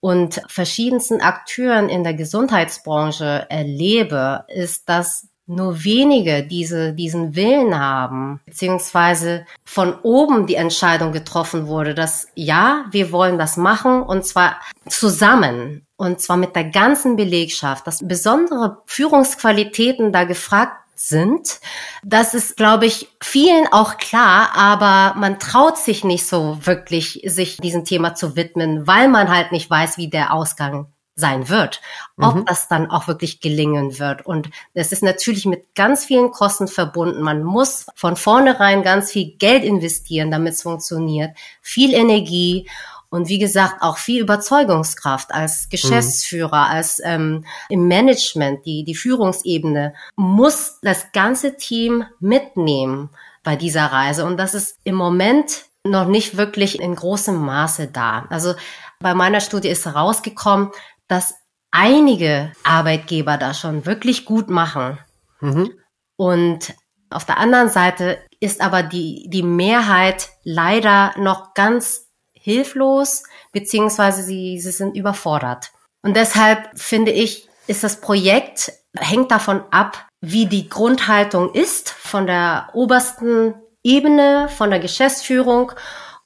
und 0.04 0.42
verschiedensten 0.48 1.22
Akteuren 1.22 1.88
in 1.88 2.04
der 2.04 2.12
Gesundheitsbranche 2.12 3.46
erlebe, 3.48 4.44
ist, 4.48 4.86
dass 4.86 5.28
nur 5.46 5.82
wenige 5.82 6.46
diese, 6.46 6.92
diesen 6.92 7.34
Willen 7.36 7.78
haben, 7.78 8.38
beziehungsweise 8.44 9.46
von 9.64 9.94
oben 10.02 10.46
die 10.46 10.56
Entscheidung 10.56 11.12
getroffen 11.12 11.68
wurde, 11.68 11.94
dass 11.94 12.28
ja, 12.34 12.84
wir 12.90 13.12
wollen 13.12 13.38
das 13.38 13.56
machen 13.56 14.02
und 14.02 14.26
zwar 14.26 14.60
zusammen 14.86 15.86
und 15.96 16.20
zwar 16.20 16.36
mit 16.36 16.54
der 16.54 16.64
ganzen 16.64 17.16
Belegschaft, 17.16 17.86
dass 17.86 18.06
besondere 18.06 18.82
Führungsqualitäten 18.84 20.12
da 20.12 20.24
gefragt 20.24 20.83
sind. 20.94 21.60
Das 22.02 22.34
ist, 22.34 22.56
glaube 22.56 22.86
ich, 22.86 23.08
vielen 23.20 23.66
auch 23.72 23.96
klar, 23.96 24.50
aber 24.54 25.18
man 25.18 25.38
traut 25.38 25.78
sich 25.78 26.04
nicht 26.04 26.26
so 26.26 26.58
wirklich, 26.62 27.22
sich 27.26 27.56
diesem 27.58 27.84
Thema 27.84 28.14
zu 28.14 28.36
widmen, 28.36 28.86
weil 28.86 29.08
man 29.08 29.34
halt 29.34 29.52
nicht 29.52 29.68
weiß, 29.68 29.96
wie 29.98 30.08
der 30.08 30.32
Ausgang 30.32 30.88
sein 31.16 31.48
wird, 31.48 31.80
ob 32.20 32.34
mhm. 32.34 32.44
das 32.44 32.66
dann 32.66 32.90
auch 32.90 33.06
wirklich 33.06 33.40
gelingen 33.40 33.98
wird. 34.00 34.26
Und 34.26 34.50
es 34.74 34.90
ist 34.90 35.02
natürlich 35.02 35.46
mit 35.46 35.74
ganz 35.76 36.04
vielen 36.04 36.32
Kosten 36.32 36.66
verbunden. 36.66 37.22
Man 37.22 37.44
muss 37.44 37.86
von 37.94 38.16
vornherein 38.16 38.82
ganz 38.82 39.12
viel 39.12 39.36
Geld 39.36 39.62
investieren, 39.62 40.32
damit 40.32 40.54
es 40.54 40.62
funktioniert, 40.62 41.36
viel 41.62 41.94
Energie 41.94 42.68
und 43.14 43.28
wie 43.28 43.38
gesagt 43.38 43.76
auch 43.80 43.96
viel 43.96 44.20
Überzeugungskraft 44.20 45.32
als 45.32 45.68
Geschäftsführer, 45.68 46.64
mhm. 46.64 46.72
als 46.72 47.00
ähm, 47.04 47.44
im 47.68 47.86
Management, 47.86 48.66
die, 48.66 48.82
die 48.82 48.96
Führungsebene 48.96 49.94
muss 50.16 50.80
das 50.82 51.12
ganze 51.12 51.56
Team 51.56 52.06
mitnehmen 52.18 53.10
bei 53.44 53.54
dieser 53.54 53.84
Reise. 53.84 54.24
Und 54.24 54.36
das 54.36 54.54
ist 54.54 54.80
im 54.82 54.96
Moment 54.96 55.66
noch 55.84 56.08
nicht 56.08 56.36
wirklich 56.36 56.80
in 56.80 56.96
großem 56.96 57.36
Maße 57.36 57.86
da. 57.86 58.26
Also 58.30 58.54
bei 58.98 59.14
meiner 59.14 59.40
Studie 59.40 59.68
ist 59.68 59.86
herausgekommen, 59.86 60.72
dass 61.06 61.36
einige 61.70 62.50
Arbeitgeber 62.64 63.36
da 63.36 63.54
schon 63.54 63.86
wirklich 63.86 64.24
gut 64.24 64.50
machen. 64.50 64.98
Mhm. 65.38 65.70
Und 66.16 66.74
auf 67.10 67.24
der 67.24 67.38
anderen 67.38 67.68
Seite 67.68 68.18
ist 68.40 68.60
aber 68.60 68.82
die, 68.82 69.28
die 69.28 69.44
Mehrheit 69.44 70.30
leider 70.42 71.14
noch 71.16 71.54
ganz 71.54 72.03
hilflos, 72.44 73.22
beziehungsweise 73.52 74.22
sie, 74.22 74.60
sie 74.60 74.70
sind 74.70 74.96
überfordert. 74.96 75.72
Und 76.02 76.14
deshalb 76.14 76.78
finde 76.78 77.10
ich, 77.10 77.48
ist 77.66 77.82
das 77.82 78.02
Projekt, 78.02 78.70
hängt 78.94 79.30
davon 79.30 79.64
ab, 79.70 80.06
wie 80.20 80.44
die 80.44 80.68
Grundhaltung 80.68 81.54
ist 81.54 81.88
von 81.88 82.26
der 82.26 82.68
obersten 82.74 83.54
Ebene, 83.82 84.50
von 84.50 84.68
der 84.68 84.78
Geschäftsführung. 84.78 85.72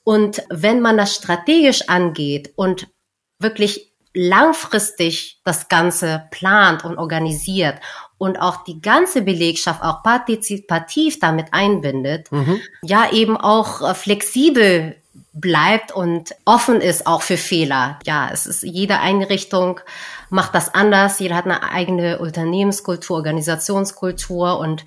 Und 0.02 0.42
wenn 0.50 0.80
man 0.80 0.96
das 0.96 1.14
strategisch 1.14 1.88
angeht 1.88 2.52
und 2.56 2.88
wirklich 3.38 3.92
langfristig 4.12 5.40
das 5.44 5.68
Ganze 5.68 6.24
plant 6.32 6.84
und 6.84 6.98
organisiert 6.98 7.78
und 8.16 8.40
auch 8.40 8.64
die 8.64 8.80
ganze 8.80 9.22
Belegschaft 9.22 9.84
auch 9.84 10.02
partizipativ 10.02 11.20
damit 11.20 11.46
einbindet, 11.52 12.32
mhm. 12.32 12.60
ja 12.82 13.12
eben 13.12 13.36
auch 13.36 13.88
äh, 13.88 13.94
flexibel 13.94 14.96
bleibt 15.40 15.92
und 15.92 16.34
offen 16.44 16.80
ist 16.80 17.06
auch 17.06 17.22
für 17.22 17.36
Fehler. 17.36 17.98
Ja, 18.04 18.30
es 18.32 18.46
ist 18.46 18.62
jede 18.62 19.00
Einrichtung 19.00 19.80
macht 20.30 20.54
das 20.54 20.74
anders. 20.74 21.18
Jeder 21.18 21.36
hat 21.36 21.46
eine 21.46 21.62
eigene 21.62 22.18
Unternehmenskultur, 22.18 23.16
Organisationskultur 23.16 24.58
und 24.58 24.84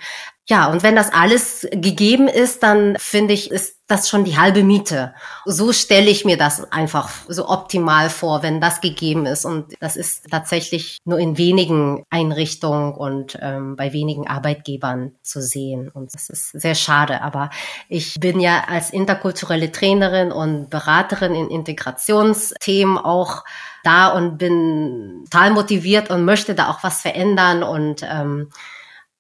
ja, 0.47 0.69
und 0.69 0.83
wenn 0.83 0.95
das 0.95 1.13
alles 1.13 1.67
gegeben 1.71 2.27
ist, 2.27 2.63
dann 2.63 2.97
finde 2.97 3.33
ich, 3.33 3.51
ist 3.51 3.77
das 3.91 4.09
schon 4.09 4.23
die 4.23 4.37
halbe 4.37 4.63
Miete. 4.63 5.13
So 5.45 5.73
stelle 5.73 6.09
ich 6.09 6.23
mir 6.23 6.37
das 6.37 6.71
einfach 6.71 7.09
so 7.27 7.49
optimal 7.49 8.09
vor, 8.09 8.41
wenn 8.41 8.61
das 8.61 8.81
gegeben 8.81 9.25
ist. 9.25 9.45
Und 9.45 9.75
das 9.81 9.97
ist 9.97 10.29
tatsächlich 10.31 10.99
nur 11.03 11.19
in 11.19 11.37
wenigen 11.37 12.03
Einrichtungen 12.09 12.93
und 12.93 13.37
ähm, 13.41 13.75
bei 13.75 13.93
wenigen 13.93 14.27
Arbeitgebern 14.27 15.11
zu 15.21 15.41
sehen. 15.41 15.89
Und 15.89 16.13
das 16.13 16.29
ist 16.29 16.51
sehr 16.51 16.75
schade. 16.75 17.21
Aber 17.21 17.49
ich 17.89 18.19
bin 18.19 18.39
ja 18.39 18.63
als 18.67 18.91
interkulturelle 18.91 19.71
Trainerin 19.71 20.31
und 20.31 20.69
Beraterin 20.69 21.35
in 21.35 21.49
Integrationsthemen 21.49 22.97
auch 22.97 23.43
da 23.83 24.09
und 24.09 24.37
bin 24.37 25.25
total 25.25 25.51
motiviert 25.51 26.09
und 26.09 26.23
möchte 26.23 26.55
da 26.55 26.69
auch 26.69 26.83
was 26.83 27.01
verändern. 27.01 27.63
Und 27.63 28.03
ähm, 28.03 28.49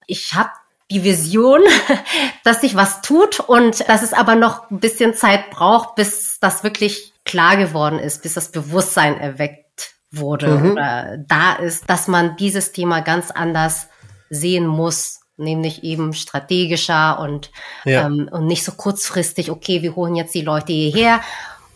ich 0.07 0.33
habe 0.33 0.51
die 0.91 1.03
Vision, 1.03 1.61
dass 2.43 2.61
sich 2.61 2.75
was 2.75 3.01
tut 3.01 3.39
und 3.39 3.87
dass 3.89 4.03
es 4.03 4.13
aber 4.13 4.35
noch 4.35 4.69
ein 4.69 4.79
bisschen 4.79 5.15
Zeit 5.15 5.49
braucht, 5.49 5.95
bis 5.95 6.39
das 6.39 6.63
wirklich 6.63 7.13
klar 7.25 7.57
geworden 7.57 7.97
ist, 7.97 8.21
bis 8.21 8.33
das 8.33 8.51
Bewusstsein 8.51 9.19
erweckt 9.19 9.95
wurde 10.11 10.47
mhm. 10.47 10.71
oder 10.73 11.17
da 11.27 11.53
ist, 11.53 11.89
dass 11.89 12.07
man 12.07 12.35
dieses 12.35 12.73
Thema 12.73 12.99
ganz 12.99 13.31
anders 13.31 13.87
sehen 14.29 14.67
muss, 14.67 15.21
nämlich 15.37 15.83
eben 15.83 16.13
strategischer 16.13 17.19
und, 17.19 17.51
ja. 17.85 18.05
ähm, 18.05 18.29
und 18.31 18.45
nicht 18.45 18.63
so 18.63 18.73
kurzfristig, 18.73 19.49
okay, 19.49 19.81
wir 19.81 19.95
holen 19.95 20.15
jetzt 20.15 20.35
die 20.35 20.41
Leute 20.41 20.73
hierher 20.73 21.21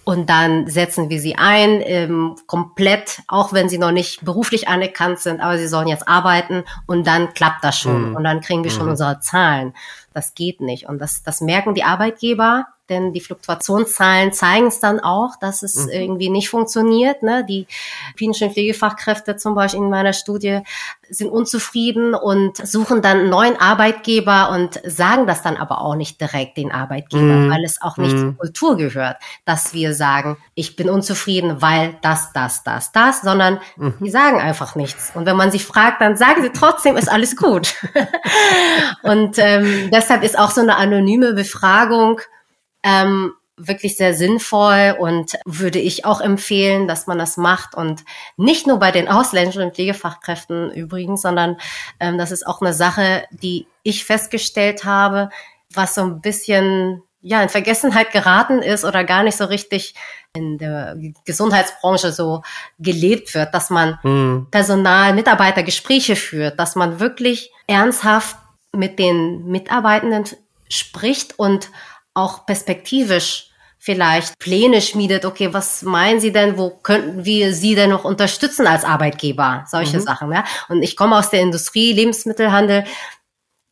und 0.06 0.30
dann 0.30 0.68
setzen 0.68 1.10
wir 1.10 1.20
sie 1.20 1.36
ein, 1.36 1.82
ähm, 1.84 2.36
komplett, 2.46 3.24
auch 3.28 3.54
wenn 3.54 3.70
sie 3.70 3.80
noch 3.80 3.92
nicht 3.92 4.24
beruflich 4.24 4.68
anerkannt 4.68 5.20
sind, 5.20 5.42
aber 5.42 5.58
sie 5.58 5.68
sollen 5.68 5.88
jetzt 5.88 6.08
arbeiten 6.08 6.64
und 6.86 7.08
dann 7.08 7.34
klappt 7.34 7.64
das 7.64 7.78
schon 7.78 8.12
mhm. 8.12 8.16
und 8.16 8.24
dann 8.24 8.42
kriegen 8.42 8.64
wir 8.64 8.72
schon 8.72 8.86
mhm. 8.86 8.92
unsere 8.92 9.20
Zahlen. 9.20 9.74
Das 10.14 10.36
geht 10.36 10.62
nicht 10.62 10.88
und 10.88 11.00
das, 11.00 11.24
das 11.24 11.42
merken 11.42 11.74
die 11.74 11.84
Arbeitgeber 11.84 12.68
denn 12.90 13.14
die 13.14 13.22
Fluktuationszahlen 13.22 14.32
zeigen 14.32 14.68
es 14.68 14.80
dann 14.80 15.00
auch, 15.00 15.36
dass 15.40 15.64
es 15.64 15.86
mhm. 15.86 15.92
irgendwie 15.92 16.30
nicht 16.30 16.50
funktioniert. 16.50 17.24
Ne? 17.24 17.46
Die 17.48 17.68
klinischen 18.16 18.52
Pflegefachkräfte 18.52 19.38
zum 19.38 19.56
Beispiel 19.56 19.82
in 19.82 19.90
meiner 19.90 20.14
Studie 20.14 20.62
sind 21.10 21.30
unzufrieden 21.30 22.14
und 22.14 22.58
suchen 22.58 23.02
dann 23.02 23.20
einen 23.20 23.30
neuen 23.30 23.60
Arbeitgeber 23.60 24.50
und 24.52 24.82
sagen 24.84 25.28
das 25.28 25.42
dann 25.42 25.58
aber 25.58 25.82
auch 25.82 25.96
nicht 25.96 26.20
direkt 26.20 26.58
den 26.58 26.72
Arbeitgeber, 26.72 27.22
mhm. 27.22 27.52
weil 27.52 27.64
es 27.64 27.82
auch 27.82 27.98
nicht 27.98 28.14
mhm. 28.14 28.20
zur 28.20 28.38
Kultur 28.38 28.78
gehört, 28.78 29.18
dass 29.46 29.74
wir 29.74 29.94
sagen, 29.94 30.38
ich 30.54 30.76
bin 30.76 30.90
unzufrieden, 30.90 31.62
weil 31.62 31.98
das, 32.02 32.34
das, 32.34 32.64
das, 32.64 32.92
das, 32.92 33.22
sondern 33.22 33.60
mhm. 33.78 33.96
die 34.00 34.10
sagen 34.10 34.40
einfach 34.40 34.76
nichts. 34.76 35.12
Und 35.16 35.26
wenn 35.26 35.38
man 35.38 35.52
sie 35.52 35.60
fragt, 35.60 36.02
dann 36.02 36.18
sagen 36.18 36.42
sie 36.42 36.52
trotzdem, 36.52 36.98
ist 36.98 37.12
alles 37.12 37.36
gut. 37.36 37.76
und 39.04 39.38
ähm, 39.38 39.90
deshalb 39.92 40.24
ist 40.24 40.38
auch 40.38 40.52
so 40.52 40.62
eine 40.62 40.78
anonyme 40.78 41.34
Befragung 41.34 42.22
ähm, 42.86 43.34
wirklich 43.58 43.98
sehr 43.98 44.14
sinnvoll 44.14 44.96
und 45.00 45.38
würde 45.46 45.80
ich 45.80 46.06
auch 46.06 46.22
empfehlen, 46.22 46.88
dass 46.88 47.08
man 47.08 47.18
das 47.18 47.38
macht 47.38 47.74
und 47.74 48.04
nicht 48.38 48.68
nur 48.68 48.80
bei 48.80 48.92
den 48.92 49.08
ausländischen 49.08 49.72
Pflegefachkräften 49.72 50.72
übrigens, 50.72 51.22
sondern 51.22 51.58
ähm, 52.00 52.18
das 52.18 52.32
ist 52.32 52.46
auch 52.46 52.62
eine 52.62 52.74
Sache, 52.74 53.26
die 53.32 53.68
ich 53.84 54.04
festgestellt 54.04 54.84
habe, 54.84 55.30
was 55.74 55.96
so 55.96 56.02
ein 56.02 56.22
bisschen 56.22 57.02
ja 57.22 57.42
in 57.42 57.50
Vergessenheit 57.50 58.12
geraten 58.12 58.62
ist 58.62 58.84
oder 58.84 59.04
gar 59.04 59.24
nicht 59.24 59.38
so 59.38 59.46
richtig 59.46 59.96
in 60.34 60.58
der 60.58 60.98
Gesundheitsbranche 61.24 62.12
so 62.12 62.44
gelebt 62.78 63.34
wird, 63.34 63.54
dass 63.54 63.70
man 63.70 63.98
mhm. 64.04 64.48
Personal, 64.52 65.14
Mitarbeitergespräche 65.14 66.18
führt, 66.18 66.60
dass 66.60 66.76
man 66.76 67.00
wirklich 67.00 67.52
ernsthaft 67.68 68.38
mit 68.74 69.00
den 69.00 69.46
Mitarbeitenden 69.46 70.26
spricht 70.70 71.40
und 71.40 71.70
auch 72.16 72.46
perspektivisch 72.48 73.50
vielleicht 73.78 74.40
Pläne 74.40 74.82
schmiedet, 74.82 75.26
okay, 75.26 75.54
was 75.54 75.84
meinen 75.84 76.20
Sie 76.20 76.32
denn, 76.32 76.58
wo 76.58 76.72
könnten 76.72 77.24
wir 77.24 77.54
Sie 77.54 77.76
denn 77.76 77.92
noch 77.92 78.04
unterstützen 78.04 78.66
als 78.66 78.84
Arbeitgeber? 78.84 79.64
Solche 79.68 79.98
mhm. 79.98 80.02
Sachen, 80.02 80.32
ja. 80.32 80.44
Und 80.70 80.82
ich 80.82 80.96
komme 80.96 81.16
aus 81.16 81.30
der 81.30 81.42
Industrie, 81.42 81.94
Lebensmittelhandel. 81.94 82.86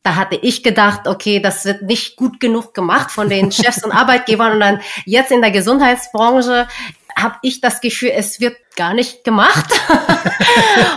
Da 0.04 0.14
hatte 0.14 0.36
ich 0.36 0.62
gedacht, 0.62 1.08
okay, 1.08 1.40
das 1.40 1.64
wird 1.64 1.82
nicht 1.82 2.14
gut 2.14 2.38
genug 2.38 2.74
gemacht 2.74 3.10
von 3.10 3.28
den 3.28 3.50
Chefs 3.52 3.84
und 3.84 3.90
Arbeitgebern. 3.90 4.52
Und 4.52 4.60
dann 4.60 4.80
jetzt 5.04 5.32
in 5.32 5.40
der 5.40 5.50
Gesundheitsbranche 5.50 6.68
habe 7.16 7.36
ich 7.42 7.60
das 7.60 7.80
Gefühl, 7.80 8.12
es 8.14 8.40
wird 8.40 8.56
gar 8.76 8.94
nicht 8.94 9.24
gemacht. 9.24 9.72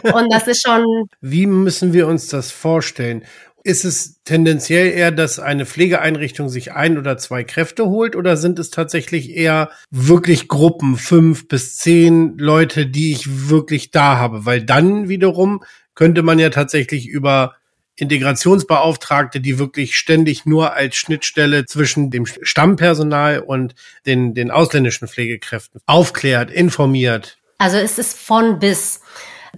und 0.14 0.32
das 0.32 0.48
ist 0.48 0.62
schon. 0.64 0.84
Wie 1.22 1.48
müssen 1.48 1.91
wir 1.93 2.08
uns 2.08 2.28
das 2.28 2.52
vorstellen? 2.52 3.24
Ist 3.68 3.84
es 3.84 4.24
tendenziell 4.24 4.91
eher, 4.91 5.11
dass 5.11 5.39
eine 5.39 5.65
Pflegeeinrichtung 5.65 6.47
sich 6.47 6.72
ein 6.72 6.97
oder 6.97 7.18
zwei 7.18 7.43
Kräfte 7.43 7.88
holt 7.88 8.15
oder 8.15 8.38
sind 8.38 8.59
es 8.59 8.70
tatsächlich 8.70 9.36
eher 9.36 9.72
wirklich 9.91 10.47
Gruppen, 10.47 10.95
fünf 10.95 11.49
bis 11.49 11.76
zehn 11.76 12.38
Leute, 12.38 12.88
die 12.88 13.11
ich 13.11 13.49
wirklich 13.49 13.91
da 13.91 14.15
habe? 14.15 14.45
Weil 14.45 14.63
dann 14.63 15.09
wiederum 15.09 15.65
könnte 15.95 16.24
man 16.24 16.39
ja 16.39 16.49
tatsächlich 16.49 17.09
über 17.09 17.55
Integrationsbeauftragte, 17.97 19.41
die 19.41 19.59
wirklich 19.59 19.97
ständig 19.97 20.45
nur 20.45 20.74
als 20.74 20.95
Schnittstelle 20.95 21.65
zwischen 21.65 22.09
dem 22.09 22.26
Stammpersonal 22.26 23.39
und 23.39 23.76
den, 24.05 24.34
den 24.34 24.49
ausländischen 24.49 25.09
Pflegekräften 25.09 25.82
aufklärt, 25.88 26.51
informiert. 26.51 27.38
Also 27.57 27.76
es 27.76 27.99
ist 27.99 28.18
von 28.18 28.59
bis. 28.59 29.01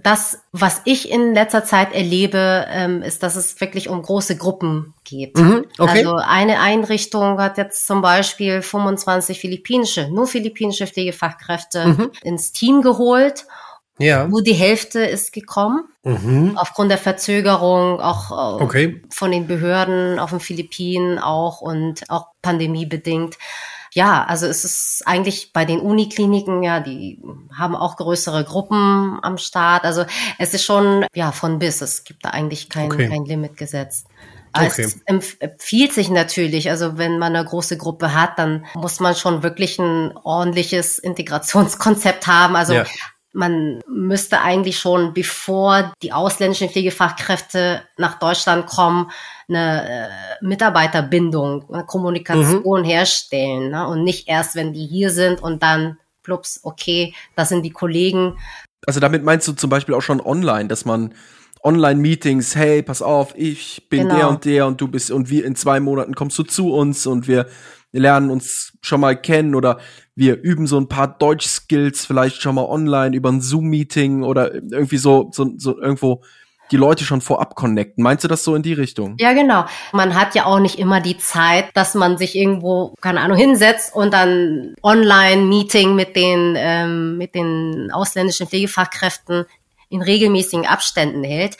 Das, 0.02 0.38
was 0.52 0.82
ich 0.84 1.10
in 1.10 1.34
letzter 1.34 1.64
Zeit 1.64 1.92
erlebe, 1.92 2.66
ähm, 2.70 3.02
ist, 3.02 3.22
dass 3.22 3.36
es 3.36 3.60
wirklich 3.60 3.88
um 3.88 4.02
große 4.02 4.36
Gruppen 4.36 4.94
geht. 5.04 5.36
Mhm, 5.36 5.66
okay. 5.78 5.90
Also 5.90 6.14
eine 6.16 6.60
Einrichtung 6.60 7.38
hat 7.40 7.58
jetzt 7.58 7.86
zum 7.86 8.00
Beispiel 8.00 8.62
25 8.62 9.40
philippinische, 9.40 10.08
nur 10.08 10.26
philippinische 10.26 10.86
Pflegefachkräfte 10.86 11.86
mhm. 11.86 12.10
ins 12.22 12.52
Team 12.52 12.82
geholt. 12.82 13.46
Ja. 13.98 14.26
Nur 14.26 14.42
die 14.42 14.54
Hälfte 14.54 15.00
ist 15.00 15.32
gekommen. 15.32 15.84
Mhm. 16.04 16.56
Aufgrund 16.56 16.90
der 16.90 16.98
Verzögerung, 16.98 18.00
auch 18.00 18.30
äh, 18.30 18.62
okay. 18.62 19.02
von 19.10 19.30
den 19.30 19.46
Behörden 19.46 20.18
auf 20.18 20.30
den 20.30 20.40
Philippinen 20.40 21.18
auch 21.18 21.60
und 21.60 22.08
auch 22.08 22.28
pandemiebedingt 22.40 23.36
ja, 23.92 24.24
also 24.24 24.46
es 24.46 24.64
ist 24.64 25.02
eigentlich 25.06 25.52
bei 25.52 25.64
den 25.64 25.80
Unikliniken, 25.80 26.62
ja, 26.62 26.80
die 26.80 27.22
haben 27.56 27.74
auch 27.74 27.96
größere 27.96 28.44
Gruppen 28.44 29.18
am 29.22 29.38
Start. 29.38 29.84
Also 29.84 30.04
es 30.38 30.54
ist 30.54 30.64
schon, 30.64 31.06
ja, 31.14 31.32
von 31.32 31.58
bis. 31.58 31.80
Es 31.80 32.04
gibt 32.04 32.24
da 32.24 32.30
eigentlich 32.30 32.68
kein, 32.68 32.92
okay. 32.92 33.08
kein 33.08 33.24
Limit 33.24 33.56
gesetzt. 33.56 34.06
Okay. 34.52 34.82
Es 34.82 35.00
empfiehlt 35.40 35.92
sich 35.92 36.10
natürlich, 36.10 36.70
also 36.70 36.98
wenn 36.98 37.18
man 37.18 37.34
eine 37.34 37.44
große 37.44 37.76
Gruppe 37.76 38.14
hat, 38.14 38.38
dann 38.38 38.66
muss 38.74 38.98
man 38.98 39.14
schon 39.14 39.42
wirklich 39.42 39.78
ein 39.78 40.16
ordentliches 40.16 40.98
Integrationskonzept 40.98 42.26
haben. 42.26 42.56
Also 42.56 42.74
ja 42.74 42.84
man 43.32 43.80
müsste 43.86 44.40
eigentlich 44.40 44.78
schon, 44.78 45.14
bevor 45.14 45.92
die 46.02 46.12
ausländischen 46.12 46.68
Pflegefachkräfte 46.68 47.82
nach 47.96 48.18
Deutschland 48.18 48.66
kommen, 48.66 49.10
eine 49.48 49.88
äh, 49.88 50.44
Mitarbeiterbindung, 50.44 51.72
eine 51.72 51.84
Kommunikation 51.84 52.80
mhm. 52.80 52.84
herstellen 52.84 53.70
ne? 53.70 53.86
und 53.86 54.02
nicht 54.02 54.28
erst, 54.28 54.56
wenn 54.56 54.72
die 54.72 54.86
hier 54.86 55.10
sind 55.10 55.42
und 55.42 55.62
dann 55.62 55.98
plups, 56.22 56.60
okay, 56.62 57.14
das 57.36 57.48
sind 57.48 57.62
die 57.62 57.70
Kollegen. 57.70 58.38
Also 58.86 59.00
damit 59.00 59.22
meinst 59.22 59.46
du 59.46 59.52
zum 59.52 59.70
Beispiel 59.70 59.94
auch 59.94 60.02
schon 60.02 60.20
online, 60.20 60.68
dass 60.68 60.84
man 60.84 61.14
Online-Meetings, 61.62 62.56
hey, 62.56 62.82
pass 62.82 63.02
auf, 63.02 63.34
ich 63.36 63.86
bin 63.90 64.08
genau. 64.08 64.16
der 64.16 64.28
und 64.28 64.44
der 64.44 64.66
und 64.66 64.80
du 64.80 64.88
bist 64.88 65.10
und 65.10 65.28
wir 65.28 65.44
in 65.44 65.54
zwei 65.54 65.78
Monaten 65.78 66.14
kommst 66.14 66.38
du 66.38 66.42
zu 66.42 66.72
uns 66.72 67.06
und 67.06 67.28
wir 67.28 67.46
wir 67.46 67.46
lernen 67.92 68.30
uns 68.30 68.72
schon 68.80 69.00
mal 69.00 69.20
kennen 69.20 69.54
oder 69.54 69.78
wir 70.14 70.40
üben 70.40 70.66
so 70.66 70.78
ein 70.78 70.88
paar 70.88 71.08
Deutsch-Skills 71.08 72.06
vielleicht 72.06 72.42
schon 72.42 72.54
mal 72.54 72.66
online 72.66 73.16
über 73.16 73.30
ein 73.30 73.40
Zoom-Meeting 73.40 74.22
oder 74.22 74.54
irgendwie 74.54 74.98
so, 74.98 75.30
so, 75.32 75.52
so 75.56 75.80
irgendwo 75.80 76.22
die 76.70 76.76
Leute 76.76 77.04
schon 77.04 77.20
vorab 77.20 77.56
connecten. 77.56 78.04
Meinst 78.04 78.22
du 78.22 78.28
das 78.28 78.44
so 78.44 78.54
in 78.54 78.62
die 78.62 78.72
Richtung? 78.72 79.16
Ja, 79.18 79.32
genau. 79.32 79.64
Man 79.92 80.14
hat 80.14 80.34
ja 80.34 80.46
auch 80.46 80.60
nicht 80.60 80.78
immer 80.78 81.00
die 81.00 81.18
Zeit, 81.18 81.66
dass 81.74 81.94
man 81.94 82.16
sich 82.16 82.36
irgendwo, 82.36 82.94
keine 83.00 83.20
Ahnung, 83.20 83.36
hinsetzt 83.36 83.94
und 83.94 84.12
dann 84.12 84.74
Online-Meeting 84.82 85.94
mit 85.94 86.14
den, 86.14 86.54
ähm, 86.56 87.18
mit 87.18 87.34
den 87.34 87.90
ausländischen 87.92 88.46
Pflegefachkräften 88.46 89.46
in 89.88 90.02
regelmäßigen 90.02 90.66
Abständen 90.66 91.24
hält. 91.24 91.56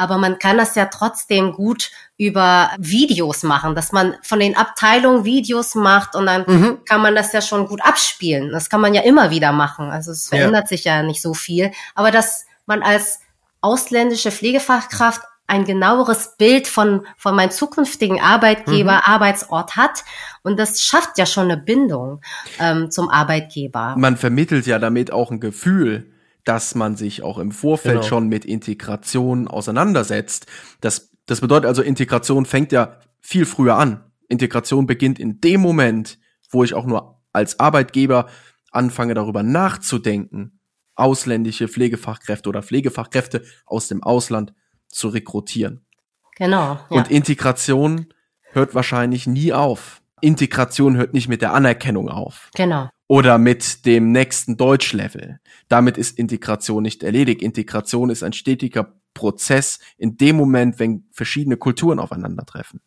Aber 0.00 0.16
man 0.16 0.38
kann 0.38 0.56
das 0.56 0.74
ja 0.74 0.86
trotzdem 0.86 1.52
gut 1.52 1.90
über 2.16 2.70
Videos 2.78 3.42
machen, 3.42 3.74
dass 3.74 3.92
man 3.92 4.16
von 4.22 4.40
den 4.40 4.56
Abteilungen 4.56 5.24
Videos 5.24 5.74
macht 5.74 6.14
und 6.14 6.26
dann 6.26 6.44
mhm. 6.46 6.78
kann 6.84 7.02
man 7.02 7.14
das 7.14 7.32
ja 7.32 7.40
schon 7.42 7.66
gut 7.66 7.82
abspielen. 7.82 8.50
Das 8.50 8.70
kann 8.70 8.80
man 8.80 8.94
ja 8.94 9.02
immer 9.02 9.30
wieder 9.30 9.52
machen. 9.52 9.90
Also 9.90 10.12
es 10.12 10.28
verändert 10.28 10.64
ja. 10.64 10.68
sich 10.68 10.84
ja 10.84 11.02
nicht 11.02 11.22
so 11.22 11.34
viel. 11.34 11.70
Aber 11.94 12.10
dass 12.10 12.46
man 12.66 12.82
als 12.82 13.20
ausländische 13.60 14.30
Pflegefachkraft 14.30 15.22
ein 15.46 15.64
genaueres 15.64 16.36
Bild 16.38 16.68
von, 16.68 17.04
von 17.16 17.34
meinem 17.34 17.50
zukünftigen 17.50 18.20
Arbeitgeber, 18.20 18.92
mhm. 18.92 19.02
Arbeitsort 19.04 19.76
hat. 19.76 20.04
Und 20.42 20.58
das 20.58 20.80
schafft 20.80 21.18
ja 21.18 21.26
schon 21.26 21.50
eine 21.50 21.56
Bindung 21.56 22.22
ähm, 22.58 22.90
zum 22.90 23.10
Arbeitgeber. 23.10 23.96
Man 23.98 24.16
vermittelt 24.16 24.66
ja 24.66 24.78
damit 24.78 25.12
auch 25.12 25.30
ein 25.30 25.40
Gefühl, 25.40 26.12
dass 26.50 26.74
man 26.74 26.96
sich 26.96 27.22
auch 27.22 27.38
im 27.38 27.52
Vorfeld 27.52 27.98
genau. 27.98 28.08
schon 28.08 28.26
mit 28.26 28.44
Integration 28.44 29.46
auseinandersetzt. 29.46 30.46
Das, 30.80 31.12
das 31.26 31.40
bedeutet 31.40 31.66
also, 31.66 31.80
Integration 31.80 32.44
fängt 32.44 32.72
ja 32.72 32.98
viel 33.20 33.46
früher 33.46 33.76
an. 33.76 34.02
Integration 34.28 34.84
beginnt 34.84 35.20
in 35.20 35.40
dem 35.40 35.60
Moment, 35.60 36.18
wo 36.50 36.64
ich 36.64 36.74
auch 36.74 36.86
nur 36.86 37.22
als 37.32 37.60
Arbeitgeber 37.60 38.26
anfange 38.72 39.14
darüber 39.14 39.44
nachzudenken, 39.44 40.58
ausländische 40.96 41.68
Pflegefachkräfte 41.68 42.48
oder 42.48 42.64
Pflegefachkräfte 42.64 43.44
aus 43.64 43.86
dem 43.86 44.02
Ausland 44.02 44.52
zu 44.88 45.06
rekrutieren. 45.06 45.86
Genau. 46.34 46.80
Ja. 46.90 46.96
Und 46.96 47.12
Integration 47.12 48.06
hört 48.50 48.74
wahrscheinlich 48.74 49.28
nie 49.28 49.52
auf. 49.52 50.02
Integration 50.20 50.96
hört 50.96 51.14
nicht 51.14 51.28
mit 51.28 51.42
der 51.42 51.54
Anerkennung 51.54 52.08
auf. 52.08 52.50
Genau 52.56 52.88
oder 53.10 53.38
mit 53.38 53.86
dem 53.86 54.12
nächsten 54.12 54.56
Deutschlevel. 54.56 55.40
Damit 55.66 55.98
ist 55.98 56.16
Integration 56.16 56.84
nicht 56.84 57.02
erledigt. 57.02 57.42
Integration 57.42 58.08
ist 58.08 58.22
ein 58.22 58.32
stetiger 58.32 59.00
Prozess 59.14 59.80
in 59.98 60.16
dem 60.16 60.36
Moment, 60.36 60.78
wenn 60.78 61.08
verschiedene 61.10 61.56
Kulturen 61.56 61.98
aufeinandertreffen. 61.98 62.80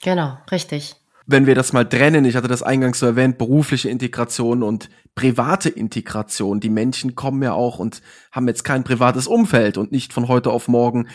Genau, 0.00 0.38
richtig. 0.50 0.96
Wenn 1.26 1.44
wir 1.44 1.54
das 1.54 1.74
mal 1.74 1.86
trennen, 1.86 2.24
ich 2.24 2.34
hatte 2.34 2.48
das 2.48 2.62
eingangs 2.62 2.98
so 2.98 3.04
erwähnt, 3.04 3.36
berufliche 3.36 3.90
Integration 3.90 4.62
und 4.62 4.88
private 5.14 5.68
Integration. 5.68 6.60
Die 6.60 6.70
Menschen 6.70 7.14
kommen 7.14 7.42
ja 7.42 7.52
auch 7.52 7.78
und 7.78 8.00
haben 8.32 8.48
jetzt 8.48 8.64
kein 8.64 8.84
privates 8.84 9.26
Umfeld 9.26 9.76
und 9.76 9.92
nicht 9.92 10.14
von 10.14 10.28
heute 10.28 10.50
auf 10.50 10.66
morgen 10.66 11.08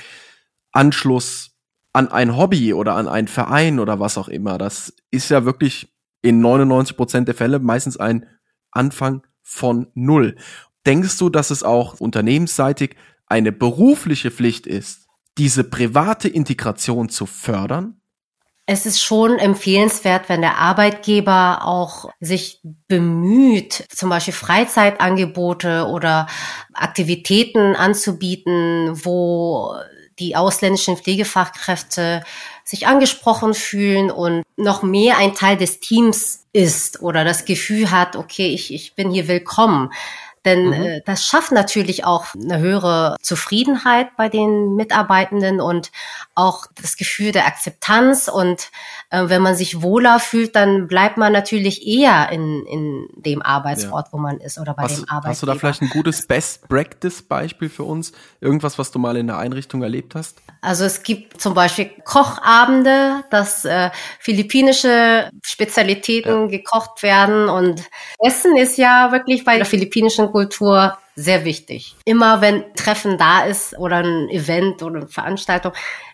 Anschluss 0.71 1.55
an 1.91 2.07
ein 2.09 2.37
Hobby 2.37 2.75
oder 2.75 2.97
an 2.97 3.07
einen 3.07 3.29
Verein 3.29 3.79
oder 3.79 3.99
was 3.99 4.15
auch 4.15 4.27
immer. 4.27 4.59
Das 4.59 4.93
ist 5.09 5.29
ja 5.29 5.43
wirklich 5.43 5.96
in 6.29 6.39
99 6.39 6.97
Prozent 6.97 7.27
der 7.27 7.35
Fälle 7.35 7.59
meistens 7.59 7.97
ein 7.97 8.25
Anfang 8.71 9.25
von 9.41 9.87
Null. 9.93 10.35
Denkst 10.85 11.17
du, 11.17 11.29
dass 11.29 11.51
es 11.51 11.63
auch 11.63 11.99
unternehmensseitig 11.99 12.95
eine 13.25 13.51
berufliche 13.51 14.31
Pflicht 14.31 14.67
ist, 14.67 15.07
diese 15.37 15.63
private 15.63 16.27
Integration 16.27 17.09
zu 17.09 17.25
fördern? 17.25 18.01
es 18.69 18.85
ist 18.85 19.01
schon 19.01 19.39
empfehlenswert, 19.39 20.27
wenn 20.27 20.41
der 20.41 20.57
Arbeitgeber 20.57 21.61
auch 21.63 22.09
sich 22.19 22.59
bemüht, 22.89 23.85
zum 23.89 24.09
Beispiel 24.09 24.33
Freizeitangebote 24.33 25.87
oder 25.87 26.27
Aktivitäten 26.73 27.77
anzubieten, 27.77 28.91
wo 29.05 29.73
die 30.19 30.35
ausländischen 30.35 30.97
Pflegefachkräfte 30.97 32.25
sich 32.67 32.85
angesprochen 32.85 33.53
fühlen 33.53 34.11
und 34.11 34.43
noch 34.57 34.83
mehr 34.83 35.17
ein 35.17 35.33
Teil 35.33 35.55
des 35.55 35.79
Teams 35.79 36.47
ist 36.51 37.01
oder 37.01 37.23
das 37.23 37.45
Gefühl 37.45 37.91
hat, 37.91 38.17
okay, 38.17 38.47
ich, 38.49 38.73
ich 38.73 38.93
bin 38.93 39.09
hier 39.09 39.29
willkommen. 39.29 39.93
Denn 40.47 40.67
mhm. 40.67 40.73
äh, 40.73 41.01
das 41.05 41.25
schafft 41.25 41.51
natürlich 41.51 42.05
auch 42.05 42.27
eine 42.33 42.59
höhere 42.59 43.17
Zufriedenheit 43.21 44.15
bei 44.15 44.29
den 44.29 44.75
Mitarbeitenden 44.75 45.59
und 45.59 45.91
auch 46.35 46.67
das 46.81 46.95
Gefühl 46.95 47.33
der 47.33 47.47
Akzeptanz. 47.47 48.29
Und 48.29 48.69
äh, 49.09 49.23
wenn 49.27 49.41
man 49.41 49.55
sich 49.55 49.81
wohler 49.81 50.21
fühlt, 50.21 50.55
dann 50.55 50.87
bleibt 50.87 51.17
man 51.17 51.33
natürlich 51.33 51.85
eher 51.85 52.29
in, 52.31 52.65
in 52.65 53.09
dem 53.17 53.41
Arbeitsort, 53.41 54.07
ja. 54.07 54.13
wo 54.13 54.17
man 54.17 54.37
ist 54.37 54.57
oder 54.57 54.73
bei 54.73 54.83
hast, 54.83 54.99
dem 54.99 55.09
Arbeitgeber. 55.09 55.29
Hast 55.31 55.41
du 55.41 55.45
da 55.47 55.55
vielleicht 55.55 55.81
ein 55.81 55.89
gutes 55.89 56.25
Best-Practice-Beispiel 56.25 57.67
für 57.67 57.83
uns? 57.83 58.13
Irgendwas, 58.39 58.79
was 58.79 58.91
du 58.91 58.99
mal 58.99 59.17
in 59.17 59.27
der 59.27 59.39
Einrichtung 59.39 59.83
erlebt 59.83 60.15
hast? 60.15 60.37
Also 60.61 60.85
es 60.85 61.03
gibt 61.03 61.41
zum 61.41 61.53
Beispiel 61.53 61.91
Kochabende, 62.05 63.25
dass 63.29 63.65
äh, 63.65 63.89
philippinische 64.19 65.29
Spezialitäten 65.43 66.43
ja. 66.43 66.47
gekocht 66.47 67.03
werden 67.03 67.49
und 67.49 67.83
Essen 68.19 68.55
ist 68.55 68.77
ja 68.77 69.11
wirklich 69.11 69.43
bei 69.43 69.57
der 69.57 69.65
philippinischen 69.65 70.31
Kultur 70.37 70.99
sehr 71.15 71.45
wichtig. 71.45 71.95
Immer 72.05 72.41
wenn 72.41 72.63
Treffen 72.75 73.17
da 73.17 73.45
ist 73.45 73.75
oder 73.79 73.97
ein 73.97 74.29
Event 74.29 74.83
oder 74.83 74.97
eine 74.97 75.07
Veranstaltung, 75.07 75.71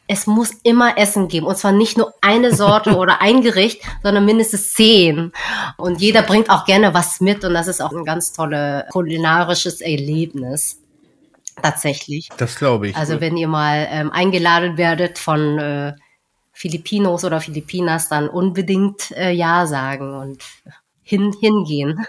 es 0.07 0.27
muss 0.27 0.51
immer 0.63 0.97
Essen 0.97 1.27
geben. 1.27 1.45
Und 1.45 1.57
zwar 1.57 1.73
nicht 1.73 1.97
nur 1.97 2.13
eine 2.21 2.55
Sorte 2.55 2.95
oder 2.97 3.21
ein 3.21 3.41
Gericht, 3.41 3.81
sondern 4.01 4.23
mindestens 4.23 4.71
zehn. 4.71 5.33
Und 5.75 5.99
jeder 5.99 6.21
bringt 6.21 6.49
auch 6.49 6.63
gerne 6.63 6.93
was 6.93 7.19
mit 7.19 7.43
und 7.43 7.53
das 7.53 7.67
ist 7.67 7.81
auch 7.81 7.91
ein 7.91 8.05
ganz 8.05 8.31
tolles 8.31 8.85
kulinarisches 8.91 9.81
Erlebnis. 9.81 10.79
Tatsächlich. 11.61 12.29
Das 12.37 12.55
glaube 12.55 12.87
ich. 12.87 12.95
Also 12.95 13.19
wenn 13.19 13.35
ihr 13.35 13.49
mal 13.49 13.85
ähm, 13.91 14.09
eingeladen 14.09 14.77
werdet 14.77 15.19
von 15.19 15.59
äh, 15.59 15.93
Filipinos 16.53 17.25
oder 17.25 17.41
Filipinas, 17.41 18.07
dann 18.07 18.29
unbedingt 18.29 19.11
äh, 19.11 19.31
Ja 19.31 19.67
sagen 19.67 20.15
und 20.15 20.41
hin, 21.03 21.33
hingehen. 21.39 22.05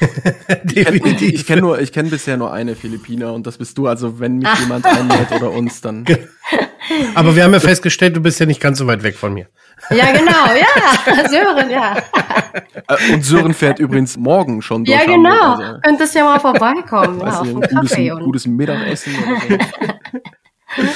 Definitiv. 0.64 1.32
Ich 1.32 1.46
kenne 1.46 1.62
nur, 1.62 1.80
ich 1.80 1.92
kenne 1.92 2.10
bisher 2.10 2.36
nur 2.36 2.52
eine 2.52 2.74
Philippiner 2.74 3.32
und 3.32 3.46
das 3.46 3.56
bist 3.56 3.78
du. 3.78 3.86
Also 3.86 4.18
wenn 4.18 4.38
mich 4.38 4.48
jemand 4.60 4.84
einlädt 4.84 5.32
oder 5.32 5.52
uns, 5.52 5.80
dann. 5.80 6.04
Aber 7.14 7.36
wir 7.36 7.44
haben 7.44 7.52
ja 7.52 7.60
festgestellt, 7.60 8.16
du 8.16 8.20
bist 8.20 8.40
ja 8.40 8.46
nicht 8.46 8.60
ganz 8.60 8.78
so 8.78 8.86
weit 8.86 9.04
weg 9.04 9.16
von 9.16 9.32
mir. 9.32 9.46
Ja, 9.90 10.10
genau, 10.12 10.46
ja. 10.54 11.28
Sören, 11.28 11.70
ja. 11.70 11.96
Äh, 12.88 13.14
und 13.14 13.24
Sören 13.24 13.54
fährt 13.54 13.78
übrigens 13.78 14.16
morgen 14.16 14.60
schon 14.60 14.84
durch. 14.84 14.98
Ja, 14.98 15.06
genau. 15.06 15.30
Hamburg, 15.30 15.66
also. 15.66 15.80
Könntest 15.82 16.14
ja 16.16 16.24
mal 16.24 16.40
vorbeikommen. 16.40 17.20
ja, 17.20 17.40
auf 17.40 17.46
ein 17.46 17.60
gutes, 17.60 17.96
gutes 18.24 18.46
Mittagessen. 18.46 19.14
Oder 19.14 19.40
so. 19.48 20.88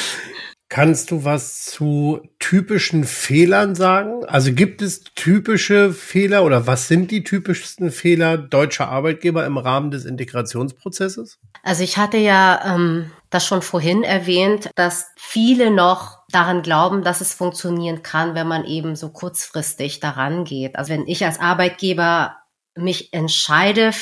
Kannst 0.68 1.12
du 1.12 1.24
was 1.24 1.66
zu 1.66 2.20
typischen 2.44 3.04
Fehlern 3.04 3.74
sagen? 3.74 4.22
Also 4.26 4.52
gibt 4.52 4.82
es 4.82 5.02
typische 5.14 5.94
Fehler 5.94 6.44
oder 6.44 6.66
was 6.66 6.88
sind 6.88 7.10
die 7.10 7.24
typischsten 7.24 7.90
Fehler 7.90 8.36
deutscher 8.36 8.90
Arbeitgeber 8.90 9.46
im 9.46 9.56
Rahmen 9.56 9.90
des 9.90 10.04
Integrationsprozesses? 10.04 11.38
Also 11.62 11.82
ich 11.82 11.96
hatte 11.96 12.18
ja 12.18 12.74
ähm, 12.74 13.10
das 13.30 13.46
schon 13.46 13.62
vorhin 13.62 14.02
erwähnt, 14.02 14.68
dass 14.74 15.06
viele 15.16 15.70
noch 15.70 16.18
daran 16.28 16.60
glauben, 16.60 17.02
dass 17.02 17.22
es 17.22 17.32
funktionieren 17.32 18.02
kann, 18.02 18.34
wenn 18.34 18.46
man 18.46 18.66
eben 18.66 18.94
so 18.94 19.08
kurzfristig 19.08 20.00
daran 20.00 20.44
geht. 20.44 20.76
Also 20.76 20.92
wenn 20.92 21.06
ich 21.06 21.24
als 21.24 21.40
Arbeitgeber 21.40 22.36
mich 22.76 23.14
entscheide, 23.14 23.92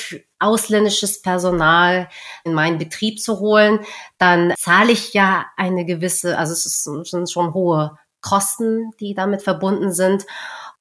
ausländisches 0.41 1.23
Personal 1.23 2.09
in 2.43 2.55
meinen 2.55 2.79
Betrieb 2.79 3.21
zu 3.21 3.39
holen, 3.39 3.79
dann 4.19 4.53
zahle 4.59 4.91
ich 4.91 5.13
ja 5.13 5.47
eine 5.57 5.85
gewisse, 5.85 6.37
also 6.37 6.55
es 6.55 6.83
sind 6.83 7.31
schon 7.31 7.55
hohe 7.55 7.97
Kosten, 8.23 8.93
die 9.01 9.15
damit 9.15 9.43
verbunden 9.43 9.93
sind. 9.93 10.25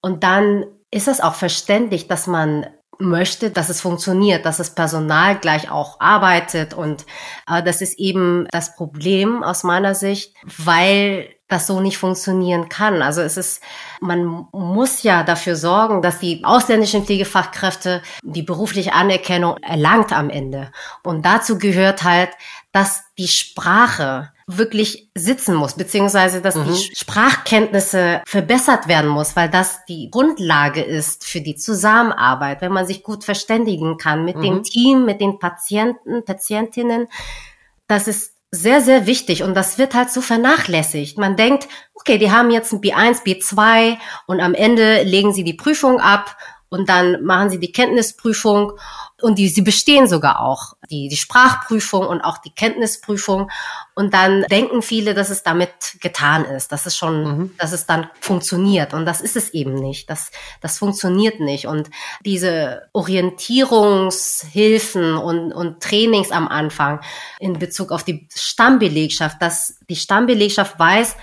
Und 0.01 0.23
dann 0.23 0.65
ist 0.91 1.07
es 1.07 1.21
auch 1.21 1.35
verständlich, 1.35 2.07
dass 2.07 2.27
man 2.27 2.65
möchte, 2.99 3.49
dass 3.49 3.69
es 3.69 3.81
funktioniert, 3.81 4.45
dass 4.45 4.57
das 4.57 4.75
Personal 4.75 5.39
gleich 5.39 5.69
auch 5.71 5.99
arbeitet. 5.99 6.73
Und 6.73 7.05
äh, 7.49 7.63
das 7.63 7.81
ist 7.81 7.99
eben 7.99 8.47
das 8.51 8.75
Problem 8.75 9.43
aus 9.43 9.63
meiner 9.63 9.95
Sicht, 9.95 10.35
weil 10.57 11.29
das 11.52 11.68
so 11.68 11.82
nicht 11.82 11.97
funktionieren 11.97 12.70
kann. 12.70 13.02
Also 13.02 13.22
es 13.22 13.36
ist, 13.36 13.62
man 13.99 14.47
muss 14.54 15.04
ja 15.04 15.24
dafür 15.24 15.56
sorgen, 15.56 16.02
dass 16.02 16.20
die 16.20 16.43
ausländischen 16.45 17.04
Pflegefachkräfte 17.04 18.02
die 18.24 18.41
berufliche 18.41 18.93
Anerkennung 18.93 19.58
erlangt 19.58 20.14
am 20.14 20.30
Ende. 20.30 20.72
Und 21.04 21.26
dazu 21.26 21.58
gehört 21.58 22.04
halt, 22.04 22.30
dass 22.72 23.04
die 23.18 23.28
Sprache 23.28 24.32
wirklich 24.47 25.10
sitzen 25.16 25.56
muss, 25.56 25.74
beziehungsweise 25.74 26.41
dass 26.41 26.56
mhm. 26.56 26.66
die 26.66 26.95
Sprachkenntnisse 26.95 28.22
verbessert 28.26 28.88
werden 28.88 29.10
muss, 29.10 29.36
weil 29.36 29.49
das 29.49 29.84
die 29.86 30.10
Grundlage 30.10 30.82
ist 30.82 31.26
für 31.26 31.41
die 31.41 31.56
Zusammenarbeit, 31.56 32.62
wenn 32.62 32.72
man 32.72 32.88
sich 32.88 33.04
gut 33.04 33.26
verständigen 33.26 33.97
kann 33.97 34.24
mit 34.24 34.38
mhm. 34.38 34.41
dem 34.41 34.64
Team, 34.64 35.06
mit 35.06 35.20
den 35.20 35.38
Patienten, 35.38 36.24
Patientinnen. 36.24 37.08
Das 37.88 38.08
ist 38.08 38.36
sehr, 38.52 38.82
sehr 38.82 39.08
wichtig 39.08 39.43
und 39.43 39.56
das 39.56 39.78
wird 39.78 39.93
halt 39.93 40.12
so 40.12 40.20
vernachlässigt. 40.20 41.18
Man 41.18 41.38
denkt, 41.38 41.70
okay, 41.93 42.18
die 42.18 42.32
haben 42.32 42.52
jetzt 42.52 42.74
ein 42.74 42.82
B1, 42.82 43.24
B2 43.24 43.97
und 44.28 44.41
am 44.41 44.54
Ende 44.54 45.04
legen 45.04 45.34
sie 45.34 45.45
die 45.45 45.54
Prüfung 45.54 46.02
ab 46.02 46.36
und 46.70 46.89
dann 46.89 47.24
machen 47.24 47.49
sie 47.49 47.60
die 47.60 47.72
Kenntnisprüfung 47.72 48.74
und 49.22 49.38
die, 49.38 49.47
sie 49.47 49.61
bestehen 49.61 50.07
sogar 50.07 50.41
auch 50.41 50.74
die, 50.89 51.07
die 51.07 51.17
Sprachprüfung 51.17 52.07
und 52.07 52.22
auch 52.22 52.39
die 52.39 52.49
Kenntnisprüfung. 52.51 53.49
Und 53.95 54.13
dann 54.13 54.43
denken 54.43 54.82
viele, 54.82 55.13
dass 55.13 55.30
es 55.30 55.43
damit 55.43 55.72
getan 55.99 56.45
ist, 56.45 56.72
dass 56.72 56.86
es 56.86 56.95
schon, 56.97 57.24
mhm. 57.24 57.51
dass 57.57 57.72
es 57.72 57.86
dann 57.86 58.09
funktioniert. 58.19 58.93
Und 58.93 59.05
das 59.05 59.22
ist 59.22 59.36
es 59.36 59.51
eben 59.51 59.76
nicht. 59.76 60.09
Das, 60.09 60.32
das 60.61 60.78
funktioniert 60.78 61.39
nicht. 61.39 61.67
Und 61.67 61.89
diese 62.26 62.89
Orientierungshilfen 62.93 65.17
und, 65.17 65.53
und 65.53 65.82
Trainings 65.82 66.32
am 66.32 66.47
Anfang 66.47 67.01
in 67.39 67.59
Bezug 67.59 67.91
auf 67.91 68.03
die 68.03 68.28
Stammbelegschaft, 68.34 69.41
dass 69.41 69.78
die 69.89 69.95
Stammbelegschaft 69.95 70.80
weiß, 70.80 71.15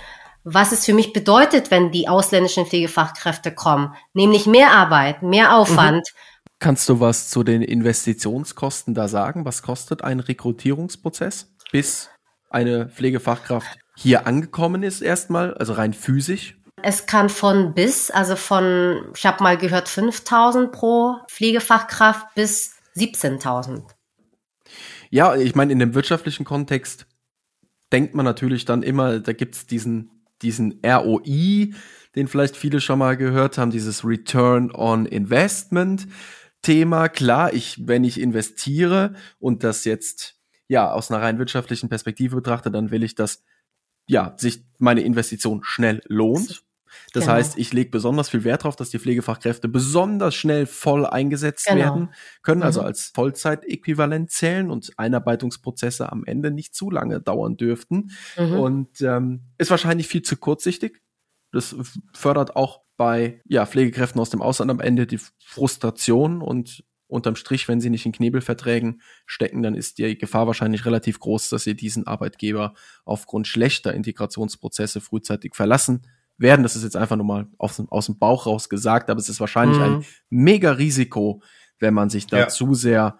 was 0.43 0.71
es 0.71 0.85
für 0.85 0.93
mich 0.93 1.13
bedeutet, 1.13 1.69
wenn 1.69 1.91
die 1.91 2.07
ausländischen 2.07 2.65
Pflegefachkräfte 2.65 3.53
kommen. 3.53 3.93
Nämlich 4.13 4.45
mehr 4.45 4.71
Arbeit, 4.71 5.21
mehr 5.21 5.55
Aufwand. 5.55 6.07
Mhm. 6.07 6.28
Kannst 6.59 6.89
du 6.89 6.99
was 6.99 7.29
zu 7.29 7.43
den 7.43 7.61
Investitionskosten 7.61 8.93
da 8.93 9.07
sagen? 9.07 9.45
Was 9.45 9.61
kostet 9.61 10.03
ein 10.03 10.19
Rekrutierungsprozess, 10.19 11.55
bis 11.71 12.09
eine 12.49 12.89
Pflegefachkraft 12.89 13.79
hier 13.95 14.27
angekommen 14.27 14.83
ist 14.83 15.01
erstmal, 15.01 15.53
also 15.53 15.73
rein 15.73 15.93
physisch? 15.93 16.57
Es 16.81 17.05
kann 17.05 17.29
von 17.29 17.73
bis, 17.73 18.11
also 18.11 18.35
von, 18.35 19.05
ich 19.15 19.25
habe 19.25 19.41
mal 19.41 19.57
gehört, 19.57 19.87
5000 19.87 20.71
pro 20.71 21.15
Pflegefachkraft 21.29 22.35
bis 22.35 22.75
17.000. 22.95 23.83
Ja, 25.09 25.35
ich 25.35 25.55
meine, 25.55 25.71
in 25.71 25.79
dem 25.79 25.95
wirtschaftlichen 25.95 26.43
Kontext 26.45 27.07
denkt 27.91 28.15
man 28.15 28.25
natürlich 28.25 28.65
dann 28.65 28.83
immer, 28.83 29.19
da 29.19 29.31
gibt's 29.31 29.65
diesen 29.65 30.19
diesen 30.41 30.79
ROI, 30.85 31.73
den 32.15 32.27
vielleicht 32.27 32.57
viele 32.57 32.81
schon 32.81 32.99
mal 32.99 33.17
gehört 33.17 33.57
haben, 33.57 33.71
dieses 33.71 34.05
Return 34.05 34.71
on 34.73 35.05
Investment 35.05 36.07
Thema. 36.61 37.09
Klar, 37.09 37.53
ich, 37.53 37.87
wenn 37.87 38.03
ich 38.03 38.19
investiere 38.19 39.13
und 39.39 39.63
das 39.63 39.85
jetzt 39.85 40.39
ja 40.67 40.91
aus 40.91 41.11
einer 41.11 41.21
rein 41.21 41.39
wirtschaftlichen 41.39 41.89
Perspektive 41.89 42.35
betrachte, 42.35 42.71
dann 42.71 42.91
will 42.91 43.03
ich, 43.03 43.15
dass 43.15 43.43
ja 44.07 44.33
sich 44.37 44.63
meine 44.77 45.01
Investition 45.01 45.61
schnell 45.63 46.01
lohnt. 46.07 46.63
Das 47.13 47.25
genau. 47.25 47.35
heißt, 47.35 47.57
ich 47.57 47.73
lege 47.73 47.91
besonders 47.91 48.29
viel 48.29 48.43
Wert 48.43 48.63
darauf, 48.63 48.75
dass 48.75 48.89
die 48.89 48.99
Pflegefachkräfte 48.99 49.67
besonders 49.67 50.35
schnell 50.35 50.65
voll 50.65 51.05
eingesetzt 51.05 51.67
genau. 51.67 51.79
werden 51.79 52.09
können, 52.41 52.63
also 52.63 52.81
mhm. 52.81 52.87
als 52.87 53.11
Vollzeitäquivalent 53.13 54.31
zählen 54.31 54.71
und 54.71 54.91
Einarbeitungsprozesse 54.97 56.11
am 56.11 56.23
Ende 56.25 56.51
nicht 56.51 56.75
zu 56.75 56.89
lange 56.89 57.21
dauern 57.21 57.57
dürften. 57.57 58.11
Mhm. 58.37 58.59
Und 58.59 59.01
ähm, 59.01 59.41
ist 59.57 59.71
wahrscheinlich 59.71 60.07
viel 60.07 60.21
zu 60.21 60.37
kurzsichtig. 60.37 61.01
Das 61.51 61.75
fördert 62.13 62.55
auch 62.55 62.81
bei 62.97 63.41
ja, 63.45 63.65
Pflegekräften 63.65 64.19
aus 64.19 64.29
dem 64.29 64.41
Ausland 64.41 64.69
am 64.69 64.79
Ende 64.79 65.07
die 65.07 65.19
Frustration 65.39 66.41
und 66.41 66.83
unterm 67.07 67.35
Strich, 67.35 67.67
wenn 67.67 67.81
sie 67.81 67.89
nicht 67.89 68.05
in 68.05 68.11
Knebelverträgen 68.11 69.01
stecken, 69.25 69.63
dann 69.63 69.73
ist 69.73 69.97
die 69.97 70.17
Gefahr 70.17 70.47
wahrscheinlich 70.47 70.85
relativ 70.85 71.19
groß, 71.19 71.49
dass 71.49 71.63
sie 71.63 71.75
diesen 71.75 72.05
Arbeitgeber 72.05 72.73
aufgrund 73.03 73.47
schlechter 73.47 73.93
Integrationsprozesse 73.93 75.01
frühzeitig 75.01 75.55
verlassen 75.55 76.03
werden. 76.37 76.61
Das 76.61 76.75
ist 76.75 76.83
jetzt 76.83 76.95
einfach 76.95 77.15
nur 77.15 77.25
mal 77.25 77.47
aus, 77.57 77.81
aus 77.89 78.05
dem 78.05 78.19
Bauch 78.19 78.45
raus 78.45 78.69
gesagt, 78.69 79.09
aber 79.09 79.19
es 79.19 79.27
ist 79.27 79.39
wahrscheinlich 79.39 79.77
mhm. 79.79 79.83
ein 79.83 80.05
mega 80.29 80.71
Risiko, 80.73 81.41
wenn 81.79 81.95
man 81.95 82.09
sich 82.09 82.27
da 82.27 82.37
ja. 82.39 82.47
zu 82.47 82.75
sehr 82.75 83.17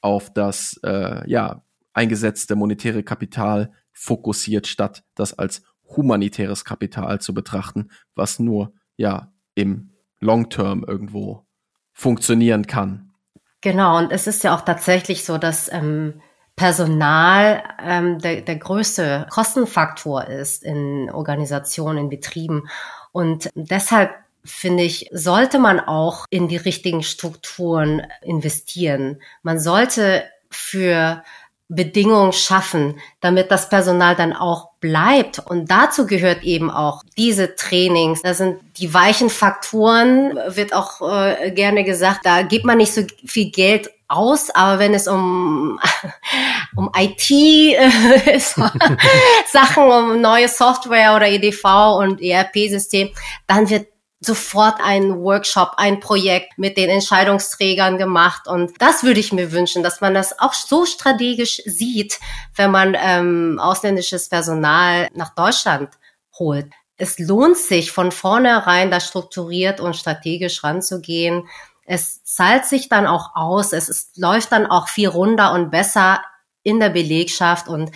auf 0.00 0.32
das 0.32 0.78
äh, 0.84 1.28
ja, 1.28 1.64
eingesetzte 1.92 2.54
monetäre 2.54 3.02
Kapital 3.02 3.72
fokussiert, 3.92 4.66
statt 4.66 5.04
das 5.14 5.38
als 5.38 5.62
humanitäres 5.96 6.64
Kapital 6.64 7.20
zu 7.20 7.34
betrachten, 7.34 7.90
was 8.14 8.38
nur 8.38 8.72
ja 8.96 9.32
im 9.54 9.90
Long 10.20 10.48
Term 10.50 10.84
irgendwo 10.86 11.44
funktionieren 11.92 12.66
kann. 12.66 13.12
Genau, 13.60 13.98
und 13.98 14.12
es 14.12 14.26
ist 14.26 14.42
ja 14.44 14.54
auch 14.56 14.62
tatsächlich 14.62 15.24
so, 15.24 15.38
dass 15.38 15.72
ähm, 15.72 16.20
Personal 16.56 17.62
ähm, 17.80 18.18
der, 18.18 18.42
der 18.42 18.56
größte 18.56 19.26
Kostenfaktor 19.30 20.26
ist 20.26 20.62
in 20.64 21.10
Organisationen, 21.10 21.98
in 21.98 22.08
Betrieben. 22.08 22.68
Und 23.12 23.50
deshalb 23.54 24.10
finde 24.44 24.82
ich, 24.82 25.08
sollte 25.12 25.58
man 25.58 25.80
auch 25.80 26.26
in 26.30 26.48
die 26.48 26.56
richtigen 26.56 27.02
Strukturen 27.02 28.02
investieren. 28.22 29.22
Man 29.42 29.58
sollte 29.58 30.24
für 30.50 31.22
Bedingungen 31.68 32.32
schaffen, 32.32 33.00
damit 33.20 33.50
das 33.50 33.68
Personal 33.68 34.14
dann 34.14 34.32
auch 34.32 34.72
bleibt. 34.80 35.38
Und 35.38 35.70
dazu 35.70 36.06
gehört 36.06 36.42
eben 36.42 36.70
auch 36.70 37.02
diese 37.16 37.54
Trainings. 37.54 38.22
Das 38.22 38.38
sind 38.38 38.60
die 38.76 38.92
weichen 38.92 39.30
Faktoren, 39.30 40.36
wird 40.48 40.74
auch 40.74 41.00
äh, 41.00 41.50
gerne 41.52 41.84
gesagt, 41.84 42.20
da 42.24 42.42
gibt 42.42 42.64
man 42.64 42.78
nicht 42.78 42.92
so 42.92 43.02
viel 43.24 43.50
Geld 43.50 43.90
aus, 44.08 44.50
aber 44.50 44.78
wenn 44.78 44.92
es 44.92 45.08
um, 45.08 45.80
um 46.76 46.90
IT 46.96 47.30
äh, 47.30 48.38
Sachen, 48.38 49.84
um 49.84 50.20
neue 50.20 50.48
Software 50.48 51.16
oder 51.16 51.28
EDV 51.28 51.96
und 51.98 52.20
ERP-System, 52.20 53.10
dann 53.46 53.70
wird 53.70 53.86
sofort 54.24 54.76
ein 54.82 55.20
Workshop, 55.22 55.72
ein 55.76 56.00
Projekt 56.00 56.56
mit 56.56 56.76
den 56.76 56.88
Entscheidungsträgern 56.88 57.98
gemacht. 57.98 58.46
Und 58.46 58.80
das 58.80 59.02
würde 59.02 59.20
ich 59.20 59.32
mir 59.32 59.52
wünschen, 59.52 59.82
dass 59.82 60.00
man 60.00 60.14
das 60.14 60.38
auch 60.38 60.52
so 60.52 60.86
strategisch 60.86 61.60
sieht, 61.66 62.20
wenn 62.54 62.70
man 62.70 62.96
ähm, 62.98 63.58
ausländisches 63.60 64.28
Personal 64.28 65.08
nach 65.14 65.34
Deutschland 65.34 65.90
holt. 66.38 66.70
Es 66.96 67.18
lohnt 67.18 67.56
sich 67.56 67.90
von 67.90 68.12
vornherein 68.12 68.90
da 68.90 69.00
strukturiert 69.00 69.80
und 69.80 69.96
strategisch 69.96 70.62
ranzugehen. 70.62 71.48
Es 71.84 72.22
zahlt 72.22 72.64
sich 72.64 72.88
dann 72.88 73.08
auch 73.08 73.34
aus. 73.34 73.72
Es 73.72 73.88
ist, 73.88 74.16
läuft 74.18 74.52
dann 74.52 74.66
auch 74.66 74.88
viel 74.88 75.08
runder 75.08 75.52
und 75.52 75.70
besser 75.70 76.22
in 76.62 76.78
der 76.78 76.90
Belegschaft 76.90 77.66
und 77.66 77.90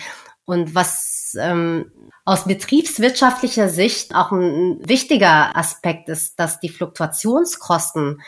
und 0.47 0.73
was 0.73 1.16
ähm, 1.35 1.91
aus 2.25 2.45
betriebswirtschaftlicher 2.45 3.69
Sicht 3.69 4.13
auch 4.15 4.31
ein 4.31 4.79
wichtiger 4.87 5.55
Aspekt 5.55 6.09
ist, 6.09 6.39
dass 6.39 6.59
die 6.59 6.69
Fluktuationskosten 6.69 8.21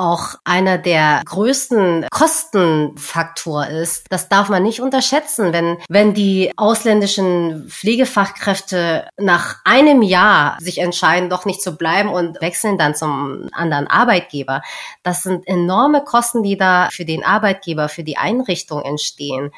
auch 0.00 0.36
einer 0.44 0.78
der 0.78 1.20
größten 1.26 2.06
Kostenfaktor 2.10 3.66
ist. 3.66 4.06
Das 4.08 4.28
darf 4.28 4.48
man 4.48 4.62
nicht 4.62 4.80
unterschätzen, 4.80 5.52
wenn, 5.52 5.76
wenn 5.88 6.14
die 6.14 6.52
ausländischen 6.56 7.68
Pflegefachkräfte 7.68 9.08
nach 9.18 9.56
einem 9.64 10.00
Jahr 10.02 10.56
sich 10.60 10.78
entscheiden, 10.78 11.28
doch 11.28 11.44
nicht 11.44 11.62
zu 11.62 11.76
bleiben 11.76 12.08
und 12.08 12.40
wechseln 12.40 12.78
dann 12.78 12.94
zum 12.94 13.48
anderen 13.52 13.88
Arbeitgeber. 13.88 14.62
Das 15.02 15.22
sind 15.22 15.46
enorme 15.46 16.02
Kosten, 16.02 16.42
die 16.42 16.56
da 16.56 16.88
für 16.90 17.04
den 17.04 17.24
Arbeitgeber, 17.24 17.90
für 17.90 18.04
die 18.04 18.16
Einrichtung 18.16 18.82
entstehen. 18.82 19.50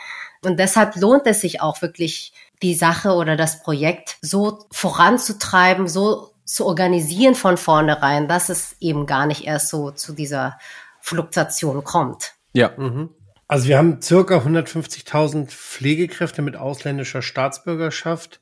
Und 0.45 0.59
deshalb 0.59 0.97
lohnt 0.97 1.27
es 1.27 1.41
sich 1.41 1.61
auch 1.61 1.83
wirklich, 1.83 2.33
die 2.63 2.75
Sache 2.75 3.13
oder 3.13 3.37
das 3.37 3.63
Projekt 3.63 4.17
so 4.23 4.67
voranzutreiben, 4.71 5.89
so 5.89 6.31
zu 6.45 6.67
organisieren 6.67 7.35
von 7.35 7.57
vornherein, 7.57 8.29
dass 8.29 8.49
es 8.49 8.77
eben 8.81 9.07
gar 9.07 9.27
nicht 9.27 9.45
erst 9.45 9.69
so 9.69 9.91
zu 9.91 10.13
dieser 10.13 10.59
Fluktuation 11.01 11.85
kommt. 11.85 12.35
Ja. 12.53 12.73
Mhm. 12.77 13.11
Also 13.49 13.69
wir 13.69 13.77
haben 13.77 14.01
circa 14.01 14.39
150.000 14.39 15.49
Pflegekräfte 15.49 16.41
mit 16.41 16.57
ausländischer 16.57 17.23
Staatsbürgerschaft 17.23 18.41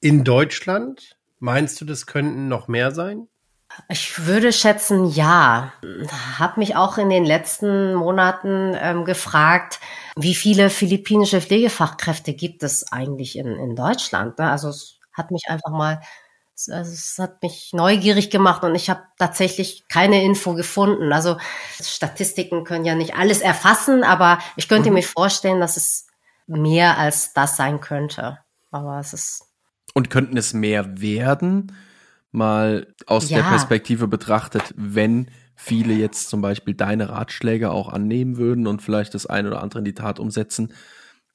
in 0.00 0.24
Deutschland. 0.24 1.16
Meinst 1.40 1.80
du, 1.80 1.84
das 1.84 2.06
könnten 2.06 2.48
noch 2.48 2.68
mehr 2.68 2.92
sein? 2.92 3.26
Ich 3.88 4.26
würde 4.26 4.52
schätzen, 4.52 5.06
ja. 5.10 5.72
Hab 6.38 6.56
mich 6.56 6.76
auch 6.76 6.98
in 6.98 7.10
den 7.10 7.24
letzten 7.24 7.94
Monaten 7.94 8.74
ähm, 8.78 9.04
gefragt, 9.04 9.80
wie 10.16 10.34
viele 10.34 10.70
philippinische 10.70 11.40
Pflegefachkräfte 11.40 12.34
gibt 12.34 12.62
es 12.62 12.90
eigentlich 12.92 13.36
in, 13.36 13.56
in 13.56 13.76
Deutschland? 13.76 14.38
Ne? 14.38 14.50
Also 14.50 14.68
es 14.68 14.98
hat 15.12 15.30
mich 15.30 15.44
einfach 15.48 15.70
mal, 15.70 16.00
also 16.54 16.92
es 16.92 17.16
hat 17.18 17.42
mich 17.42 17.70
neugierig 17.72 18.30
gemacht 18.30 18.62
und 18.62 18.74
ich 18.74 18.88
habe 18.88 19.02
tatsächlich 19.18 19.84
keine 19.88 20.22
Info 20.22 20.54
gefunden. 20.54 21.12
Also 21.12 21.36
Statistiken 21.80 22.64
können 22.64 22.84
ja 22.84 22.94
nicht 22.94 23.14
alles 23.14 23.40
erfassen, 23.40 24.04
aber 24.04 24.38
ich 24.56 24.68
könnte 24.68 24.90
mhm. 24.90 24.96
mir 24.96 25.02
vorstellen, 25.02 25.60
dass 25.60 25.76
es 25.76 26.06
mehr 26.46 26.98
als 26.98 27.32
das 27.32 27.56
sein 27.56 27.80
könnte. 27.80 28.38
Aber 28.70 28.98
es 28.98 29.12
ist. 29.12 29.44
Und 29.94 30.08
könnten 30.08 30.36
es 30.36 30.54
mehr 30.54 31.00
werden? 31.00 31.72
Mal 32.32 32.94
aus 33.06 33.30
ja. 33.30 33.38
der 33.38 33.44
Perspektive 33.44 34.08
betrachtet, 34.08 34.74
wenn 34.76 35.30
viele 35.54 35.94
jetzt 35.94 36.28
zum 36.28 36.40
Beispiel 36.40 36.74
deine 36.74 37.10
Ratschläge 37.10 37.70
auch 37.70 37.88
annehmen 37.88 38.36
würden 38.36 38.66
und 38.66 38.82
vielleicht 38.82 39.14
das 39.14 39.26
eine 39.26 39.48
oder 39.48 39.62
andere 39.62 39.80
in 39.80 39.84
die 39.84 39.94
Tat 39.94 40.18
umsetzen, 40.18 40.72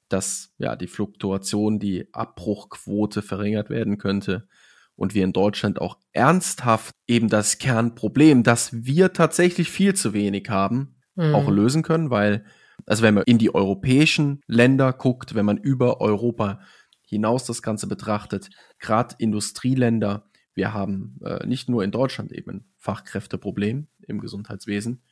dass 0.08 0.52
ja 0.58 0.76
die 0.76 0.88
Fluktuation, 0.88 1.78
die 1.78 2.12
Abbruchquote 2.12 3.22
verringert 3.22 3.70
werden 3.70 3.98
könnte 3.98 4.48
und 4.96 5.14
wir 5.14 5.24
in 5.24 5.32
Deutschland 5.32 5.80
auch 5.80 5.98
ernsthaft 6.12 6.94
eben 7.06 7.28
das 7.28 7.58
Kernproblem, 7.58 8.42
dass 8.42 8.72
wir 8.72 9.12
tatsächlich 9.12 9.70
viel 9.70 9.94
zu 9.94 10.12
wenig 10.12 10.48
haben, 10.50 10.96
mhm. 11.14 11.34
auch 11.34 11.48
lösen 11.48 11.82
können, 11.82 12.10
weil 12.10 12.44
also 12.86 13.02
wenn 13.02 13.14
man 13.14 13.24
in 13.24 13.38
die 13.38 13.54
europäischen 13.54 14.40
Länder 14.46 14.92
guckt, 14.92 15.34
wenn 15.34 15.44
man 15.44 15.58
über 15.58 16.00
Europa 16.00 16.60
hinaus 17.06 17.44
das 17.44 17.62
Ganze 17.62 17.86
betrachtet, 17.86 18.50
gerade 18.78 19.14
Industrieländer, 19.18 20.27
wir 20.58 20.74
haben 20.74 21.20
äh, 21.24 21.46
nicht 21.46 21.68
nur 21.68 21.84
in 21.84 21.92
Deutschland 21.92 22.32
eben 22.32 22.50
ein 22.50 22.64
Fachkräfteproblem 22.78 23.86
im 24.02 24.20
Gesundheitswesen. 24.20 25.04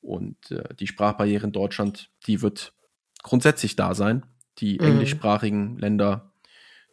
Und 0.00 0.52
äh, 0.52 0.74
die 0.76 0.86
Sprachbarriere 0.86 1.44
in 1.44 1.52
Deutschland, 1.52 2.10
die 2.26 2.40
wird 2.40 2.72
grundsätzlich 3.22 3.74
da 3.74 3.96
sein. 3.96 4.24
Die 4.58 4.78
mhm. 4.78 4.86
englischsprachigen 4.86 5.76
Länder 5.76 6.32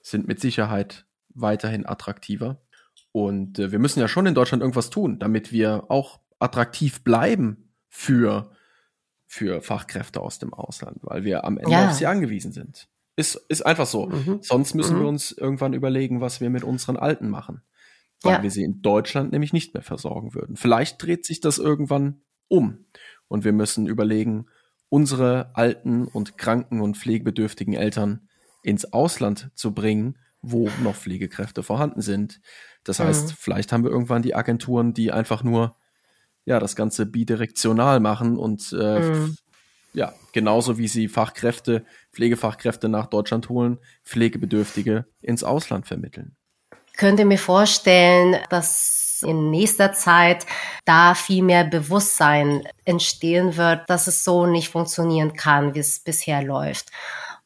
sind 0.02 0.28
mit 0.28 0.40
Sicherheit 0.40 1.06
weiterhin 1.30 1.86
attraktiver. 1.86 2.60
Und 3.12 3.60
äh, 3.60 3.72
wir 3.72 3.78
müssen 3.78 4.00
ja 4.00 4.08
schon 4.08 4.26
in 4.26 4.34
Deutschland 4.34 4.62
irgendwas 4.62 4.90
tun, 4.90 5.20
damit 5.20 5.52
wir 5.52 5.86
auch 5.90 6.20
attraktiv 6.40 7.04
bleiben 7.04 7.76
für, 7.90 8.50
für 9.28 9.62
Fachkräfte 9.62 10.20
aus 10.20 10.40
dem 10.40 10.52
Ausland, 10.52 10.98
weil 11.04 11.24
wir 11.24 11.46
am 11.46 11.60
Ende 11.60 11.72
ja. 11.72 11.90
auf 11.90 11.94
sie 11.94 12.08
angewiesen 12.08 12.54
sind. 12.54 12.90
Ist, 13.16 13.36
ist 13.50 13.64
einfach 13.64 13.86
so. 13.86 14.08
Mhm. 14.08 14.40
Sonst 14.42 14.74
müssen 14.74 14.98
mhm. 14.98 15.02
wir 15.02 15.08
uns 15.08 15.32
irgendwann 15.32 15.74
überlegen, 15.74 16.22
was 16.22 16.42
wir 16.42 16.50
mit 16.50 16.64
unseren 16.64 16.98
Alten 16.98 17.30
machen 17.30 17.62
weil 18.22 18.34
ja. 18.34 18.44
wir 18.44 18.52
sie 18.52 18.64
in 18.64 18.82
Deutschland 18.82 19.32
nämlich 19.32 19.54
nicht 19.54 19.74
mehr 19.74 19.84
versorgen 19.84 20.34
würden. 20.34 20.56
Vielleicht 20.56 21.02
dreht 21.02 21.26
sich 21.26 21.40
das 21.40 21.58
irgendwann 21.58 22.22
um 22.48 22.86
und 23.28 23.46
wir 23.46 23.54
müssen 23.54 23.88
überlegen, 23.88 24.48
unsere 24.90 25.52
alten 25.56 26.08
und 26.08 26.38
kranken 26.38 26.82
und 26.82 26.98
pflegebedürftigen 26.98 27.76
Eltern 27.76 28.28
ins 28.64 28.92
Ausland 28.92 29.52
zu 29.54 29.74
bringen, 29.74 30.18
wo 30.42 30.70
noch 30.84 30.96
Pflegekräfte 30.96 31.64
vorhanden 31.64 32.02
sind. 32.02 32.42
Das 32.84 33.00
heißt, 33.00 33.30
mhm. 33.30 33.36
vielleicht 33.38 33.72
haben 33.72 33.84
wir 33.84 33.92
irgendwann 33.92 34.24
die 34.24 34.36
Agenturen, 34.36 34.94
die 34.94 35.12
einfach 35.12 35.44
nur 35.44 35.76
ja 36.46 36.60
das 36.60 36.76
Ganze 36.76 37.06
bidirektional 37.06 38.00
machen 38.00 38.38
und 38.38 38.74
äh, 38.78 39.00
mhm. 39.00 39.36
ja 39.94 40.14
genauso 40.34 40.78
wie 40.78 40.88
sie 40.88 41.08
Fachkräfte, 41.08 41.86
Pflegefachkräfte 42.12 42.90
nach 42.90 43.08
Deutschland 43.08 43.50
holen, 43.50 43.78
Pflegebedürftige 44.04 45.06
ins 45.22 45.44
Ausland 45.44 45.86
vermitteln 45.86 46.36
könnte 46.98 47.26
mir 47.26 47.38
vorstellen, 47.38 48.38
dass 48.50 49.24
in 49.24 49.50
nächster 49.50 49.94
Zeit 49.94 50.46
da 50.86 51.14
viel 51.14 51.44
mehr 51.44 51.64
Bewusstsein 51.64 52.68
entstehen 52.86 53.58
wird, 53.58 53.90
dass 53.90 54.08
es 54.08 54.24
so 54.24 54.46
nicht 54.46 54.70
funktionieren 54.70 55.34
kann, 55.34 55.76
wie 55.76 55.80
es 55.80 56.00
bisher 56.00 56.42
läuft. 56.42 56.90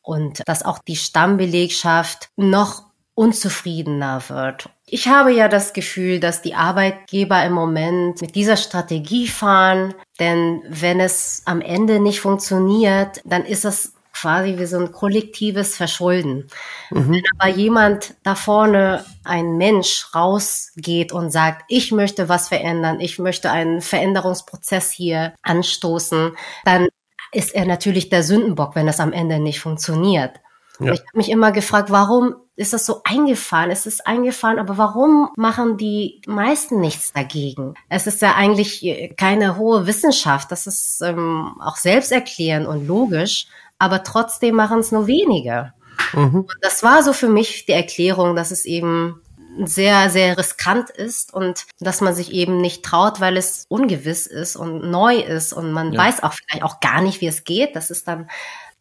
Und 0.01 0.41
dass 0.47 0.63
auch 0.63 0.79
die 0.79 0.97
Stammbelegschaft 0.97 2.29
noch 2.35 2.83
unzufriedener 3.15 4.23
wird. 4.27 4.69
Ich 4.87 5.07
habe 5.07 5.31
ja 5.31 5.47
das 5.47 5.73
Gefühl, 5.73 6.19
dass 6.19 6.41
die 6.41 6.55
Arbeitgeber 6.55 7.43
im 7.45 7.53
Moment 7.53 8.21
mit 8.21 8.35
dieser 8.35 8.57
Strategie 8.57 9.27
fahren, 9.27 9.93
denn 10.19 10.61
wenn 10.67 10.99
es 10.99 11.43
am 11.45 11.61
Ende 11.61 11.99
nicht 11.99 12.19
funktioniert, 12.19 13.21
dann 13.23 13.45
ist 13.45 13.65
es 13.65 13.93
quasi 14.14 14.57
wie 14.57 14.66
so 14.66 14.78
ein 14.80 14.91
kollektives 14.91 15.76
Verschulden. 15.76 16.47
Mhm. 16.91 17.11
Wenn 17.11 17.24
aber 17.38 17.49
jemand 17.49 18.16
da 18.24 18.36
vorne, 18.36 19.03
ein 19.24 19.57
Mensch, 19.57 20.07
rausgeht 20.16 21.11
und 21.11 21.32
sagt, 21.32 21.64
ich 21.68 21.91
möchte 21.91 22.30
was 22.30 22.47
verändern, 22.47 22.99
ich 22.99 23.20
möchte 23.20 23.51
einen 23.51 23.82
Veränderungsprozess 23.82 24.91
hier 24.91 25.34
anstoßen, 25.41 26.38
dann 26.64 26.88
ist 27.32 27.55
er 27.55 27.66
natürlich 27.66 28.09
der 28.09 28.24
Sündenbock, 28.24 28.76
wenn 28.76 28.86
das 28.86 28.99
am 28.99 29.11
Ende 29.11 29.39
nicht 29.39 29.59
funktioniert. 29.59 30.39
Ja. 30.80 30.93
Ich 30.93 30.99
habe 30.99 31.18
mich 31.18 31.30
immer 31.30 31.51
gefragt, 31.51 31.91
warum 31.91 32.36
ist 32.55 32.74
das 32.74 32.86
so 32.86 33.01
eingefahren? 33.03 33.72
Es 33.72 33.86
ist 33.86 34.05
eingefahren, 34.05 34.59
aber 34.59 34.78
warum 34.78 35.30
machen 35.36 35.78
die 35.78 36.22
meisten 36.28 36.80
nichts 36.80 37.14
dagegen? 37.14 37.76
Es 37.89 38.07
ist 38.07 38.22
ja 38.22 38.36
eigentlich 38.36 39.14
keine 39.18 39.57
hohe 39.57 39.88
Wissenschaft, 39.88 40.51
das 40.51 40.68
ist 40.68 41.01
ähm, 41.01 41.55
auch 41.59 41.78
selbsterklärend 41.78 42.68
und 42.68 42.88
logisch 42.88 43.47
aber 43.84 44.03
trotzdem 44.03 44.55
machen 44.55 44.79
es 44.79 44.91
nur 44.93 45.07
wenige. 45.07 45.73
Mhm. 46.13 46.41
Und 46.41 46.57
das 46.61 46.84
war 46.84 47.03
so 47.03 47.11
für 47.11 47.27
mich 47.27 47.65
die 47.65 47.73
Erklärung, 47.73 48.36
dass 48.36 48.51
es 48.51 48.63
eben 48.65 49.21
sehr, 49.65 50.09
sehr 50.09 50.38
riskant 50.38 50.89
ist 50.89 51.34
und 51.34 51.65
dass 51.79 52.01
man 52.01 52.15
sich 52.15 52.31
eben 52.31 52.57
nicht 52.57 52.84
traut, 52.84 53.19
weil 53.19 53.38
es 53.38 53.65
ungewiss 53.67 54.25
ist 54.25 54.55
und 54.55 54.89
neu 54.89 55.17
ist 55.17 55.53
und 55.53 55.71
man 55.71 55.93
ja. 55.93 55.99
weiß 55.99 56.23
auch 56.23 56.34
vielleicht 56.34 56.63
auch 56.63 56.79
gar 56.79 57.01
nicht, 57.01 57.21
wie 57.21 57.27
es 57.27 57.43
geht. 57.43 57.75
Das 57.75 57.91
ist 57.91 58.07
dann 58.07 58.29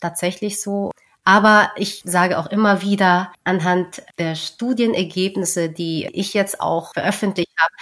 tatsächlich 0.00 0.62
so. 0.62 0.92
Aber 1.24 1.70
ich 1.76 2.02
sage 2.04 2.38
auch 2.38 2.46
immer 2.46 2.80
wieder, 2.80 3.32
anhand 3.44 4.02
der 4.18 4.34
Studienergebnisse, 4.34 5.68
die 5.68 6.08
ich 6.12 6.32
jetzt 6.32 6.60
auch 6.60 6.92
veröffentlicht 6.94 7.52
habe, 7.58 7.72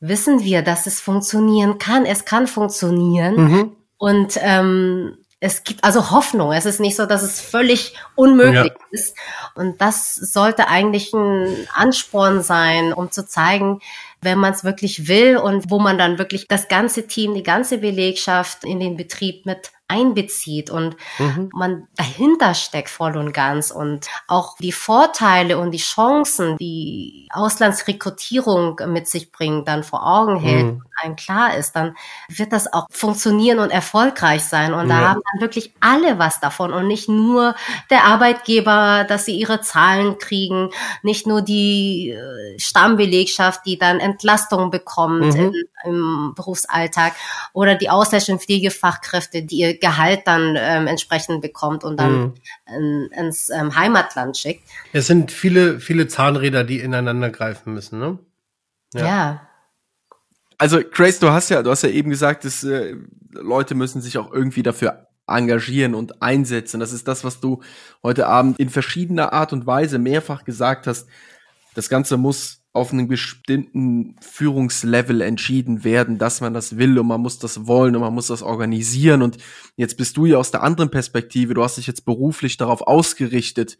wissen 0.00 0.42
wir, 0.42 0.62
dass 0.62 0.86
es 0.86 1.00
funktionieren 1.00 1.78
kann. 1.78 2.06
Es 2.06 2.24
kann 2.24 2.46
funktionieren. 2.46 3.34
Mhm. 3.36 3.76
Und 3.98 4.38
ähm, 4.40 5.18
es 5.42 5.64
gibt 5.64 5.82
also 5.82 6.12
Hoffnung. 6.12 6.52
Es 6.52 6.66
ist 6.66 6.78
nicht 6.78 6.94
so, 6.94 7.04
dass 7.04 7.22
es 7.24 7.40
völlig 7.40 7.96
unmöglich 8.14 8.72
ja. 8.72 8.86
ist. 8.92 9.16
Und 9.56 9.80
das 9.80 10.14
sollte 10.14 10.68
eigentlich 10.68 11.12
ein 11.12 11.66
Ansporn 11.74 12.42
sein, 12.42 12.92
um 12.92 13.10
zu 13.10 13.26
zeigen, 13.26 13.80
wenn 14.20 14.38
man 14.38 14.52
es 14.52 14.62
wirklich 14.62 15.08
will 15.08 15.36
und 15.38 15.68
wo 15.68 15.80
man 15.80 15.98
dann 15.98 16.18
wirklich 16.18 16.46
das 16.46 16.68
ganze 16.68 17.08
Team, 17.08 17.34
die 17.34 17.42
ganze 17.42 17.78
Belegschaft 17.78 18.62
in 18.62 18.78
den 18.78 18.96
Betrieb 18.96 19.44
mit 19.44 19.72
einbezieht 19.88 20.70
und 20.70 20.96
mhm. 21.18 21.50
man 21.52 21.88
dahinter 21.96 22.54
steckt 22.54 22.88
voll 22.88 23.16
und 23.16 23.32
ganz 23.32 23.70
und 23.70 24.06
auch 24.26 24.56
die 24.58 24.72
Vorteile 24.72 25.58
und 25.58 25.70
die 25.70 25.78
Chancen, 25.78 26.56
die 26.56 27.28
Auslandsrekrutierung 27.32 28.80
mit 28.86 29.06
sich 29.06 29.32
bringt, 29.32 29.68
dann 29.68 29.84
vor 29.84 30.06
Augen 30.06 30.38
hält, 30.38 30.64
mhm. 30.64 30.82
einem 31.02 31.16
klar 31.16 31.54
ist, 31.56 31.76
dann 31.76 31.94
wird 32.28 32.52
das 32.52 32.72
auch 32.72 32.86
funktionieren 32.90 33.58
und 33.58 33.70
erfolgreich 33.70 34.44
sein. 34.44 34.72
Und 34.72 34.88
da 34.88 35.00
ja. 35.00 35.08
haben 35.10 35.20
dann 35.32 35.42
wirklich 35.42 35.74
alle 35.80 36.18
was 36.18 36.40
davon 36.40 36.72
und 36.72 36.88
nicht 36.88 37.08
nur 37.08 37.54
der 37.90 38.04
Arbeitgeber, 38.04 39.04
dass 39.06 39.26
sie 39.26 39.36
ihre 39.36 39.60
Zahlen 39.60 40.16
kriegen, 40.18 40.70
nicht 41.02 41.26
nur 41.26 41.42
die 41.42 42.10
äh, 42.10 42.58
Stammbelegschaft, 42.58 43.66
die 43.66 43.78
dann 43.78 44.00
Entlastung 44.00 44.70
bekommt 44.70 45.34
mhm. 45.34 45.40
in, 45.40 45.52
im 45.84 46.32
Berufsalltag 46.34 47.14
oder 47.52 47.74
die 47.74 47.90
ausländischen 47.90 48.38
Pflegefachkräfte, 48.38 49.42
die 49.42 49.56
ihr 49.56 49.78
Gehalt 49.78 50.22
dann 50.26 50.56
ähm, 50.58 50.86
entsprechend 50.86 51.40
bekommt 51.42 51.84
und 51.84 51.98
dann 51.98 52.20
mhm. 52.20 52.34
in, 52.66 53.08
ins 53.12 53.50
ähm, 53.50 53.74
Heimatland 53.76 54.36
schickt. 54.36 54.62
Es 54.92 55.06
sind 55.06 55.32
viele, 55.32 55.80
viele 55.80 56.08
Zahnräder, 56.08 56.64
die 56.64 56.80
ineinander 56.80 57.30
greifen 57.30 57.74
müssen, 57.74 57.98
ne? 57.98 58.18
Ja. 58.94 59.06
ja. 59.06 59.48
Also 60.58 60.80
Grace, 60.80 61.18
du 61.18 61.30
hast 61.30 61.48
ja, 61.48 61.62
du 61.62 61.70
hast 61.70 61.82
ja 61.82 61.88
eben 61.88 62.10
gesagt, 62.10 62.44
dass 62.44 62.62
äh, 62.62 62.94
Leute 63.32 63.74
müssen 63.74 64.00
sich 64.00 64.18
auch 64.18 64.32
irgendwie 64.32 64.62
dafür 64.62 65.08
engagieren 65.26 65.94
und 65.94 66.22
einsetzen. 66.22 66.80
Das 66.80 66.92
ist 66.92 67.08
das, 67.08 67.24
was 67.24 67.40
du 67.40 67.62
heute 68.02 68.26
Abend 68.26 68.58
in 68.58 68.70
verschiedener 68.70 69.32
Art 69.32 69.52
und 69.52 69.66
Weise 69.66 69.98
mehrfach 69.98 70.44
gesagt 70.44 70.86
hast. 70.86 71.08
Das 71.74 71.88
Ganze 71.88 72.16
muss 72.16 72.61
auf 72.74 72.92
einem 72.92 73.06
bestimmten 73.06 74.16
Führungslevel 74.20 75.20
entschieden 75.20 75.84
werden, 75.84 76.16
dass 76.16 76.40
man 76.40 76.54
das 76.54 76.78
will 76.78 76.98
und 76.98 77.06
man 77.06 77.20
muss 77.20 77.38
das 77.38 77.66
wollen 77.66 77.94
und 77.94 78.00
man 78.00 78.14
muss 78.14 78.28
das 78.28 78.42
organisieren. 78.42 79.20
Und 79.20 79.36
jetzt 79.76 79.98
bist 79.98 80.16
du 80.16 80.24
ja 80.24 80.38
aus 80.38 80.50
der 80.50 80.62
anderen 80.62 80.90
Perspektive, 80.90 81.52
du 81.52 81.62
hast 81.62 81.76
dich 81.76 81.86
jetzt 81.86 82.06
beruflich 82.06 82.56
darauf 82.56 82.80
ausgerichtet, 82.80 83.78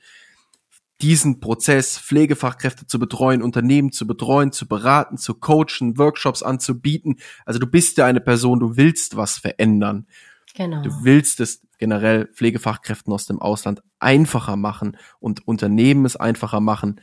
diesen 1.01 1.41
Prozess, 1.41 1.99
Pflegefachkräfte 1.99 2.87
zu 2.87 2.99
betreuen, 2.99 3.43
Unternehmen 3.43 3.93
zu 3.93 4.07
betreuen, 4.07 4.53
zu 4.53 4.69
beraten, 4.69 5.17
zu 5.17 5.35
coachen, 5.35 5.97
Workshops 5.99 6.43
anzubieten. 6.43 7.17
Also 7.47 7.59
du 7.59 7.67
bist 7.67 7.97
ja 7.97 8.05
eine 8.07 8.21
Person, 8.21 8.61
du 8.61 8.77
willst 8.77 9.17
was 9.17 9.39
verändern. 9.39 10.07
Genau. 10.55 10.83
Du 10.83 10.91
willst 11.03 11.41
es 11.41 11.63
generell 11.79 12.27
Pflegefachkräften 12.27 13.13
aus 13.13 13.27
dem 13.27 13.41
Ausland 13.41 13.83
einfacher 13.99 14.57
machen 14.57 14.99
und 15.19 15.49
Unternehmen 15.49 16.05
es 16.05 16.15
einfacher 16.15 16.61
machen, 16.61 17.01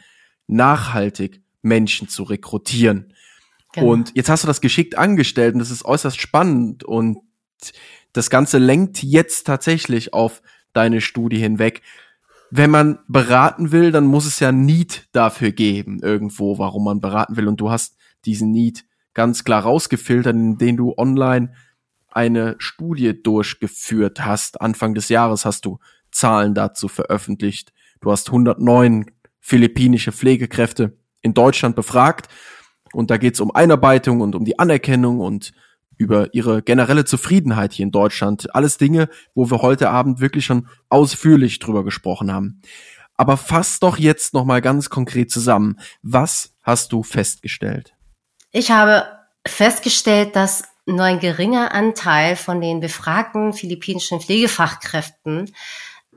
nachhaltig 0.47 1.41
Menschen 1.61 2.07
zu 2.07 2.23
rekrutieren. 2.23 3.13
Genau. 3.73 3.91
Und 3.91 4.11
jetzt 4.15 4.29
hast 4.29 4.43
du 4.43 4.47
das 4.47 4.61
geschickt 4.61 4.97
angestellt 4.97 5.53
und 5.53 5.59
das 5.59 5.71
ist 5.71 5.85
äußerst 5.85 6.19
spannend 6.19 6.83
und 6.83 7.19
das 8.13 8.29
Ganze 8.29 8.57
lenkt 8.57 9.03
jetzt 9.03 9.45
tatsächlich 9.45 10.13
auf 10.13 10.41
deine 10.73 11.01
Studie 11.01 11.37
hinweg. 11.37 11.81
Wenn 12.51 12.71
man 12.71 12.99
beraten 13.07 13.71
will, 13.71 13.91
dann 13.91 14.05
muss 14.05 14.25
es 14.25 14.39
ja 14.39 14.51
Need 14.51 15.07
dafür 15.11 15.51
geben, 15.51 15.99
irgendwo, 16.01 16.57
warum 16.57 16.83
man 16.83 16.99
beraten 16.99 17.37
will. 17.37 17.47
Und 17.47 17.61
du 17.61 17.69
hast 17.69 17.95
diesen 18.25 18.51
Need 18.51 18.85
ganz 19.13 19.43
klar 19.43 19.63
rausgefiltert, 19.63 20.35
indem 20.35 20.77
du 20.77 20.95
online 20.97 21.53
eine 22.09 22.55
Studie 22.57 23.21
durchgeführt 23.21 24.25
hast. 24.25 24.61
Anfang 24.61 24.95
des 24.95 25.09
Jahres 25.09 25.45
hast 25.45 25.65
du 25.65 25.79
Zahlen 26.11 26.55
dazu 26.55 26.87
veröffentlicht. 26.87 27.71
Du 28.01 28.11
hast 28.11 28.29
109 28.29 29.05
philippinische 29.39 30.11
Pflegekräfte 30.11 30.97
in 31.21 31.33
Deutschland 31.33 31.75
befragt. 31.75 32.27
Und 32.93 33.11
da 33.11 33.17
geht 33.17 33.35
es 33.35 33.39
um 33.39 33.53
Einarbeitung 33.53 34.21
und 34.21 34.35
um 34.35 34.45
die 34.45 34.57
Anerkennung 34.57 35.19
und 35.19 35.51
über 35.97 36.33
ihre 36.33 36.63
generelle 36.63 37.05
Zufriedenheit 37.05 37.73
hier 37.73 37.83
in 37.83 37.91
Deutschland. 37.91 38.55
Alles 38.55 38.77
Dinge, 38.77 39.09
wo 39.35 39.51
wir 39.51 39.61
heute 39.61 39.89
Abend 39.89 40.21
wirklich 40.21 40.45
schon 40.45 40.67
ausführlich 40.87 41.59
drüber 41.59 41.83
gesprochen 41.83 42.31
haben. 42.31 42.61
Aber 43.15 43.35
fass 43.35 43.79
doch 43.79 43.97
jetzt 43.97 44.33
nochmal 44.33 44.61
ganz 44.61 44.89
konkret 44.89 45.29
zusammen. 45.29 45.77
Was 46.01 46.55
hast 46.63 46.93
du 46.93 47.03
festgestellt? 47.03 47.93
Ich 48.51 48.71
habe 48.71 49.05
festgestellt, 49.45 50.37
dass 50.37 50.63
nur 50.85 51.03
ein 51.03 51.19
geringer 51.19 51.73
Anteil 51.73 52.37
von 52.37 52.61
den 52.61 52.79
befragten 52.79 53.53
philippinischen 53.53 54.21
Pflegefachkräften 54.21 55.53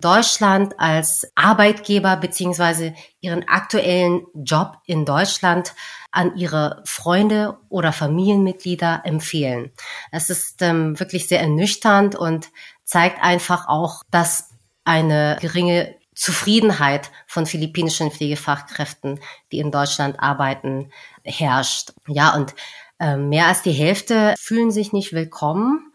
Deutschland 0.03 0.79
als 0.79 1.33
Arbeitgeber 1.35 2.17
beziehungsweise 2.17 2.95
ihren 3.23 3.49
aktuellen 3.49 4.27
Job 4.35 4.77
in 4.85 5.07
Deutschland 5.07 5.75
an 6.11 6.37
ihre 6.37 6.83
Freunde 6.85 7.59
oder 7.71 7.93
Familienmitglieder 7.93 9.01
empfehlen. 9.05 9.73
Es 10.11 10.29
ist 10.29 10.61
ähm, 10.61 11.01
wirklich 11.01 11.27
sehr 11.27 11.41
ernüchternd 11.41 12.15
und 12.15 12.51
zeigt 12.85 13.23
einfach 13.23 13.67
auch, 13.69 14.03
dass 14.11 14.51
eine 14.85 15.39
geringe 15.41 15.95
Zufriedenheit 16.15 17.11
von 17.27 17.47
philippinischen 17.47 18.11
Pflegefachkräften, 18.11 19.21
die 19.51 19.59
in 19.59 19.71
Deutschland 19.71 20.21
arbeiten, 20.21 20.93
herrscht. 21.25 21.95
Ja, 22.07 22.35
und 22.35 22.55
äh, 23.01 23.17
mehr 23.17 23.47
als 23.47 23.63
die 23.63 23.73
Hälfte 23.73 24.35
fühlen 24.39 24.71
sich 24.71 24.93
nicht 24.93 25.15
willkommen 25.15 25.93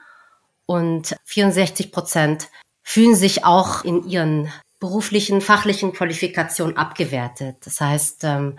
und 0.66 1.16
64 1.26 1.92
Prozent 1.92 2.50
fühlen 2.88 3.16
sich 3.16 3.44
auch 3.44 3.84
in 3.84 4.08
ihren 4.08 4.48
beruflichen, 4.80 5.42
fachlichen 5.42 5.92
Qualifikationen 5.92 6.78
abgewertet. 6.78 7.58
Das 7.66 7.82
heißt, 7.82 8.24
ähm, 8.24 8.58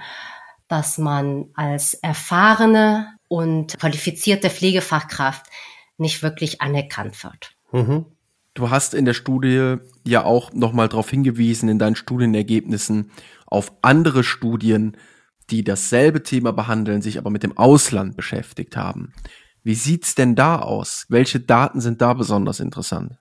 dass 0.69 0.99
man 0.99 1.47
als 1.55 1.95
erfahrene 1.95 3.17
und 3.29 3.79
qualifizierte 3.79 4.51
Pflegefachkraft 4.51 5.47
nicht 5.97 6.23
wirklich 6.23 6.61
anerkannt 6.61 7.25
wird. 7.25 7.57
Mhm. 7.73 8.05
Du 8.53 8.69
hast 8.69 8.93
in 8.93 9.07
der 9.07 9.15
Studie 9.15 9.77
ja 10.07 10.25
auch 10.25 10.53
nochmal 10.53 10.91
darauf 10.91 11.09
hingewiesen, 11.09 11.71
in 11.71 11.79
deinen 11.79 11.97
Studienergebnissen, 11.97 13.11
auf 13.47 13.73
andere 13.81 14.25
Studien, 14.25 14.99
die 15.49 15.65
dasselbe 15.65 16.23
Thema 16.23 16.53
behandeln, 16.53 17.01
sich 17.01 17.17
aber 17.17 17.31
mit 17.31 17.45
dem 17.45 17.57
Ausland 17.57 18.15
beschäftigt 18.15 18.77
haben. 18.77 19.15
Wie 19.63 19.75
sieht's 19.75 20.15
denn 20.15 20.35
da 20.35 20.59
aus? 20.59 21.07
Welche 21.09 21.41
Daten 21.41 21.81
sind 21.81 22.03
da 22.03 22.13
besonders 22.13 22.61
interessant? 22.61 23.17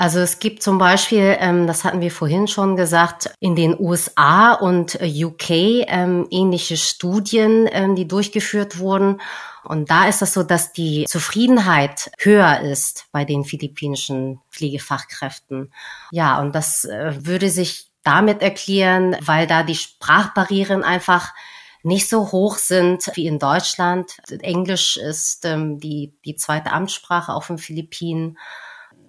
Also 0.00 0.20
es 0.20 0.38
gibt 0.38 0.62
zum 0.62 0.78
Beispiel, 0.78 1.36
ähm, 1.40 1.66
das 1.66 1.82
hatten 1.82 2.00
wir 2.00 2.12
vorhin 2.12 2.46
schon 2.46 2.76
gesagt, 2.76 3.34
in 3.40 3.56
den 3.56 3.78
USA 3.78 4.52
und 4.52 5.00
äh, 5.00 5.24
UK 5.24 5.50
ähm, 5.50 6.28
ähnliche 6.30 6.76
Studien, 6.76 7.68
ähm, 7.72 7.96
die 7.96 8.06
durchgeführt 8.06 8.78
wurden. 8.78 9.20
Und 9.64 9.90
da 9.90 10.06
ist 10.06 10.22
es 10.22 10.34
so, 10.34 10.44
dass 10.44 10.72
die 10.72 11.04
Zufriedenheit 11.08 12.12
höher 12.20 12.60
ist 12.60 13.06
bei 13.10 13.24
den 13.24 13.44
philippinischen 13.44 14.40
Pflegefachkräften. 14.52 15.72
Ja, 16.12 16.40
und 16.40 16.54
das 16.54 16.84
äh, 16.84 17.14
würde 17.26 17.50
sich 17.50 17.90
damit 18.04 18.40
erklären, 18.40 19.16
weil 19.20 19.48
da 19.48 19.64
die 19.64 19.74
Sprachbarrieren 19.74 20.84
einfach 20.84 21.34
nicht 21.82 22.08
so 22.08 22.30
hoch 22.30 22.56
sind 22.56 23.10
wie 23.14 23.26
in 23.26 23.40
Deutschland. 23.40 24.16
Englisch 24.42 24.96
ist 24.96 25.44
ähm, 25.44 25.80
die, 25.80 26.14
die 26.24 26.36
zweite 26.36 26.70
Amtssprache 26.70 27.32
auf 27.32 27.48
den 27.48 27.58
Philippinen 27.58 28.38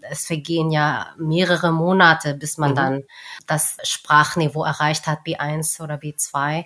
es 0.09 0.25
vergehen 0.25 0.71
ja 0.71 1.13
mehrere 1.17 1.71
Monate, 1.71 2.33
bis 2.33 2.57
man 2.57 2.71
mhm. 2.71 2.75
dann 2.75 3.03
das 3.47 3.77
Sprachniveau 3.83 4.63
erreicht 4.63 5.07
hat, 5.07 5.19
B1 5.25 5.81
oder 5.81 5.95
B2. 5.95 6.65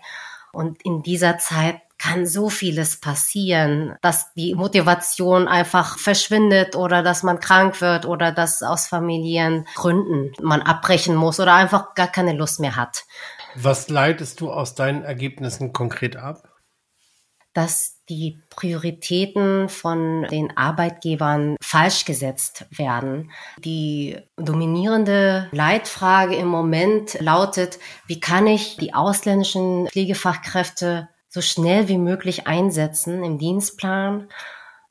Und 0.52 0.84
in 0.84 1.02
dieser 1.02 1.40
Zeit 1.40 1.82
kann 1.98 2.28
so 2.28 2.50
vieles 2.50 3.00
passieren, 3.00 3.96
dass 4.02 4.34
die 4.34 4.56
Motivation 4.56 5.48
einfach 5.48 5.98
verschwindet 5.98 6.76
oder 6.76 7.02
dass 7.02 7.24
man 7.24 7.40
krank 7.40 7.80
wird 7.80 8.06
oder 8.06 8.34
dass 8.34 8.62
aus 8.62 8.88
familiären 8.88 9.66
Gründen 9.76 10.34
man 10.42 10.62
abbrechen 10.62 11.16
muss 11.16 11.40
oder 11.40 11.54
einfach 11.54 11.96
gar 11.96 12.08
keine 12.08 12.34
Lust 12.34 12.60
mehr 12.60 12.76
hat. 12.76 13.06
Was 13.56 13.90
leitest 13.90 14.42
du 14.42 14.52
aus 14.52 14.76
deinen 14.76 15.04
Ergebnissen 15.04 15.72
konkret 15.72 16.18
ab? 16.18 16.50
Dass 17.54 18.04
die 18.10 18.42
Prioritäten 18.50 19.70
von 19.70 20.24
den 20.24 20.58
Arbeitgebern 20.58 21.56
falsch 21.74 22.06
gesetzt 22.06 22.68
werden. 22.70 23.32
Die 23.58 24.20
dominierende 24.38 25.50
Leitfrage 25.52 26.36
im 26.36 26.46
Moment 26.46 27.20
lautet, 27.20 27.80
wie 28.06 28.20
kann 28.20 28.46
ich 28.46 28.78
die 28.78 28.94
ausländischen 28.94 29.88
Pflegefachkräfte 29.88 31.10
so 31.30 31.42
schnell 31.42 31.88
wie 31.88 31.98
möglich 31.98 32.46
einsetzen 32.46 33.24
im 33.24 33.40
Dienstplan? 33.40 34.30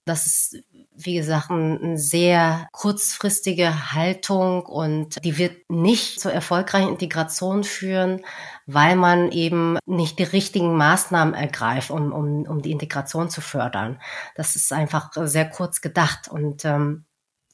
Das 0.04 0.26
ist 0.26 0.64
wie 1.04 1.14
gesagt, 1.14 1.50
eine 1.50 1.98
sehr 1.98 2.68
kurzfristige 2.72 3.92
Haltung 3.92 4.66
und 4.66 5.24
die 5.24 5.38
wird 5.38 5.70
nicht 5.70 6.20
zur 6.20 6.32
erfolgreichen 6.32 6.88
Integration 6.88 7.64
führen, 7.64 8.22
weil 8.66 8.96
man 8.96 9.32
eben 9.32 9.78
nicht 9.86 10.18
die 10.18 10.24
richtigen 10.24 10.76
Maßnahmen 10.76 11.34
ergreift, 11.34 11.90
um, 11.90 12.12
um, 12.12 12.46
um 12.46 12.62
die 12.62 12.72
Integration 12.72 13.30
zu 13.30 13.40
fördern. 13.40 14.00
Das 14.34 14.56
ist 14.56 14.72
einfach 14.72 15.10
sehr 15.14 15.48
kurz 15.48 15.80
gedacht 15.80 16.28
und 16.28 16.64
ähm, 16.64 17.04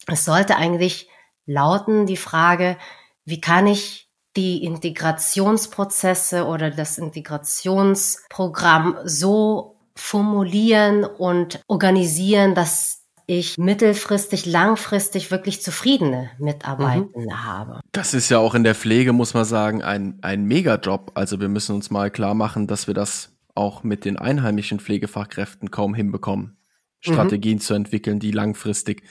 es 0.07 0.25
sollte 0.25 0.57
eigentlich 0.57 1.09
lauten 1.47 2.07
die 2.07 2.17
Frage, 2.17 2.77
wie 3.25 3.41
kann 3.41 3.67
ich 3.67 4.09
die 4.37 4.65
Integrationsprozesse 4.65 6.47
oder 6.47 6.71
das 6.71 6.99
Integrationsprogramm 6.99 8.99
so 9.05 9.81
formulieren 9.97 11.05
und 11.05 11.61
organisieren, 11.67 12.55
dass 12.55 12.98
ich 13.31 13.59
mittelfristig, 13.59 14.47
langfristig 14.47 15.31
wirklich 15.31 15.61
zufriedene 15.61 16.31
Mitarbeitende 16.39 17.27
mhm. 17.27 17.45
habe. 17.45 17.81
Das 17.93 18.15
ist 18.15 18.31
ja 18.31 18.39
auch 18.39 18.55
in 18.55 18.65
der 18.65 18.75
Pflege, 18.75 19.13
muss 19.13 19.35
man 19.35 19.45
sagen, 19.45 19.83
ein, 19.83 20.19
ein 20.23 20.47
Megajob. 20.47 21.13
Also 21.15 21.39
wir 21.39 21.51
müssen 21.51 21.75
uns 21.75 21.91
mal 21.91 22.11
klar 22.11 22.33
machen, 22.33 22.67
dass 22.67 22.87
wir 22.87 22.95
das 22.95 23.37
auch 23.55 23.83
mit 23.83 24.07
den 24.07 24.17
einheimischen 24.17 24.81
Pflegefachkräften 24.81 25.71
kaum 25.71 25.93
hinbekommen, 25.93 26.57
mhm. 27.05 27.13
Strategien 27.13 27.57
mhm. 27.57 27.61
zu 27.61 27.75
entwickeln, 27.75 28.19
die 28.19 28.31
langfristig 28.31 29.03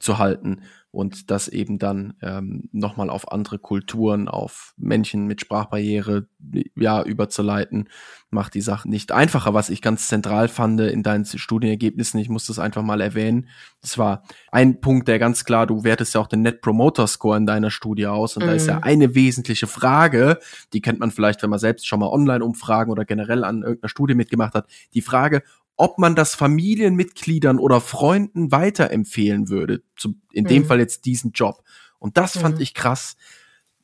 zu 0.00 0.18
halten 0.18 0.62
und 0.92 1.30
das 1.30 1.46
eben 1.46 1.78
dann 1.78 2.14
ähm, 2.20 2.68
nochmal 2.72 3.10
auf 3.10 3.30
andere 3.30 3.58
Kulturen, 3.58 4.26
auf 4.26 4.74
Menschen 4.76 5.26
mit 5.26 5.40
Sprachbarriere 5.40 6.26
ja 6.74 7.02
überzuleiten, 7.02 7.88
macht 8.30 8.54
die 8.54 8.60
Sache 8.60 8.88
nicht 8.88 9.12
einfacher. 9.12 9.54
Was 9.54 9.70
ich 9.70 9.82
ganz 9.82 10.08
zentral 10.08 10.48
fand 10.48 10.80
in 10.80 11.04
deinen 11.04 11.24
Studienergebnissen, 11.24 12.18
ich 12.18 12.28
muss 12.28 12.46
das 12.46 12.58
einfach 12.58 12.82
mal 12.82 13.00
erwähnen, 13.00 13.48
das 13.82 13.98
war 13.98 14.24
ein 14.50 14.80
Punkt, 14.80 15.06
der 15.06 15.20
ganz 15.20 15.44
klar, 15.44 15.66
du 15.66 15.84
wertest 15.84 16.14
ja 16.14 16.20
auch 16.20 16.26
den 16.26 16.42
Net 16.42 16.60
Promoter 16.60 17.06
Score 17.06 17.36
in 17.36 17.46
deiner 17.46 17.70
Studie 17.70 18.08
aus 18.08 18.36
und 18.36 18.42
mhm. 18.42 18.48
da 18.48 18.52
ist 18.54 18.66
ja 18.66 18.76
mhm. 18.76 18.82
eine 18.82 19.14
wesentliche 19.14 19.68
Frage, 19.68 20.38
die 20.72 20.80
kennt 20.80 20.98
man 20.98 21.12
vielleicht, 21.12 21.42
wenn 21.42 21.50
man 21.50 21.60
selbst 21.60 21.86
schon 21.86 22.00
mal 22.00 22.08
Online-Umfragen 22.08 22.90
oder 22.90 23.04
generell 23.04 23.44
an 23.44 23.62
irgendeiner 23.62 23.88
Studie 23.88 24.14
mitgemacht 24.14 24.54
hat, 24.54 24.66
die 24.92 25.02
Frage, 25.02 25.42
ob 25.80 25.98
man 25.98 26.14
das 26.14 26.34
Familienmitgliedern 26.34 27.58
oder 27.58 27.80
Freunden 27.80 28.52
weiterempfehlen 28.52 29.48
würde. 29.48 29.82
Zu, 29.96 30.14
in 30.30 30.44
mhm. 30.44 30.48
dem 30.48 30.64
Fall 30.66 30.78
jetzt 30.78 31.06
diesen 31.06 31.32
Job. 31.32 31.64
Und 31.98 32.18
das 32.18 32.36
fand 32.36 32.56
mhm. 32.56 32.60
ich 32.60 32.74
krass. 32.74 33.16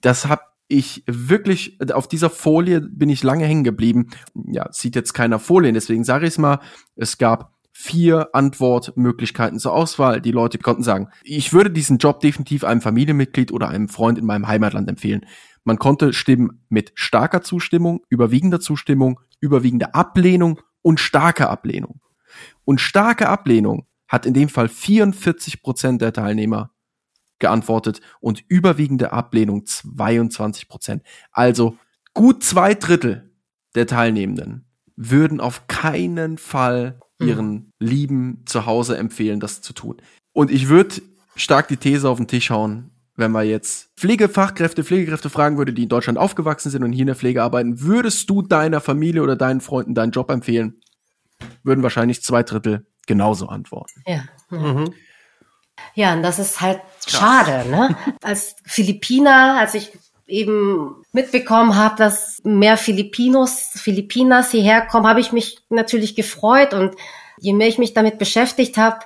Das 0.03 0.27
hab 0.29 0.55
ich 0.69 1.05
wirklich, 1.07 1.79
auf 1.95 2.07
dieser 2.07 2.29
Folie 2.29 2.83
bin 2.83 3.09
ich 3.09 3.23
lange 3.23 3.47
hängen 3.47 3.65
geblieben. 3.65 4.09
Ja, 4.35 4.71
sieht 4.73 4.95
jetzt 4.95 5.15
keiner 5.15 5.39
Folien, 5.39 5.73
deswegen 5.73 6.05
sage 6.05 6.27
ich 6.27 6.35
es 6.35 6.39
mal. 6.39 6.61
Es 6.97 7.17
gab 7.17 7.55
vier 7.73 8.29
Antwortmöglichkeiten 8.35 9.59
zur 9.59 9.73
Auswahl. 9.73 10.21
Die 10.21 10.33
Leute 10.33 10.59
konnten 10.59 10.83
sagen, 10.83 11.09
ich 11.23 11.55
würde 11.55 11.71
diesen 11.71 11.97
Job 11.97 12.21
definitiv 12.21 12.65
einem 12.65 12.83
Familienmitglied 12.83 13.53
oder 13.53 13.69
einem 13.69 13.89
Freund 13.89 14.19
in 14.19 14.27
meinem 14.27 14.49
Heimatland 14.49 14.91
empfehlen. 14.91 15.25
Man 15.65 15.79
konnte 15.79 16.13
stimmen 16.13 16.63
mit 16.69 16.93
starker 16.95 17.41
Zustimmung, 17.41 18.03
überwiegender 18.11 18.61
Zustimmung, 18.61 19.19
überwiegender 19.41 19.95
Ablehnung 19.95 20.61
und 20.87 21.01
starke 21.01 21.51
Ablehnung. 21.51 22.01
Und 22.65 22.81
starke 22.81 23.29
Ablehnung 23.29 23.89
hat 24.07 24.25
in 24.25 24.35
dem 24.35 24.49
Fall 24.49 24.69
44 24.69 25.61
Prozent 25.61 26.01
der 26.01 26.13
Teilnehmer 26.13 26.71
geantwortet 27.41 28.01
und 28.21 28.45
überwiegende 28.47 29.13
Ablehnung 29.13 29.67
22 29.67 30.69
Prozent. 30.69 31.03
Also 31.33 31.77
gut 32.15 32.45
zwei 32.45 32.75
Drittel 32.75 33.35
der 33.75 33.89
Teilnehmenden 33.89 34.65
würden 34.95 35.41
auf 35.41 35.67
keinen 35.67 36.39
Fall 36.39 37.01
hm. 37.19 37.29
ihren 37.29 37.51
mhm. 37.51 37.73
Lieben 37.81 38.43
zu 38.47 38.65
Hause 38.67 38.97
empfehlen, 38.97 39.41
das 39.41 39.63
zu 39.63 39.73
tun. 39.73 39.97
Und 40.33 40.53
ich 40.53 40.69
würde 40.69 41.03
stark 41.35 41.67
die 41.67 41.79
These 41.79 42.09
auf 42.09 42.19
den 42.19 42.29
Tisch 42.29 42.51
hauen, 42.51 42.93
wenn 43.17 43.33
man 43.33 43.47
jetzt 43.47 43.91
Pflegefachkräfte, 43.97 44.85
Pflegekräfte 44.85 45.31
fragen 45.31 45.57
würde, 45.57 45.73
die 45.73 45.85
in 45.85 45.89
Deutschland 45.89 46.19
aufgewachsen 46.19 46.71
sind 46.71 46.85
und 46.85 46.93
hier 46.93 47.03
in 47.03 47.07
der 47.09 47.17
Pflege 47.17 47.43
arbeiten, 47.43 47.81
würdest 47.81 48.29
du 48.29 48.43
deiner 48.43 48.81
Familie 48.81 49.23
oder 49.23 49.37
deinen 49.37 49.61
Freunden 49.61 49.95
deinen 49.95 50.13
Job 50.13 50.31
empfehlen? 50.31 50.81
Würden 51.63 51.83
wahrscheinlich 51.83 52.23
zwei 52.23 52.43
Drittel 52.43 52.87
genauso 53.07 53.49
antworten. 53.49 54.03
Ja. 54.07 54.25
Mhm. 54.51 54.93
Ja, 55.95 56.15
und 56.15 56.23
das 56.23 56.39
ist 56.39 56.61
halt 56.61 56.81
Krass. 57.07 57.13
schade, 57.13 57.69
ne? 57.71 57.97
Als 58.23 58.57
Philippiner, 58.65 59.59
als 59.61 59.75
ich 59.75 59.93
eben 60.27 61.03
mitbekommen 61.13 61.77
habe, 61.77 61.97
dass 61.97 62.41
mehr 62.43 62.77
Filipinos, 62.77 63.71
Filipinas 63.75 64.51
hierher 64.51 64.87
kommen, 64.87 65.07
habe 65.07 65.21
ich 65.21 65.33
mich 65.33 65.59
natürlich 65.69 66.17
gefreut 66.17 66.75
und 66.75 66.97
je 67.39 67.53
mehr 67.53 67.69
ich 67.69 67.79
mich 67.79 67.95
damit 67.95 68.19
beschäftigt 68.19 68.77
habe, 68.77 69.01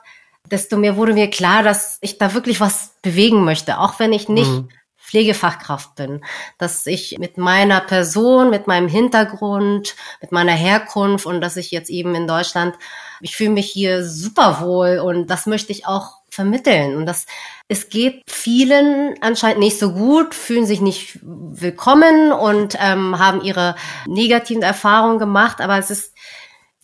desto 0.51 0.77
mehr 0.77 0.97
wurde 0.97 1.15
mir 1.15 1.31
klar, 1.31 1.63
dass 1.63 1.99
ich 2.01 2.19
da 2.19 2.35
wirklich 2.35 2.61
was 2.61 2.93
bewegen 3.03 3.45
möchte, 3.45 3.79
auch 3.79 3.99
wenn 3.99 4.13
ich 4.13 4.29
nicht 4.29 4.51
mhm. 4.51 4.69
Pflegefachkraft 5.11 5.97
bin, 5.97 6.23
dass 6.57 6.87
ich 6.87 7.19
mit 7.19 7.37
meiner 7.37 7.81
Person, 7.81 8.49
mit 8.49 8.69
meinem 8.69 8.87
Hintergrund, 8.87 9.97
mit 10.21 10.31
meiner 10.31 10.53
Herkunft 10.53 11.27
und 11.27 11.41
dass 11.41 11.57
ich 11.57 11.73
jetzt 11.73 11.91
eben 11.91 12.15
in 12.15 12.29
Deutschland, 12.29 12.77
ich 13.21 13.35
fühle 13.35 13.51
mich 13.51 13.71
hier 13.71 14.05
super 14.05 14.61
wohl 14.61 14.99
und 14.99 15.29
das 15.29 15.47
möchte 15.47 15.73
ich 15.73 15.87
auch 15.87 16.21
vermitteln. 16.31 16.97
Und 16.97 17.07
das, 17.07 17.27
es 17.67 17.89
geht 17.89 18.23
vielen 18.29 19.15
anscheinend 19.21 19.59
nicht 19.59 19.81
so 19.81 19.93
gut, 19.93 20.33
fühlen 20.33 20.65
sich 20.65 20.81
nicht 20.81 21.19
willkommen 21.23 22.31
und 22.31 22.77
ähm, 22.81 23.19
haben 23.19 23.43
ihre 23.43 23.75
negativen 24.07 24.63
Erfahrungen 24.63 25.19
gemacht, 25.19 25.61
aber 25.61 25.77
es 25.77 25.91
ist 25.91 26.15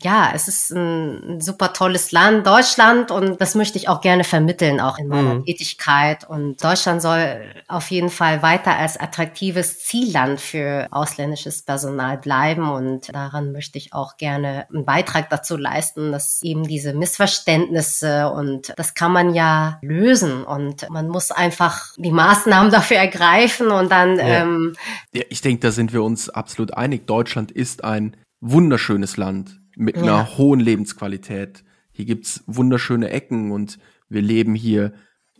ja, 0.03 0.31
es 0.35 0.47
ist 0.47 0.73
ein, 0.73 1.41
super 1.41 1.73
tolles 1.73 2.13
Land, 2.13 2.47
Deutschland, 2.47 3.11
und 3.11 3.41
das 3.41 3.55
möchte 3.55 3.79
ich 3.79 3.89
auch 3.89 4.03
gerne 4.03 4.25
vermitteln, 4.25 4.79
auch 4.79 4.99
in 4.99 5.09
meiner 5.09 5.37
mhm. 5.37 5.45
Tätigkeit. 5.47 6.29
Und 6.29 6.63
Deutschland 6.63 7.01
soll 7.01 7.43
auf 7.67 7.91
jeden 7.91 8.11
Fall 8.11 8.43
weiter 8.43 8.77
als 8.77 8.99
attraktives 8.99 9.81
Zielland 9.81 10.39
für 10.41 10.87
ausländisches 10.91 11.63
Personal 11.63 12.19
bleiben. 12.19 12.69
Und 12.69 13.15
daran 13.15 13.53
möchte 13.53 13.79
ich 13.79 13.95
auch 13.95 14.19
gerne 14.19 14.67
einen 14.69 14.85
Beitrag 14.85 15.31
dazu 15.31 15.57
leisten, 15.57 16.13
dass 16.13 16.43
eben 16.43 16.65
diese 16.65 16.93
Missverständnisse 16.93 18.31
und 18.31 18.75
das 18.77 18.93
kann 18.93 19.13
man 19.13 19.35
ja 19.35 19.79
lösen. 19.81 20.45
Und 20.45 20.91
man 20.91 21.09
muss 21.09 21.31
einfach 21.31 21.95
die 21.97 22.13
Maßnahmen 22.13 22.71
dafür 22.71 22.99
ergreifen 22.99 23.69
und 23.69 23.91
dann. 23.91 24.19
Ja. 24.19 24.43
Ähm, 24.43 24.77
ja, 25.15 25.23
ich 25.31 25.41
denke, 25.41 25.61
da 25.61 25.71
sind 25.71 25.95
wir 25.95 26.03
uns 26.03 26.29
absolut 26.29 26.75
einig. 26.75 27.07
Deutschland 27.07 27.51
ist 27.51 27.83
ein 27.83 28.15
wunderschönes 28.41 29.17
Land 29.17 29.59
mit 29.77 29.97
ja. 29.97 30.03
einer 30.03 30.39
hohen 30.39 30.59
Lebensqualität. 30.59 31.63
Hier 31.93 32.07
gibt's 32.07 32.43
wunderschöne 32.47 33.11
Ecken 33.11 33.53
und 33.53 33.79
wir 34.09 34.23
leben 34.23 34.55
hier 34.55 34.93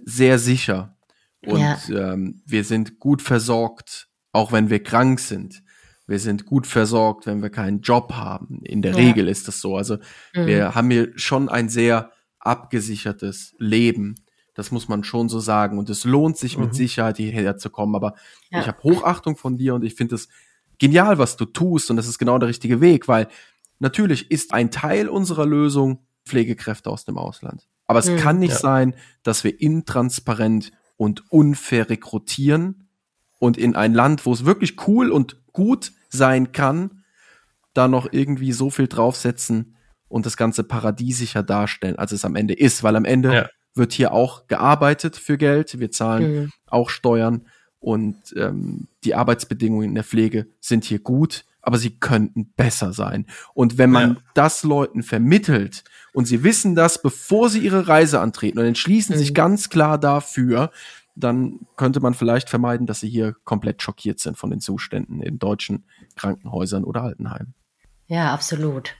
sehr 0.05 0.39
sicher. 0.39 0.97
Und 1.45 1.61
ja. 1.61 2.13
ähm, 2.13 2.43
wir 2.47 2.65
sind 2.65 2.99
gut 2.99 3.23
versorgt, 3.23 4.09
auch 4.33 4.53
wenn 4.53 4.71
wir 4.71 4.83
krank 4.83 5.21
sind. 5.21 5.63
Wir 6.07 6.21
sind 6.21 6.47
gut 6.47 6.67
versorgt, 6.67 7.27
wenn 7.27 7.43
wir 7.43 7.51
keinen 7.51 7.81
Job 7.81 8.13
haben. 8.13 8.61
In 8.63 8.83
der 8.83 8.93
ja. 8.93 8.99
Regel 8.99 9.29
ist 9.29 9.49
das 9.49 9.61
so. 9.61 9.77
Also 9.77 9.97
mhm. 10.35 10.47
wir 10.47 10.75
haben 10.75 10.91
hier 10.91 11.13
schon 11.17 11.49
ein 11.49 11.69
sehr 11.69 12.13
abgesichertes 12.39 13.55
Leben. 13.59 14.15
Das 14.55 14.71
muss 14.71 14.89
man 14.89 15.03
schon 15.03 15.29
so 15.29 15.41
sagen. 15.41 15.79
Und 15.79 15.91
es 15.91 16.05
lohnt 16.05 16.37
sich 16.37 16.57
mhm. 16.57 16.65
mit 16.65 16.75
Sicherheit 16.75 17.17
hierher 17.17 17.57
zu 17.57 17.71
kommen. 17.71 17.95
Aber 17.95 18.15
ja. 18.51 18.61
ich 18.61 18.67
habe 18.69 18.83
Hochachtung 18.83 19.37
von 19.37 19.57
dir 19.57 19.75
und 19.75 19.85
ich 19.85 19.95
finde 19.95 20.15
es 20.15 20.29
genial, 20.79 21.19
was 21.19 21.37
du 21.37 21.45
tust. 21.45 21.91
Und 21.91 21.97
das 21.97 22.07
ist 22.07 22.19
genau 22.19 22.39
der 22.39 22.49
richtige 22.49 22.81
Weg, 22.81 23.09
weil 23.09 23.29
Natürlich 23.79 24.31
ist 24.31 24.53
ein 24.53 24.71
Teil 24.71 25.09
unserer 25.09 25.47
Lösung 25.47 26.07
Pflegekräfte 26.25 26.91
aus 26.91 27.05
dem 27.05 27.19
Ausland. 27.19 27.69
Aber 27.87 27.99
es 27.99 28.11
mhm, 28.11 28.17
kann 28.17 28.39
nicht 28.39 28.55
ja. 28.55 28.59
sein, 28.59 28.95
dass 29.23 29.45
wir 29.45 29.61
intransparent 29.61 30.73
und 30.97 31.31
unfair 31.31 31.89
rekrutieren 31.89 32.89
und 33.39 33.59
in 33.59 33.77
ein 33.77 33.95
Land, 33.95 34.27
wo 34.27 34.33
es 34.33 34.45
wirklich 34.45 34.89
cool 34.89 35.11
und 35.11 35.37
gut 35.53 35.93
sein 36.09 36.53
kann, 36.53 37.05
da 37.75 37.89
noch 37.89 38.09
irgendwie 38.11 38.53
so 38.53 38.71
viel 38.71 38.89
draufsetzen 38.89 39.77
und 40.09 40.27
das 40.27 40.37
ganze 40.37 40.65
paradiesischer 40.65 41.43
darstellen, 41.43 41.97
als 41.97 42.13
es 42.13 42.25
am 42.25 42.37
Ende 42.37 42.55
ist. 42.55 42.83
Weil 42.83 42.97
am 42.97 43.05
Ende 43.05 43.35
ja. 43.35 43.49
wird 43.75 43.93
hier 43.93 44.13
auch 44.13 44.47
gearbeitet 44.47 45.17
für 45.17 45.37
Geld. 45.37 45.79
Wir 45.79 45.91
zahlen 45.91 46.35
mhm. 46.35 46.53
auch 46.67 46.91
Steuern 46.91 47.47
und 47.79 48.17
ähm, 48.37 48.89
die 49.05 49.15
Arbeitsbedingungen 49.15 49.91
in 49.91 49.95
der 49.95 50.05
Pflege 50.05 50.47
sind 50.61 50.85
hier 50.85 50.99
gut 50.99 51.45
aber 51.67 51.79
sie 51.79 51.99
könnten 51.99 52.53
besser 52.57 52.93
sein. 52.93 53.27
Und 53.53 53.77
wenn 53.77 53.91
man 53.91 54.15
ja. 54.15 54.17
das 54.35 54.63
Leuten 54.63 55.03
vermittelt 55.03 55.83
und 56.13 56.27
sie 56.27 56.45
wissen 56.45 56.77
das, 56.77 57.03
bevor 57.03 57.51
sie 57.51 57.59
ihre 57.59 57.89
Reise 57.89 58.21
antreten 58.21 58.61
und 58.61 58.67
entschließen 58.67 59.17
mhm. 59.17 59.19
sich 59.19 59.35
ganz 59.35 59.69
klar 59.69 59.99
dafür, 59.99 60.71
dann 61.17 61.67
könnte 61.77 61.99
man 61.99 62.15
vielleicht 62.15 62.49
vermeiden, 62.49 62.87
dass 62.87 63.01
sie 63.01 63.09
hier 63.09 63.35
komplett 63.43 63.83
schockiert 63.83 64.21
sind 64.21 64.39
von 64.39 64.51
den 64.51 64.61
Zuständen 64.61 65.21
in 65.21 65.41
deutschen 65.41 65.87
Krankenhäusern 66.15 66.85
oder 66.85 67.03
Altenheimen. 67.03 67.55
Ja, 68.07 68.33
absolut. 68.33 68.95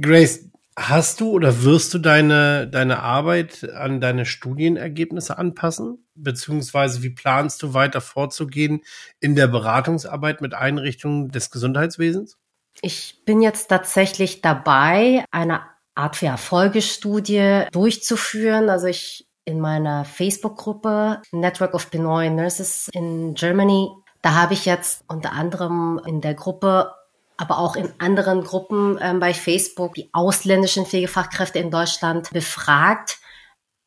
Grace, 0.00 0.50
Hast 0.76 1.20
du 1.20 1.30
oder 1.30 1.62
wirst 1.62 1.94
du 1.94 1.98
deine, 1.98 2.66
deine 2.66 3.00
Arbeit 3.00 3.70
an 3.74 4.00
deine 4.00 4.26
Studienergebnisse 4.26 5.38
anpassen? 5.38 6.04
Beziehungsweise 6.16 7.02
wie 7.02 7.10
planst 7.10 7.62
du 7.62 7.74
weiter 7.74 8.00
vorzugehen 8.00 8.80
in 9.20 9.36
der 9.36 9.46
Beratungsarbeit 9.46 10.40
mit 10.40 10.52
Einrichtungen 10.54 11.30
des 11.30 11.50
Gesundheitswesens? 11.50 12.38
Ich 12.82 13.22
bin 13.24 13.40
jetzt 13.40 13.68
tatsächlich 13.68 14.42
dabei, 14.42 15.24
eine 15.30 15.62
Art 15.94 16.16
für 16.16 16.26
Erfolgestudie 16.26 17.66
durchzuführen. 17.70 18.68
Also 18.68 18.88
ich 18.88 19.28
in 19.44 19.60
meiner 19.60 20.04
Facebook-Gruppe 20.04 21.22
Network 21.30 21.74
of 21.74 21.90
Pinoy 21.90 22.30
Nurses 22.30 22.88
in 22.92 23.34
Germany, 23.34 23.90
da 24.22 24.34
habe 24.34 24.54
ich 24.54 24.64
jetzt 24.64 25.04
unter 25.06 25.32
anderem 25.32 26.00
in 26.04 26.20
der 26.20 26.34
Gruppe 26.34 26.90
aber 27.36 27.58
auch 27.58 27.76
in 27.76 27.92
anderen 27.98 28.44
Gruppen 28.44 28.98
ähm, 29.00 29.20
bei 29.20 29.34
Facebook 29.34 29.94
die 29.94 30.08
ausländischen 30.12 30.86
Pflegefachkräfte 30.86 31.58
in 31.58 31.70
Deutschland 31.70 32.30
befragt, 32.30 33.18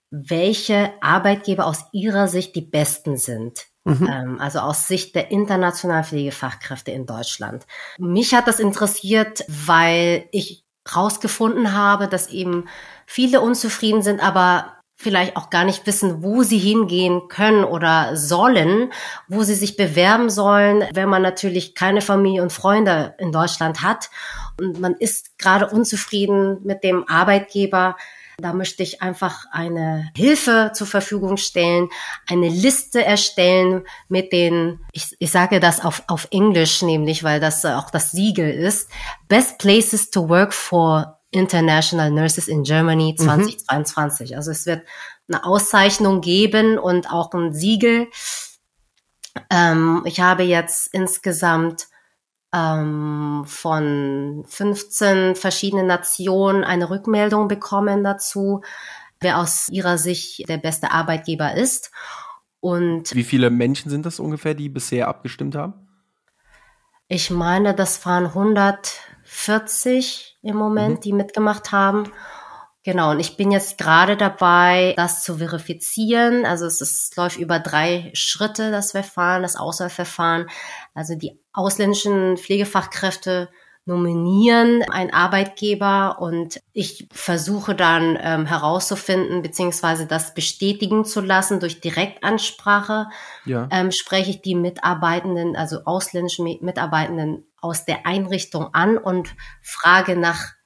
welche 0.09 0.93
Arbeitgeber 1.01 1.65
aus 1.65 1.85
ihrer 1.91 2.27
Sicht 2.27 2.55
die 2.55 2.61
besten 2.61 3.17
sind. 3.17 3.67
Mhm. 3.83 4.07
Ähm, 4.11 4.39
also 4.39 4.59
aus 4.59 4.87
Sicht 4.87 5.15
der 5.15 5.31
internationalen 5.31 6.03
Pflegefachkräfte 6.03 6.91
in 6.91 7.05
Deutschland. 7.05 7.65
Mich 7.97 8.33
hat 8.33 8.47
das 8.47 8.59
interessiert, 8.59 9.45
weil 9.47 10.27
ich 10.31 10.65
rausgefunden 10.93 11.73
habe, 11.73 12.07
dass 12.07 12.29
eben 12.29 12.67
viele 13.05 13.41
unzufrieden 13.41 14.01
sind, 14.01 14.21
aber 14.21 14.76
vielleicht 14.97 15.37
auch 15.37 15.49
gar 15.51 15.63
nicht 15.63 15.85
wissen, 15.85 16.23
wo 16.23 16.41
sie 16.41 16.57
hingehen 16.57 17.27
können 17.29 17.63
oder 17.63 18.17
sollen, 18.17 18.91
wo 19.27 19.43
sie 19.43 19.53
sich 19.53 19.77
bewerben 19.77 20.29
sollen, 20.29 20.83
wenn 20.91 21.07
man 21.07 21.21
natürlich 21.21 21.75
keine 21.75 22.01
Familie 22.01 22.41
und 22.41 22.51
Freunde 22.51 23.15
in 23.19 23.31
Deutschland 23.31 23.83
hat 23.83 24.09
und 24.59 24.79
man 24.79 24.95
ist 24.95 25.37
gerade 25.37 25.67
unzufrieden 25.67 26.57
mit 26.63 26.83
dem 26.83 27.07
Arbeitgeber. 27.07 27.95
Da 28.39 28.53
möchte 28.53 28.83
ich 28.83 29.01
einfach 29.01 29.45
eine 29.51 30.11
Hilfe 30.15 30.71
zur 30.73 30.85
Verfügung 30.85 31.37
stellen, 31.37 31.89
eine 32.29 32.49
Liste 32.49 33.03
erstellen 33.03 33.83
mit 34.09 34.31
den, 34.31 34.79
ich, 34.91 35.15
ich 35.19 35.31
sage 35.31 35.59
das 35.59 35.83
auf, 35.83 36.03
auf 36.07 36.27
Englisch 36.31 36.81
nämlich, 36.81 37.23
weil 37.23 37.39
das 37.39 37.65
auch 37.65 37.89
das 37.89 38.11
Siegel 38.11 38.51
ist, 38.51 38.89
Best 39.27 39.57
Places 39.57 40.11
to 40.11 40.29
Work 40.29 40.53
for 40.53 41.16
International 41.31 42.11
Nurses 42.11 42.47
in 42.47 42.63
Germany 42.63 43.15
2022. 43.17 44.31
Mhm. 44.31 44.35
Also 44.37 44.51
es 44.51 44.65
wird 44.65 44.85
eine 45.27 45.43
Auszeichnung 45.43 46.21
geben 46.21 46.77
und 46.77 47.11
auch 47.11 47.33
ein 47.33 47.53
Siegel. 47.53 48.07
Ähm, 49.49 50.03
ich 50.05 50.19
habe 50.19 50.43
jetzt 50.43 50.93
insgesamt 50.93 51.87
ähm, 52.53 53.43
von 53.45 54.45
15 54.47 55.35
verschiedenen 55.35 55.87
Nationen 55.87 56.63
eine 56.63 56.89
Rückmeldung 56.89 57.47
bekommen 57.47 58.03
dazu, 58.03 58.61
wer 59.19 59.39
aus 59.39 59.67
ihrer 59.69 59.97
Sicht 59.97 60.47
der 60.47 60.57
beste 60.57 60.91
Arbeitgeber 60.91 61.55
ist. 61.55 61.91
Und 62.59 63.13
wie 63.13 63.23
viele 63.23 63.49
Menschen 63.49 63.89
sind 63.89 64.05
das 64.05 64.19
ungefähr, 64.19 64.53
die 64.53 64.69
bisher 64.69 65.07
abgestimmt 65.07 65.55
haben? 65.55 65.73
Ich 67.07 67.29
meine, 67.29 67.73
das 67.73 68.05
waren 68.05 68.33
140 69.27 70.37
im 70.41 70.55
Moment, 70.55 70.97
mhm. 70.97 71.01
die 71.01 71.13
mitgemacht 71.13 71.71
haben. 71.71 72.11
Genau, 72.83 73.11
und 73.11 73.19
ich 73.19 73.35
bin 73.35 73.51
jetzt 73.51 73.77
gerade 73.77 74.15
dabei, 74.15 74.93
das 74.95 75.21
zu 75.23 75.37
verifizieren. 75.37 76.45
Also 76.45 76.65
es, 76.65 76.79
ist, 76.79 77.11
es 77.11 77.15
läuft 77.17 77.37
über 77.37 77.59
drei 77.59 78.11
Schritte, 78.13 78.71
das 78.71 78.91
Verfahren, 78.91 79.41
das 79.41 79.57
Auswahlverfahren. 79.57 80.49
Also 80.93 81.15
die 81.15 81.37
ausländischen 81.51 82.37
Pflegefachkräfte 82.37 83.49
nominieren 83.87 84.83
einen 84.83 85.11
Arbeitgeber 85.11 86.17
und 86.19 86.59
ich 86.73 87.07
versuche 87.11 87.73
dann 87.73 88.17
ähm, 88.21 88.45
herauszufinden 88.45 89.41
beziehungsweise 89.41 90.05
das 90.05 90.33
bestätigen 90.33 91.05
zu 91.05 91.21
lassen 91.21 91.61
durch 91.61 91.79
Direktansprache. 91.79 93.07
Ja. 93.45 93.69
Ähm, 93.71 93.91
spreche 93.91 94.31
ich 94.31 94.41
die 94.41 94.55
Mitarbeitenden, 94.55 95.55
also 95.55 95.85
ausländischen 95.85 96.45
Mitarbeitenden 96.61 97.45
aus 97.61 97.85
der 97.85 98.05
Einrichtung 98.05 98.73
an 98.73 98.97
und 98.97 99.33
frage 99.61 100.17
nach 100.17 100.57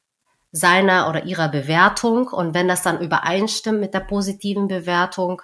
seiner 0.51 1.07
oder 1.07 1.23
ihrer 1.23 1.47
Bewertung. 1.47 2.27
Und 2.27 2.55
wenn 2.55 2.67
das 2.67 2.81
dann 2.81 3.01
übereinstimmt 3.01 3.79
mit 3.79 3.93
der 3.93 4.01
positiven 4.01 4.67
Bewertung, 4.67 5.43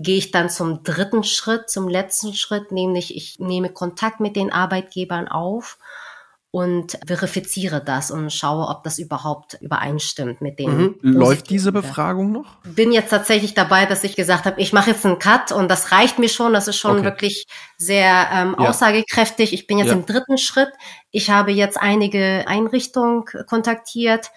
gehe 0.00 0.18
ich 0.18 0.32
dann 0.32 0.50
zum 0.50 0.82
dritten 0.82 1.22
Schritt, 1.22 1.70
zum 1.70 1.88
letzten 1.88 2.34
Schritt, 2.34 2.72
nämlich 2.72 3.16
ich 3.16 3.38
nehme 3.38 3.70
Kontakt 3.70 4.18
mit 4.18 4.34
den 4.34 4.52
Arbeitgebern 4.52 5.28
auf 5.28 5.78
und 6.52 6.98
verifiziere 7.06 7.82
das 7.82 8.10
und 8.10 8.30
schaue, 8.30 8.68
ob 8.68 8.84
das 8.84 8.98
überhaupt 8.98 9.54
übereinstimmt 9.62 10.42
mit 10.42 10.58
dem. 10.58 10.98
Mhm. 11.00 11.12
Läuft 11.12 11.48
diese 11.48 11.72
Befragung 11.72 12.30
noch? 12.30 12.56
Bin 12.64 12.92
jetzt 12.92 13.08
tatsächlich 13.08 13.54
dabei, 13.54 13.86
dass 13.86 14.04
ich 14.04 14.16
gesagt 14.16 14.44
habe, 14.44 14.60
ich 14.60 14.74
mache 14.74 14.90
jetzt 14.90 15.06
einen 15.06 15.18
Cut 15.18 15.50
und 15.50 15.70
das 15.70 15.92
reicht 15.92 16.18
mir 16.18 16.28
schon. 16.28 16.52
Das 16.52 16.68
ist 16.68 16.76
schon 16.76 16.98
okay. 16.98 17.04
wirklich 17.04 17.46
sehr 17.78 18.28
ähm, 18.30 18.54
ja. 18.58 18.68
aussagekräftig. 18.68 19.54
Ich 19.54 19.66
bin 19.66 19.78
jetzt 19.78 19.88
ja. 19.88 19.94
im 19.94 20.04
dritten 20.04 20.36
Schritt. 20.36 20.68
Ich 21.10 21.30
habe 21.30 21.52
jetzt 21.52 21.80
einige 21.80 22.44
Einrichtungen 22.46 23.24
kontaktiert 23.46 24.30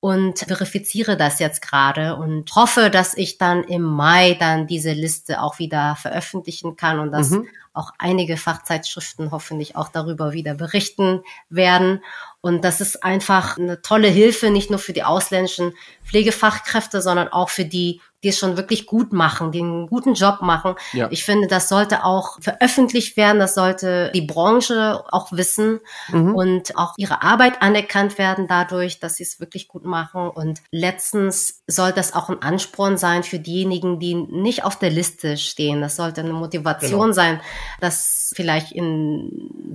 und 0.00 0.38
verifiziere 0.38 1.18
das 1.18 1.38
jetzt 1.38 1.60
gerade 1.60 2.16
und 2.16 2.54
hoffe, 2.56 2.88
dass 2.88 3.14
ich 3.14 3.36
dann 3.36 3.64
im 3.64 3.82
Mai 3.82 4.34
dann 4.34 4.66
diese 4.66 4.92
Liste 4.92 5.42
auch 5.42 5.58
wieder 5.58 5.94
veröffentlichen 5.96 6.76
kann 6.76 6.98
und 6.98 7.12
dass 7.12 7.30
mhm. 7.30 7.46
auch 7.74 7.92
einige 7.98 8.38
Fachzeitschriften 8.38 9.30
hoffentlich 9.30 9.76
auch 9.76 9.88
darüber 9.88 10.32
wieder 10.32 10.54
berichten 10.54 11.20
werden. 11.50 12.02
Und 12.40 12.64
das 12.64 12.80
ist 12.80 13.04
einfach 13.04 13.58
eine 13.58 13.82
tolle 13.82 14.08
Hilfe, 14.08 14.50
nicht 14.50 14.70
nur 14.70 14.78
für 14.78 14.94
die 14.94 15.04
ausländischen 15.04 15.74
Pflegefachkräfte, 16.02 17.02
sondern 17.02 17.28
auch 17.28 17.50
für 17.50 17.66
die 17.66 18.00
die 18.22 18.28
es 18.28 18.38
schon 18.38 18.56
wirklich 18.56 18.86
gut 18.86 19.12
machen, 19.12 19.50
die 19.50 19.60
einen 19.60 19.86
guten 19.86 20.14
Job 20.14 20.42
machen. 20.42 20.74
Ja. 20.92 21.08
Ich 21.10 21.24
finde, 21.24 21.48
das 21.48 21.68
sollte 21.68 22.04
auch 22.04 22.40
veröffentlicht 22.40 23.16
werden, 23.16 23.38
das 23.38 23.54
sollte 23.54 24.10
die 24.14 24.20
Branche 24.20 25.02
auch 25.10 25.32
wissen 25.32 25.80
mhm. 26.08 26.34
und 26.34 26.76
auch 26.76 26.94
ihre 26.98 27.22
Arbeit 27.22 27.62
anerkannt 27.62 28.18
werden 28.18 28.46
dadurch, 28.46 29.00
dass 29.00 29.16
sie 29.16 29.22
es 29.22 29.40
wirklich 29.40 29.68
gut 29.68 29.84
machen. 29.84 30.28
Und 30.28 30.60
letztens 30.70 31.62
soll 31.66 31.92
das 31.92 32.12
auch 32.14 32.28
ein 32.28 32.42
Ansporn 32.42 32.98
sein 32.98 33.22
für 33.22 33.38
diejenigen, 33.38 33.98
die 33.98 34.14
nicht 34.14 34.64
auf 34.64 34.78
der 34.78 34.90
Liste 34.90 35.36
stehen. 35.36 35.80
Das 35.80 35.96
sollte 35.96 36.20
eine 36.20 36.34
Motivation 36.34 37.00
genau. 37.00 37.12
sein, 37.12 37.40
dass 37.80 38.32
vielleicht 38.36 38.72
in 38.72 39.30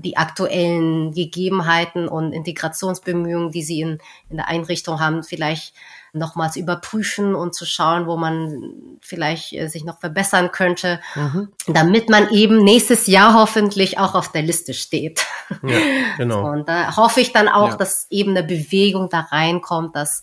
die 0.05 0.17
aktuellen 0.17 1.13
Gegebenheiten 1.13 2.07
und 2.07 2.31
Integrationsbemühungen, 2.31 3.51
die 3.51 3.63
sie 3.63 3.81
in, 3.81 3.97
in 4.29 4.37
der 4.37 4.47
Einrichtung 4.47 4.99
haben, 4.99 5.23
vielleicht 5.23 5.73
nochmals 6.15 6.55
überprüfen 6.55 7.35
und 7.35 7.53
zu 7.53 7.65
schauen, 7.65 8.07
wo 8.07 8.17
man 8.17 8.97
vielleicht 9.01 9.53
äh, 9.53 9.67
sich 9.67 9.83
noch 9.83 9.99
verbessern 9.99 10.51
könnte, 10.51 10.99
mhm. 11.15 11.49
damit 11.67 12.09
man 12.09 12.29
eben 12.29 12.63
nächstes 12.63 13.07
Jahr 13.07 13.33
hoffentlich 13.33 13.99
auch 13.99 14.15
auf 14.15 14.31
der 14.31 14.41
Liste 14.41 14.73
steht. 14.73 15.25
Ja, 15.63 15.77
genau. 16.17 16.49
Und 16.51 16.67
da 16.69 16.95
hoffe 16.95 17.21
ich 17.21 17.33
dann 17.33 17.47
auch, 17.47 17.71
ja. 17.71 17.75
dass 17.77 18.07
eben 18.09 18.31
eine 18.31 18.43
Bewegung 18.43 19.09
da 19.09 19.21
reinkommt, 19.21 19.95
dass 19.95 20.21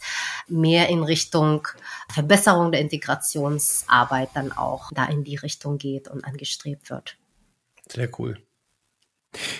mehr 0.48 0.88
in 0.88 1.02
Richtung 1.02 1.68
Verbesserung 2.08 2.72
der 2.72 2.80
Integrationsarbeit 2.80 4.30
dann 4.34 4.52
auch 4.52 4.90
da 4.92 5.04
in 5.06 5.24
die 5.24 5.36
Richtung 5.36 5.78
geht 5.78 6.08
und 6.08 6.24
angestrebt 6.24 6.90
wird. 6.90 7.16
Sehr 7.88 8.08
cool. 8.18 8.38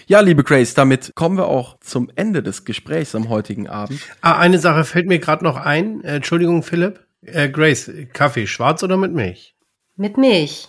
Ja, 0.06 0.20
liebe 0.20 0.44
Grace, 0.44 0.74
damit 0.74 1.12
kommen 1.14 1.36
wir 1.36 1.46
auch 1.46 1.78
zum 1.80 2.10
Ende 2.14 2.42
des 2.42 2.64
Gesprächs 2.64 3.14
am 3.14 3.28
heutigen 3.28 3.68
Abend. 3.68 4.00
Ah, 4.20 4.38
eine 4.38 4.58
Sache 4.58 4.84
fällt 4.84 5.06
mir 5.06 5.18
gerade 5.18 5.44
noch 5.44 5.56
ein. 5.56 6.04
Äh, 6.04 6.16
Entschuldigung, 6.16 6.62
Philipp. 6.62 7.06
Äh, 7.22 7.48
Grace, 7.48 7.90
Kaffee 8.12 8.46
schwarz 8.46 8.82
oder 8.82 8.96
mit 8.96 9.12
Milch? 9.12 9.54
Mit 9.96 10.18
Milch. 10.18 10.68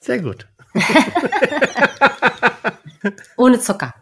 Sehr 0.00 0.20
gut. 0.20 0.46
Ohne 3.36 3.58
Zucker. 3.58 3.94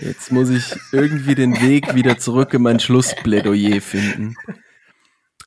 Jetzt 0.00 0.32
muss 0.32 0.50
ich 0.50 0.74
irgendwie 0.92 1.34
den 1.34 1.60
Weg 1.60 1.94
wieder 1.94 2.18
zurück 2.18 2.54
in 2.54 2.62
mein 2.62 2.80
Schlussplädoyer 2.80 3.80
finden. 3.80 4.36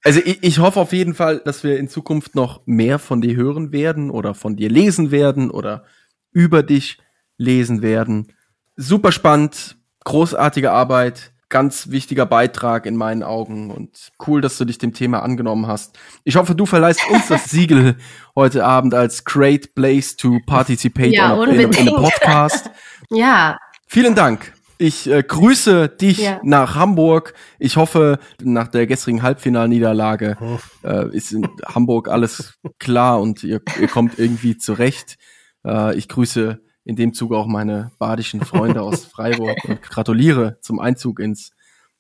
Also 0.04 0.20
ich, 0.24 0.44
ich 0.44 0.60
hoffe 0.60 0.80
auf 0.80 0.94
jeden 0.94 1.14
Fall, 1.14 1.40
dass 1.40 1.64
wir 1.64 1.78
in 1.78 1.88
Zukunft 1.88 2.36
noch 2.36 2.62
mehr 2.66 3.00
von 3.00 3.22
dir 3.22 3.36
hören 3.36 3.72
werden 3.72 4.10
oder 4.10 4.34
von 4.34 4.56
dir 4.56 4.70
lesen 4.70 5.12
werden 5.12 5.52
oder 5.52 5.86
über 6.32 6.64
dich 6.64 6.98
lesen 7.38 7.82
werden. 7.82 8.34
Super 8.76 9.12
spannend, 9.12 9.78
großartige 10.04 10.72
Arbeit, 10.72 11.32
ganz 11.52 11.92
wichtiger 11.92 12.26
Beitrag 12.26 12.88
in 12.88 12.96
meinen 12.96 13.22
Augen 13.22 13.70
und 13.70 14.12
cool, 14.26 14.42
dass 14.42 14.58
du 14.58 14.66
dich 14.66 14.80
dem 14.80 14.94
Thema 14.94 15.22
angenommen 15.22 15.68
hast. 15.68 16.00
Ich 16.24 16.38
hoffe, 16.38 16.56
du 16.56 16.66
verleihst 16.66 17.02
uns 17.12 17.28
das 17.28 17.46
Siegel 17.52 17.98
heute 18.36 18.66
Abend 18.66 18.96
als 18.96 19.26
Great 19.26 19.76
Place 19.76 20.16
to 20.16 20.40
Participate 20.48 21.14
ja, 21.14 21.36
on 21.36 21.50
a, 21.50 21.52
in, 21.52 21.72
in 21.72 21.90
a 21.90 21.92
Podcast. 21.92 22.72
ja. 23.12 23.58
Vielen 23.86 24.16
Dank. 24.16 24.54
Ich 24.78 25.08
äh, 25.08 25.22
grüße 25.22 25.90
dich 25.90 26.20
ja. 26.20 26.40
nach 26.42 26.74
Hamburg. 26.74 27.36
Ich 27.60 27.76
hoffe, 27.78 28.18
nach 28.42 28.68
der 28.68 28.88
gestrigen 28.88 29.22
Halbfinalniederlage 29.22 30.38
oh. 30.42 30.58
äh, 30.88 31.16
ist 31.16 31.34
in 31.34 31.48
Hamburg 31.66 32.08
alles 32.08 32.58
klar 32.80 33.22
und 33.22 33.44
ihr, 33.44 33.62
ihr 33.80 33.88
kommt 33.88 34.18
irgendwie 34.18 34.58
zurecht. 34.58 35.18
Äh, 35.64 35.96
ich 35.98 36.08
grüße 36.08 36.64
in 36.84 36.96
dem 36.96 37.14
Zuge 37.14 37.38
auch 37.38 37.48
meine 37.48 37.92
badischen 38.00 38.42
Freunde 38.42 38.82
aus 38.82 39.06
Freiburg 39.14 39.58
und 39.66 39.82
gratuliere 39.82 40.58
zum 40.62 40.80
Einzug 40.80 41.20
ins 41.20 41.52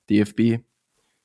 DFB 0.09 0.59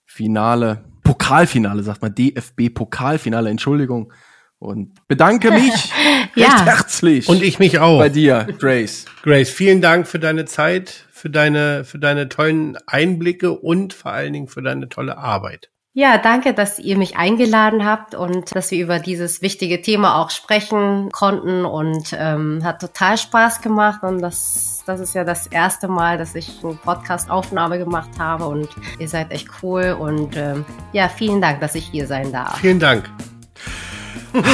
Finale, 0.04 0.84
Pokalfinale, 1.02 1.82
sagt 1.82 2.02
man, 2.02 2.14
DFB-Pokalfinale, 2.14 3.50
Entschuldigung. 3.50 4.12
Und 4.58 5.06
bedanke 5.08 5.50
mich 5.50 5.92
Ja. 6.34 6.46
recht 6.48 6.66
herzlich 6.66 7.28
Und 7.28 7.42
ich 7.42 7.58
mich 7.58 7.78
auch. 7.78 7.98
bei 7.98 8.08
dir, 8.08 8.46
Grace. 8.58 9.04
Grace, 9.22 9.50
vielen 9.50 9.80
Dank 9.80 10.06
für 10.06 10.18
deine 10.18 10.44
Zeit, 10.46 11.06
für 11.10 11.28
deine, 11.30 11.84
für 11.84 11.98
deine 11.98 12.28
tollen 12.28 12.76
Einblicke 12.86 13.52
und 13.52 13.92
vor 13.94 14.12
allen 14.12 14.32
Dingen 14.32 14.48
für 14.48 14.62
deine 14.62 14.88
tolle 14.88 15.18
Arbeit. 15.18 15.70
Ja, 15.98 16.18
danke, 16.18 16.52
dass 16.52 16.78
ihr 16.78 16.98
mich 16.98 17.16
eingeladen 17.16 17.86
habt 17.86 18.14
und 18.14 18.54
dass 18.54 18.70
wir 18.70 18.84
über 18.84 18.98
dieses 18.98 19.40
wichtige 19.40 19.80
Thema 19.80 20.20
auch 20.20 20.28
sprechen 20.28 21.10
konnten 21.10 21.64
und 21.64 22.14
ähm, 22.18 22.60
hat 22.62 22.82
total 22.82 23.16
Spaß 23.16 23.62
gemacht 23.62 24.02
und 24.02 24.20
das, 24.20 24.82
das 24.84 25.00
ist 25.00 25.14
ja 25.14 25.24
das 25.24 25.46
erste 25.46 25.88
Mal, 25.88 26.18
dass 26.18 26.34
ich 26.34 26.62
eine 26.62 26.74
Podcast-Aufnahme 26.74 27.78
gemacht 27.78 28.10
habe 28.18 28.44
und 28.44 28.68
ihr 28.98 29.08
seid 29.08 29.30
echt 29.30 29.48
cool 29.62 29.96
und 29.98 30.36
ähm, 30.36 30.66
ja, 30.92 31.08
vielen 31.08 31.40
Dank, 31.40 31.60
dass 31.60 31.74
ich 31.74 31.86
hier 31.86 32.06
sein 32.06 32.30
darf. 32.30 32.58
Vielen 32.58 32.78
Dank. 32.78 33.10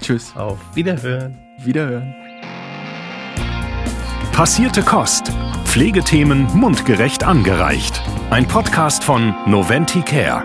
Tschüss. 0.00 0.36
Auf 0.36 0.58
Wiederhören. 0.72 1.36
Wiederhören. 1.64 2.14
Passierte 4.30 4.82
Kost. 4.82 5.32
Pflegethemen 5.64 6.44
mundgerecht 6.54 7.24
angereicht. 7.24 8.00
Ein 8.30 8.46
Podcast 8.46 9.02
von 9.02 9.34
Noventi 9.46 10.02
Care. 10.02 10.44